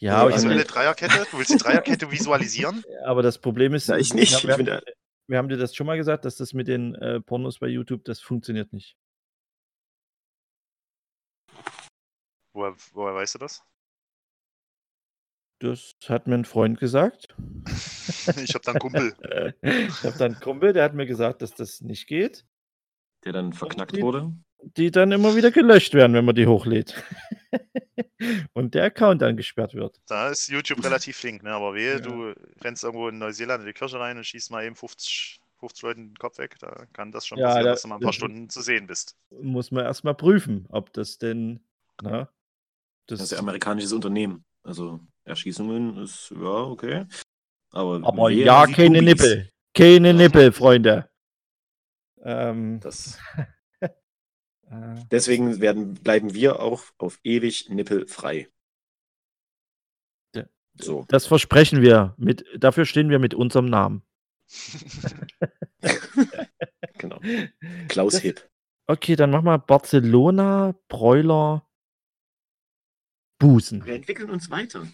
ja, 0.00 0.14
Also 0.14 0.20
aber, 0.22 0.30
ich 0.30 0.36
Was 0.36 0.44
eine- 0.44 0.54
will 0.54 0.58
hab 0.60 0.64
eine 0.66 0.72
Dreierkette? 0.96 1.26
Du 1.30 1.38
willst 1.38 1.50
die 1.52 1.56
Dreierkette 1.58 2.10
visualisieren? 2.10 2.82
aber 3.04 3.22
das 3.22 3.38
Problem 3.38 3.74
ist, 3.74 3.88
Na, 3.88 3.98
ich 3.98 4.12
nicht. 4.14 4.32
Wir, 4.42 4.58
Ich 4.58 4.68
haben, 4.68 4.80
wir 5.28 5.38
haben 5.38 5.48
dir 5.48 5.56
das 5.58 5.74
schon 5.76 5.86
mal 5.86 5.96
gesagt, 5.96 6.24
dass 6.24 6.36
das 6.36 6.52
mit 6.52 6.66
den 6.66 6.94
äh, 6.96 7.20
Pornos 7.20 7.58
bei 7.60 7.68
YouTube, 7.68 8.04
das 8.04 8.20
funktioniert 8.20 8.72
nicht. 8.72 8.96
Woher, 12.52 12.74
woher 12.92 13.14
weißt 13.14 13.34
du 13.34 13.38
das? 13.38 13.62
Das 15.62 15.94
hat 16.08 16.26
mir 16.26 16.36
ein 16.36 16.46
Freund 16.46 16.80
gesagt. 16.80 17.36
Ich 17.66 18.54
habe 18.54 18.64
da 18.64 18.70
einen 18.72 18.80
Kumpel. 18.80 19.14
ich 19.60 20.04
habe 20.04 20.16
dann 20.16 20.32
einen 20.32 20.40
Kumpel, 20.40 20.72
der 20.72 20.84
hat 20.84 20.94
mir 20.94 21.04
gesagt, 21.04 21.42
dass 21.42 21.52
das 21.54 21.82
nicht 21.82 22.06
geht. 22.06 22.46
der 23.26 23.34
dann 23.34 23.52
verknackt 23.52 23.94
die- 23.94 24.00
wurde. 24.00 24.32
Die 24.62 24.90
dann 24.90 25.12
immer 25.12 25.36
wieder 25.36 25.50
gelöscht 25.50 25.92
werden, 25.92 26.14
wenn 26.14 26.24
man 26.24 26.34
die 26.34 26.46
hochlädt. 26.46 27.02
Und 28.54 28.74
der 28.74 28.84
Account 28.84 29.20
dann 29.20 29.36
gesperrt 29.36 29.74
wird. 29.74 30.00
Da 30.06 30.28
ist 30.30 30.48
YouTube 30.48 30.82
relativ 30.82 31.18
flink, 31.18 31.42
ne? 31.42 31.50
aber 31.52 31.74
wehe, 31.74 31.94
Ja. 31.94 32.00
du 32.00 32.34
rennst 32.62 32.82
irgendwo 32.84 33.08
in 33.08 33.18
Neuseeland 33.18 33.60
in 33.60 33.66
die 33.66 33.72
Kirche 33.74 34.00
rein 34.00 34.16
und 34.16 34.24
schießt 34.24 34.50
mal 34.50 34.64
eben 34.64 34.76
50, 34.76 35.40
50 35.58 35.82
Leuten 35.82 36.08
den 36.08 36.16
Kopf 36.16 36.38
weg. 36.38 36.56
Da 36.60 36.86
kann 36.94 37.12
das 37.12 37.26
schon 37.26 37.36
Ja, 37.38 37.46
passieren, 37.48 37.64
da- 37.66 37.70
dass 37.72 37.82
du 37.82 37.88
mal 37.88 37.94
ein 37.96 38.00
paar 38.00 38.12
Stunden 38.14 38.48
zu 38.48 38.62
sehen 38.62 38.86
bist. 38.86 39.14
Muss 39.42 39.70
man 39.70 39.84
erstmal 39.84 40.14
prüfen, 40.14 40.64
ob 40.70 40.90
das 40.94 41.18
denn. 41.18 41.60
Na, 42.02 42.30
das, 43.10 43.18
Das 43.18 43.32
ist 43.32 43.32
ein 43.34 43.40
amerikanisches 43.40 43.92
Unternehmen. 43.92 44.44
Also 44.62 45.00
Erschießungen 45.24 45.98
ist, 45.98 46.30
ja, 46.30 46.40
okay. 46.64 47.06
Aber, 47.70 48.00
aber 48.06 48.30
ja, 48.30 48.66
keine 48.66 48.98
Bubis? 48.98 49.04
Nippel. 49.04 49.50
Keine 49.74 50.14
Nippel, 50.14 50.52
Freunde. 50.52 51.08
Ähm, 52.22 52.80
Das, 52.80 53.18
äh, 53.80 53.88
deswegen 55.10 55.60
werden, 55.60 55.94
bleiben 55.94 56.34
wir 56.34 56.60
auch 56.60 56.82
auf 56.98 57.18
ewig 57.22 57.68
nippelfrei. 57.70 58.48
So. 60.74 61.04
das 61.08 61.26
versprechen 61.26 61.82
wir. 61.82 62.14
Mit, 62.16 62.44
dafür 62.56 62.86
stehen 62.86 63.10
wir 63.10 63.18
mit 63.18 63.34
unserem 63.34 63.66
Namen. 63.66 64.02
genau. 66.98 67.20
Klaus 67.88 68.14
Das- 68.14 68.22
Hipp. 68.22 68.48
Okay, 68.86 69.14
dann 69.14 69.30
mach 69.30 69.42
mal 69.42 69.58
Barcelona, 69.58 70.74
Broiler, 70.88 71.64
Busen. 73.40 73.84
Wir 73.84 73.94
entwickeln 73.96 74.30
uns 74.30 74.50
weiter. 74.50 74.86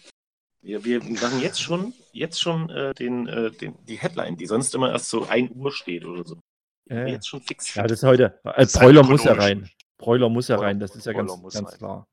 Wir, 0.62 0.82
wir 0.84 1.04
machen 1.04 1.40
jetzt 1.42 1.60
schon, 1.62 1.92
jetzt 2.12 2.40
schon 2.40 2.70
äh, 2.70 2.94
den, 2.94 3.26
äh, 3.28 3.50
den, 3.50 3.74
die 3.84 3.96
Headline, 3.98 4.36
die 4.38 4.46
sonst 4.46 4.74
immer 4.74 4.90
erst 4.90 5.10
so 5.10 5.26
1 5.26 5.52
Uhr 5.54 5.70
steht 5.70 6.06
oder 6.06 6.24
so. 6.24 6.40
Ja, 6.88 7.06
Jetzt 7.06 7.28
schon 7.28 7.42
fix. 7.42 7.74
ja, 7.74 7.82
das 7.82 7.98
ist 7.98 8.04
heute. 8.04 8.40
Äh, 8.44 8.50
halt 8.52 8.72
Broiler 8.72 9.02
muss 9.02 9.24
ja 9.24 9.32
rein. 9.34 9.68
Broiler 9.98 10.28
muss 10.28 10.48
ja 10.48 10.56
Broiler- 10.56 10.66
rein, 10.68 10.80
das 10.80 10.94
ist 10.96 11.04
ja 11.06 11.12
Broiler 11.12 11.26
ganz, 11.28 11.42
muss 11.42 11.54
ganz 11.54 11.70
rein. 11.72 11.78
klar. 11.78 12.06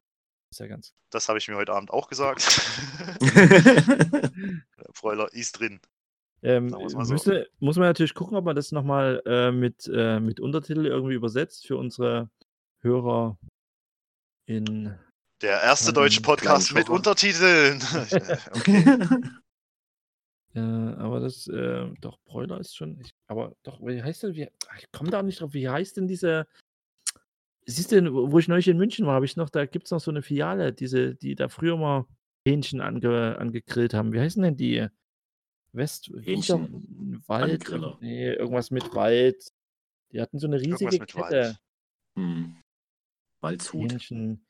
Ist 0.51 0.59
ja 0.59 0.67
ganz. 0.67 0.93
Das 1.11 1.29
habe 1.29 1.37
ich 1.39 1.47
mir 1.47 1.55
heute 1.55 1.73
Abend 1.73 1.91
auch 1.91 2.07
gesagt. 2.07 2.41
Freuler 4.93 5.31
ist 5.33 5.59
drin. 5.59 5.79
Ähm, 6.41 6.71
wir's 6.71 6.93
mal 6.93 7.05
so. 7.05 7.13
müsste, 7.13 7.49
muss 7.59 7.77
man 7.77 7.87
natürlich 7.87 8.13
gucken, 8.13 8.35
ob 8.35 8.45
man 8.45 8.55
das 8.55 8.71
nochmal 8.71 9.21
äh, 9.25 9.51
mit, 9.51 9.89
äh, 9.93 10.19
mit 10.19 10.39
Untertitel 10.39 10.85
irgendwie 10.85 11.13
übersetzt 11.13 11.67
für 11.67 11.77
unsere 11.77 12.29
Hörer 12.81 13.37
in. 14.45 14.93
Der 15.43 15.61
erste 15.61 15.89
Ähm, 15.89 15.95
deutsche 15.95 16.21
Podcast 16.21 16.73
mit. 16.73 16.89
Untertiteln. 16.89 17.81
okay. 18.53 18.83
Äh, 20.55 20.59
aber 20.59 21.19
das, 21.19 21.47
äh, 21.47 21.89
doch, 21.99 22.19
Broiler 22.25 22.59
ist 22.59 22.75
schon. 22.75 22.99
Ich, 22.99 23.11
aber 23.25 23.55
doch, 23.63 23.81
wie 23.81 24.03
heißt 24.03 24.21
denn, 24.21 24.35
wie, 24.35 24.47
ach, 24.67 24.77
ich 24.77 24.91
komme 24.91 25.09
da 25.09 25.23
nicht 25.23 25.41
drauf, 25.41 25.55
wie 25.55 25.67
heißt 25.67 25.97
denn 25.97 26.07
diese. 26.07 26.45
Siehst 27.65 27.91
du, 27.91 28.13
wo 28.13 28.31
wo 28.31 28.37
ich 28.37 28.47
neulich 28.47 28.67
in 28.67 28.77
München 28.77 29.07
war, 29.07 29.15
habe 29.15 29.25
ich 29.25 29.35
noch, 29.35 29.49
da 29.49 29.65
gibt 29.65 29.85
es 29.85 29.91
noch 29.91 29.99
so 29.99 30.11
eine 30.11 30.21
Filiale, 30.21 30.71
diese, 30.71 31.15
die 31.15 31.33
da 31.33 31.49
früher 31.49 31.75
mal 31.75 32.05
Hähnchen 32.47 32.81
ange, 32.81 33.35
angegrillt 33.39 33.95
haben. 33.95 34.13
Wie 34.13 34.19
heißen 34.19 34.43
denn 34.43 34.55
die? 34.55 34.87
West, 35.71 36.11
Hähnchen. 36.21 37.23
Wald, 37.25 37.63
Pfannengriller. 37.63 37.97
nee, 37.99 38.31
irgendwas 38.33 38.69
mit 38.69 38.93
Wald. 38.93 39.51
Die 40.11 40.21
hatten 40.21 40.37
so 40.37 40.45
eine 40.45 40.61
riesige 40.61 40.99
Kette. 40.99 41.15
Wald. 41.15 41.57
Hm. 42.15 42.61
Waldshut. 43.41 43.91
Hähnchen, 43.91 44.45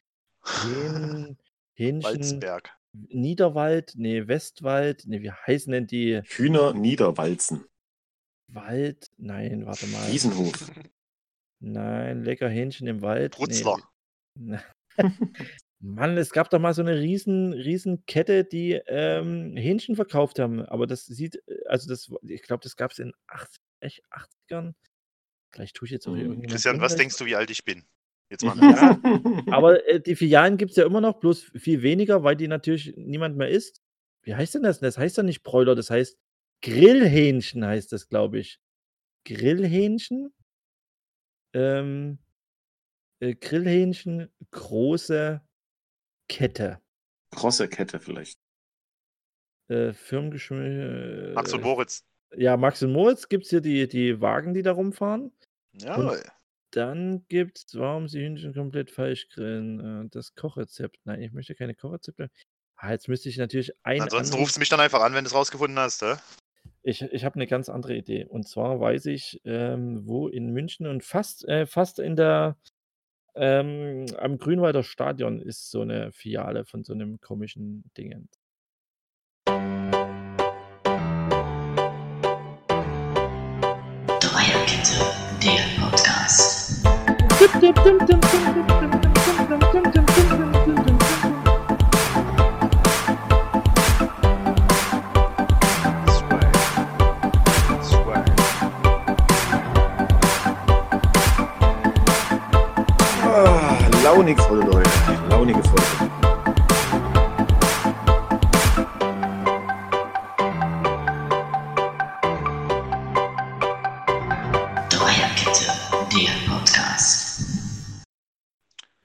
Hähn, 0.46 1.38
Hähnchen, 1.74 2.04
Walzberg. 2.04 2.78
Niederwald, 2.94 3.94
nee, 3.96 4.28
Westwald, 4.28 5.04
nee, 5.08 5.22
wie 5.22 5.32
heißen 5.32 5.72
denn 5.72 5.88
die? 5.88 6.22
Hühner 6.24 6.74
Niederwalzen. 6.74 7.66
Wald, 8.48 9.10
nein, 9.18 9.66
warte 9.66 9.88
mal. 9.88 10.12
Wiesenhof. 10.12 10.72
Nein, 11.60 12.24
lecker 12.24 12.50
Hähnchen 12.50 12.88
im 12.88 13.02
Wald. 13.02 13.36
Brutzler. 13.36 13.78
Nee. 14.38 14.60
Mann, 15.80 16.18
es 16.18 16.32
gab 16.32 16.50
doch 16.50 16.60
mal 16.60 16.74
so 16.74 16.82
eine 16.82 16.98
riesen, 17.00 17.52
riesen 17.52 18.06
Kette, 18.06 18.46
die 18.46 18.74
ähm, 18.88 19.58
Hähnchen 19.58 19.96
verkauft 19.96 20.40
haben. 20.40 20.62
Aber 20.62 20.88
das 20.88 21.06
sieht, 21.06 21.36
äh, 21.48 21.60
also 21.68 21.90
das, 21.90 22.10
ich 22.22 22.44
glaube, 22.44 22.64
das 22.64 22.76
gab 22.76 22.92
es 22.92 23.00
in 23.00 23.14
80, 23.28 23.60
echt 23.82 24.04
80ern. 24.12 24.76
Vielleicht 25.52 25.76
tue 25.76 25.88
ich 25.88 25.92
jetzt 25.92 26.08
auch 26.08 26.14
Hm, 26.14 26.20
irgendjemand 26.20 26.52
Christian, 26.52 26.82
was 26.82 26.96
denkst 26.96 27.18
du, 27.18 27.26
wie 27.26 27.36
alt 27.36 27.50
ich 27.50 27.66
bin? 27.66 27.86
Jetzt 28.34 28.44
mal. 28.44 28.56
Ja, 29.46 29.54
Aber 29.54 29.88
äh, 29.88 30.02
die 30.02 30.16
Filialen 30.16 30.58
gibt 30.58 30.72
es 30.72 30.78
ja 30.78 30.86
immer 30.88 31.02
noch, 31.02 31.20
bloß 31.20 31.52
viel 31.56 31.84
weniger, 31.84 32.24
weil 32.24 32.36
die 32.36 32.48
natürlich 32.48 32.96
niemand 32.98 33.38
mehr 33.38 33.50
isst. 33.50 33.84
Wie 34.24 34.34
heißt 34.34 34.56
denn 34.56 34.64
das? 34.64 34.80
Das 34.80 34.98
heißt 34.98 35.18
ja 35.18 35.24
nicht 35.24 35.44
Bräuler, 35.44 35.76
das 35.76 35.92
heißt 35.92 36.18
Grillhähnchen 36.64 37.64
heißt 37.64 37.92
das, 37.92 38.10
glaube 38.10 38.40
ich. 38.40 38.60
Grillhähnchen? 39.26 40.34
Ähm, 41.54 42.18
äh, 43.20 43.36
Grillhähnchen, 43.36 44.34
große 44.50 45.42
Kette. 46.28 46.82
Krosse 47.30 47.68
Kette 47.68 48.00
vielleicht. 48.00 48.40
Äh, 49.68 49.94
Firmengeschmack. 49.94 51.36
Max 51.36 51.54
und 51.54 51.62
Moritz. 51.62 52.04
Ja, 52.36 52.58
Max 52.58 52.82
und 52.82 52.94
Moritz 52.94 53.30
gibt 53.30 53.44
es 53.44 53.52
hier 53.52 53.62
die, 53.62 53.88
die 53.88 54.22
Wagen, 54.22 54.56
die 54.56 54.64
da 54.64 54.72
rumfahren. 54.72 55.32
Ja, 55.74 55.98
Dann 56.74 57.24
gibt 57.28 57.60
es, 57.60 57.78
warum 57.78 58.08
sie 58.08 58.20
Hühnchen 58.22 58.54
komplett 58.54 58.90
falsch 58.90 59.30
grillen? 59.30 60.06
Äh, 60.06 60.10
das 60.10 60.34
Kochrezept. 60.34 60.98
Nein, 61.06 61.22
ich 61.22 61.32
möchte 61.32 61.54
keine 61.54 61.76
Kochrezepte. 61.76 62.32
Ah, 62.76 62.92
jetzt 62.92 63.08
müsste 63.08 63.30
ich 63.30 63.38
natürlich 63.38 63.72
ein. 63.84 64.02
ansonsten 64.02 64.34
anderes- 64.34 64.42
rufst 64.42 64.56
du 64.56 64.60
mich 64.60 64.70
dann 64.70 64.80
einfach 64.80 65.02
an, 65.02 65.14
wenn 65.14 65.24
du 65.24 65.28
es 65.28 65.36
rausgefunden 65.36 65.78
hast. 65.78 66.02
hä? 66.02 66.16
Ich, 66.82 67.02
ich 67.04 67.24
habe 67.26 67.36
eine 67.36 67.46
ganz 67.48 67.70
andere 67.70 67.96
Idee. 67.96 68.26
Und 68.26 68.48
zwar 68.48 68.80
weiß 68.80 69.06
ich, 69.06 69.40
ähm, 69.46 70.08
wo 70.08 70.28
in 70.28 70.50
München 70.52 70.88
und 70.88 71.04
fast, 71.04 71.48
äh, 71.48 71.66
fast 71.68 72.00
in 72.00 72.16
der 72.16 72.58
ähm, 73.36 74.06
am 74.18 74.38
Grünwalder 74.38 74.84
Stadion 74.84 75.40
ist 75.40 75.70
so 75.72 75.82
eine 75.82 76.12
Filiale 76.12 76.66
von 76.66 76.84
so 76.84 76.94
einem 76.94 77.20
komischen 77.20 77.84
Dingen. 77.98 78.30
Dreierkette, 84.20 85.00
der. 85.44 85.73
Swag. 87.64 87.76
Swag. 97.82 98.26
Ah, 103.24 103.78
launig 104.04 104.38
Folge, 104.42 104.66
Leute. 104.66 104.90
Launige 105.30 105.64
Folge. 105.64 105.93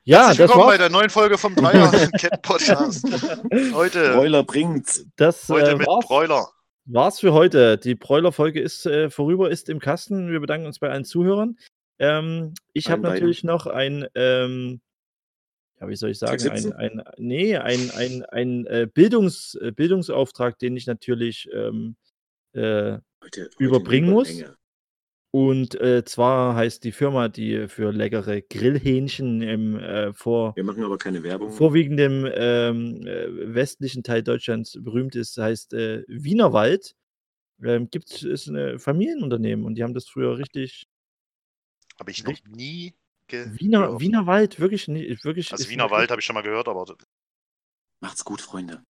Ja, 0.09 0.29
Herzlich 0.29 0.39
das 0.39 0.49
willkommen 0.49 0.65
bei 0.69 0.71
war 0.71 0.79
der 0.79 0.89
neuen 0.89 1.11
Folge 1.11 1.37
vom 1.37 1.55
Dreier 1.55 1.91
Cat 2.19 2.41
Podcast. 2.41 3.05
Heute, 3.75 4.15
Broiler 4.15 4.43
bringt's. 4.43 5.05
das 5.17 5.47
heute 5.51 5.73
äh, 5.73 5.77
mit 5.77 5.87
war's, 5.87 6.07
Broiler. 6.07 6.49
war's 6.87 7.21
für 7.21 7.35
heute. 7.35 7.77
Die 7.77 7.95
Bräuler-Folge 7.95 8.59
ist 8.59 8.87
äh, 8.87 9.11
vorüber, 9.11 9.51
ist 9.51 9.69
im 9.69 9.81
Kasten. 9.81 10.31
Wir 10.33 10.41
bedanken 10.41 10.67
uns 10.67 10.79
bei 10.79 10.89
allen 10.89 11.05
Zuhörern. 11.05 11.59
Ähm, 11.99 12.55
ich 12.73 12.89
habe 12.89 13.03
natürlich 13.03 13.45
noch 13.45 13.67
ein, 13.67 14.07
ähm, 14.15 14.81
ja, 15.79 15.89
wie 15.91 15.97
soll 15.97 16.09
ich 16.09 16.19
sagen, 16.19 16.33
ein, 16.33 16.39
617? 16.39 16.73
ein, 16.73 17.05
nee, 17.19 17.59
ein, 17.59 17.91
ein, 17.91 18.25
ein 18.25 18.65
äh, 18.65 18.89
Bildungs, 18.91 19.57
äh, 19.61 19.73
Bildungsauftrag, 19.73 20.59
den 20.59 20.75
ich 20.75 20.87
natürlich 20.87 21.51
ähm, 21.53 21.97
äh, 22.55 22.97
Heute, 23.23 23.51
Überbringen 23.59 24.09
muss? 24.09 24.31
Überlänge. 24.31 24.58
Und 25.31 25.79
äh, 25.81 26.05
zwar 26.07 26.55
heißt 26.55 26.85
die 26.85 26.93
Firma, 26.93 27.29
die 27.29 27.69
für 27.69 27.93
leckere 27.93 28.41
Grillhähnchen 28.41 29.43
im 29.43 29.79
äh, 29.79 30.15
vor, 30.15 30.57
Wir 30.57 30.65
machen 30.65 30.83
aber 30.83 30.97
keine 30.97 31.23
Werbung. 31.23 31.51
vorwiegendem 31.53 32.27
ähm, 32.33 33.07
äh, 33.07 33.55
westlichen 33.55 34.03
Teil 34.03 34.23
Deutschlands 34.23 34.79
berühmt 34.83 35.15
ist, 35.17 35.37
heißt 35.37 35.75
äh, 35.75 36.03
Wienerwald. 36.09 36.95
Ähm, 37.63 37.91
gibt 37.91 38.23
ist 38.23 38.47
ein 38.47 38.79
Familienunternehmen 38.79 39.67
und 39.67 39.75
die 39.75 39.83
haben 39.83 39.93
das 39.95 40.09
früher 40.09 40.39
richtig. 40.39 40.87
Habe 42.01 42.11
ich 42.11 42.25
noch 42.25 42.39
nie 42.47 42.95
gehört. 43.27 43.61
Wiener, 43.61 44.01
Wienerwald, 44.01 44.61
wirklich, 44.61 44.89
nie- 44.89 45.19
wirklich. 45.25 45.53
Also 45.53 45.65
ist 45.65 45.71
Wiener 45.71 45.85
eine- 45.85 45.93
Wald 45.93 46.11
habe 46.11 46.21
ich 46.21 46.25
schon 46.25 46.35
mal 46.35 46.43
gehört, 46.43 46.69
aber 46.69 46.87
Macht's 48.01 48.25
gut, 48.25 48.41
Freunde. 48.41 48.83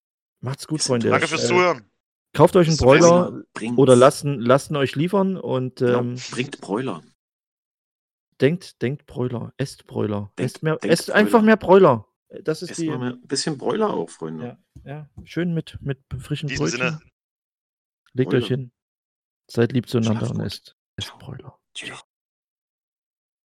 Macht's 0.41 0.67
gut, 0.67 0.83
Freunde. 0.83 1.09
danke 1.09 1.27
fürs 1.27 1.45
Äh, 1.45 1.47
Zuhören. 1.47 1.89
Kauft 2.38 2.55
euch 2.55 2.67
einen 2.67 2.77
Broiler 2.77 3.43
Bringt's. 3.53 3.77
oder 3.77 3.95
lassen, 3.95 4.39
lassen 4.39 4.75
euch 4.75 4.95
liefern 4.95 5.38
und 5.38 5.81
ähm, 5.81 6.15
Bringt 6.31 6.61
Broiler. 6.61 7.03
denkt, 8.39 8.81
denkt 8.81 9.05
Bräuler, 9.07 9.53
esst 9.57 9.88
Bräuler. 9.88 10.31
Denkt- 10.38 10.51
esst 10.53 10.63
mehr, 10.63 10.77
denkt 10.77 10.93
esst 10.93 11.09
einfach 11.11 11.31
Bräuler. 11.39 11.43
mehr 11.45 11.57
Bräuler. 11.57 12.07
Das 12.43 12.61
ist 12.61 12.71
Esst 12.71 12.81
die. 12.81 12.89
mal 12.89 13.13
ein 13.13 13.21
bisschen 13.27 13.57
Broiler 13.57 13.89
auch, 13.93 14.09
Freunde. 14.09 14.57
Ja, 14.83 14.89
ja, 14.91 15.09
schön 15.23 15.53
mit, 15.53 15.77
mit 15.81 15.99
frischen 16.19 16.47
In 16.49 16.55
diesem 16.57 16.65
Brötchen. 16.65 16.79
Sinne. 16.99 17.11
Legt 18.13 18.33
euch 18.33 18.47
Bräuler. 18.47 18.61
hin. 18.61 18.71
Seid 19.49 19.71
lieb 19.71 19.88
zueinander 19.89 20.29
und 20.29 20.41
esst, 20.41 20.75
esst 20.97 21.17
Bräuler. 21.19 21.57
Tschüss. 21.73 22.03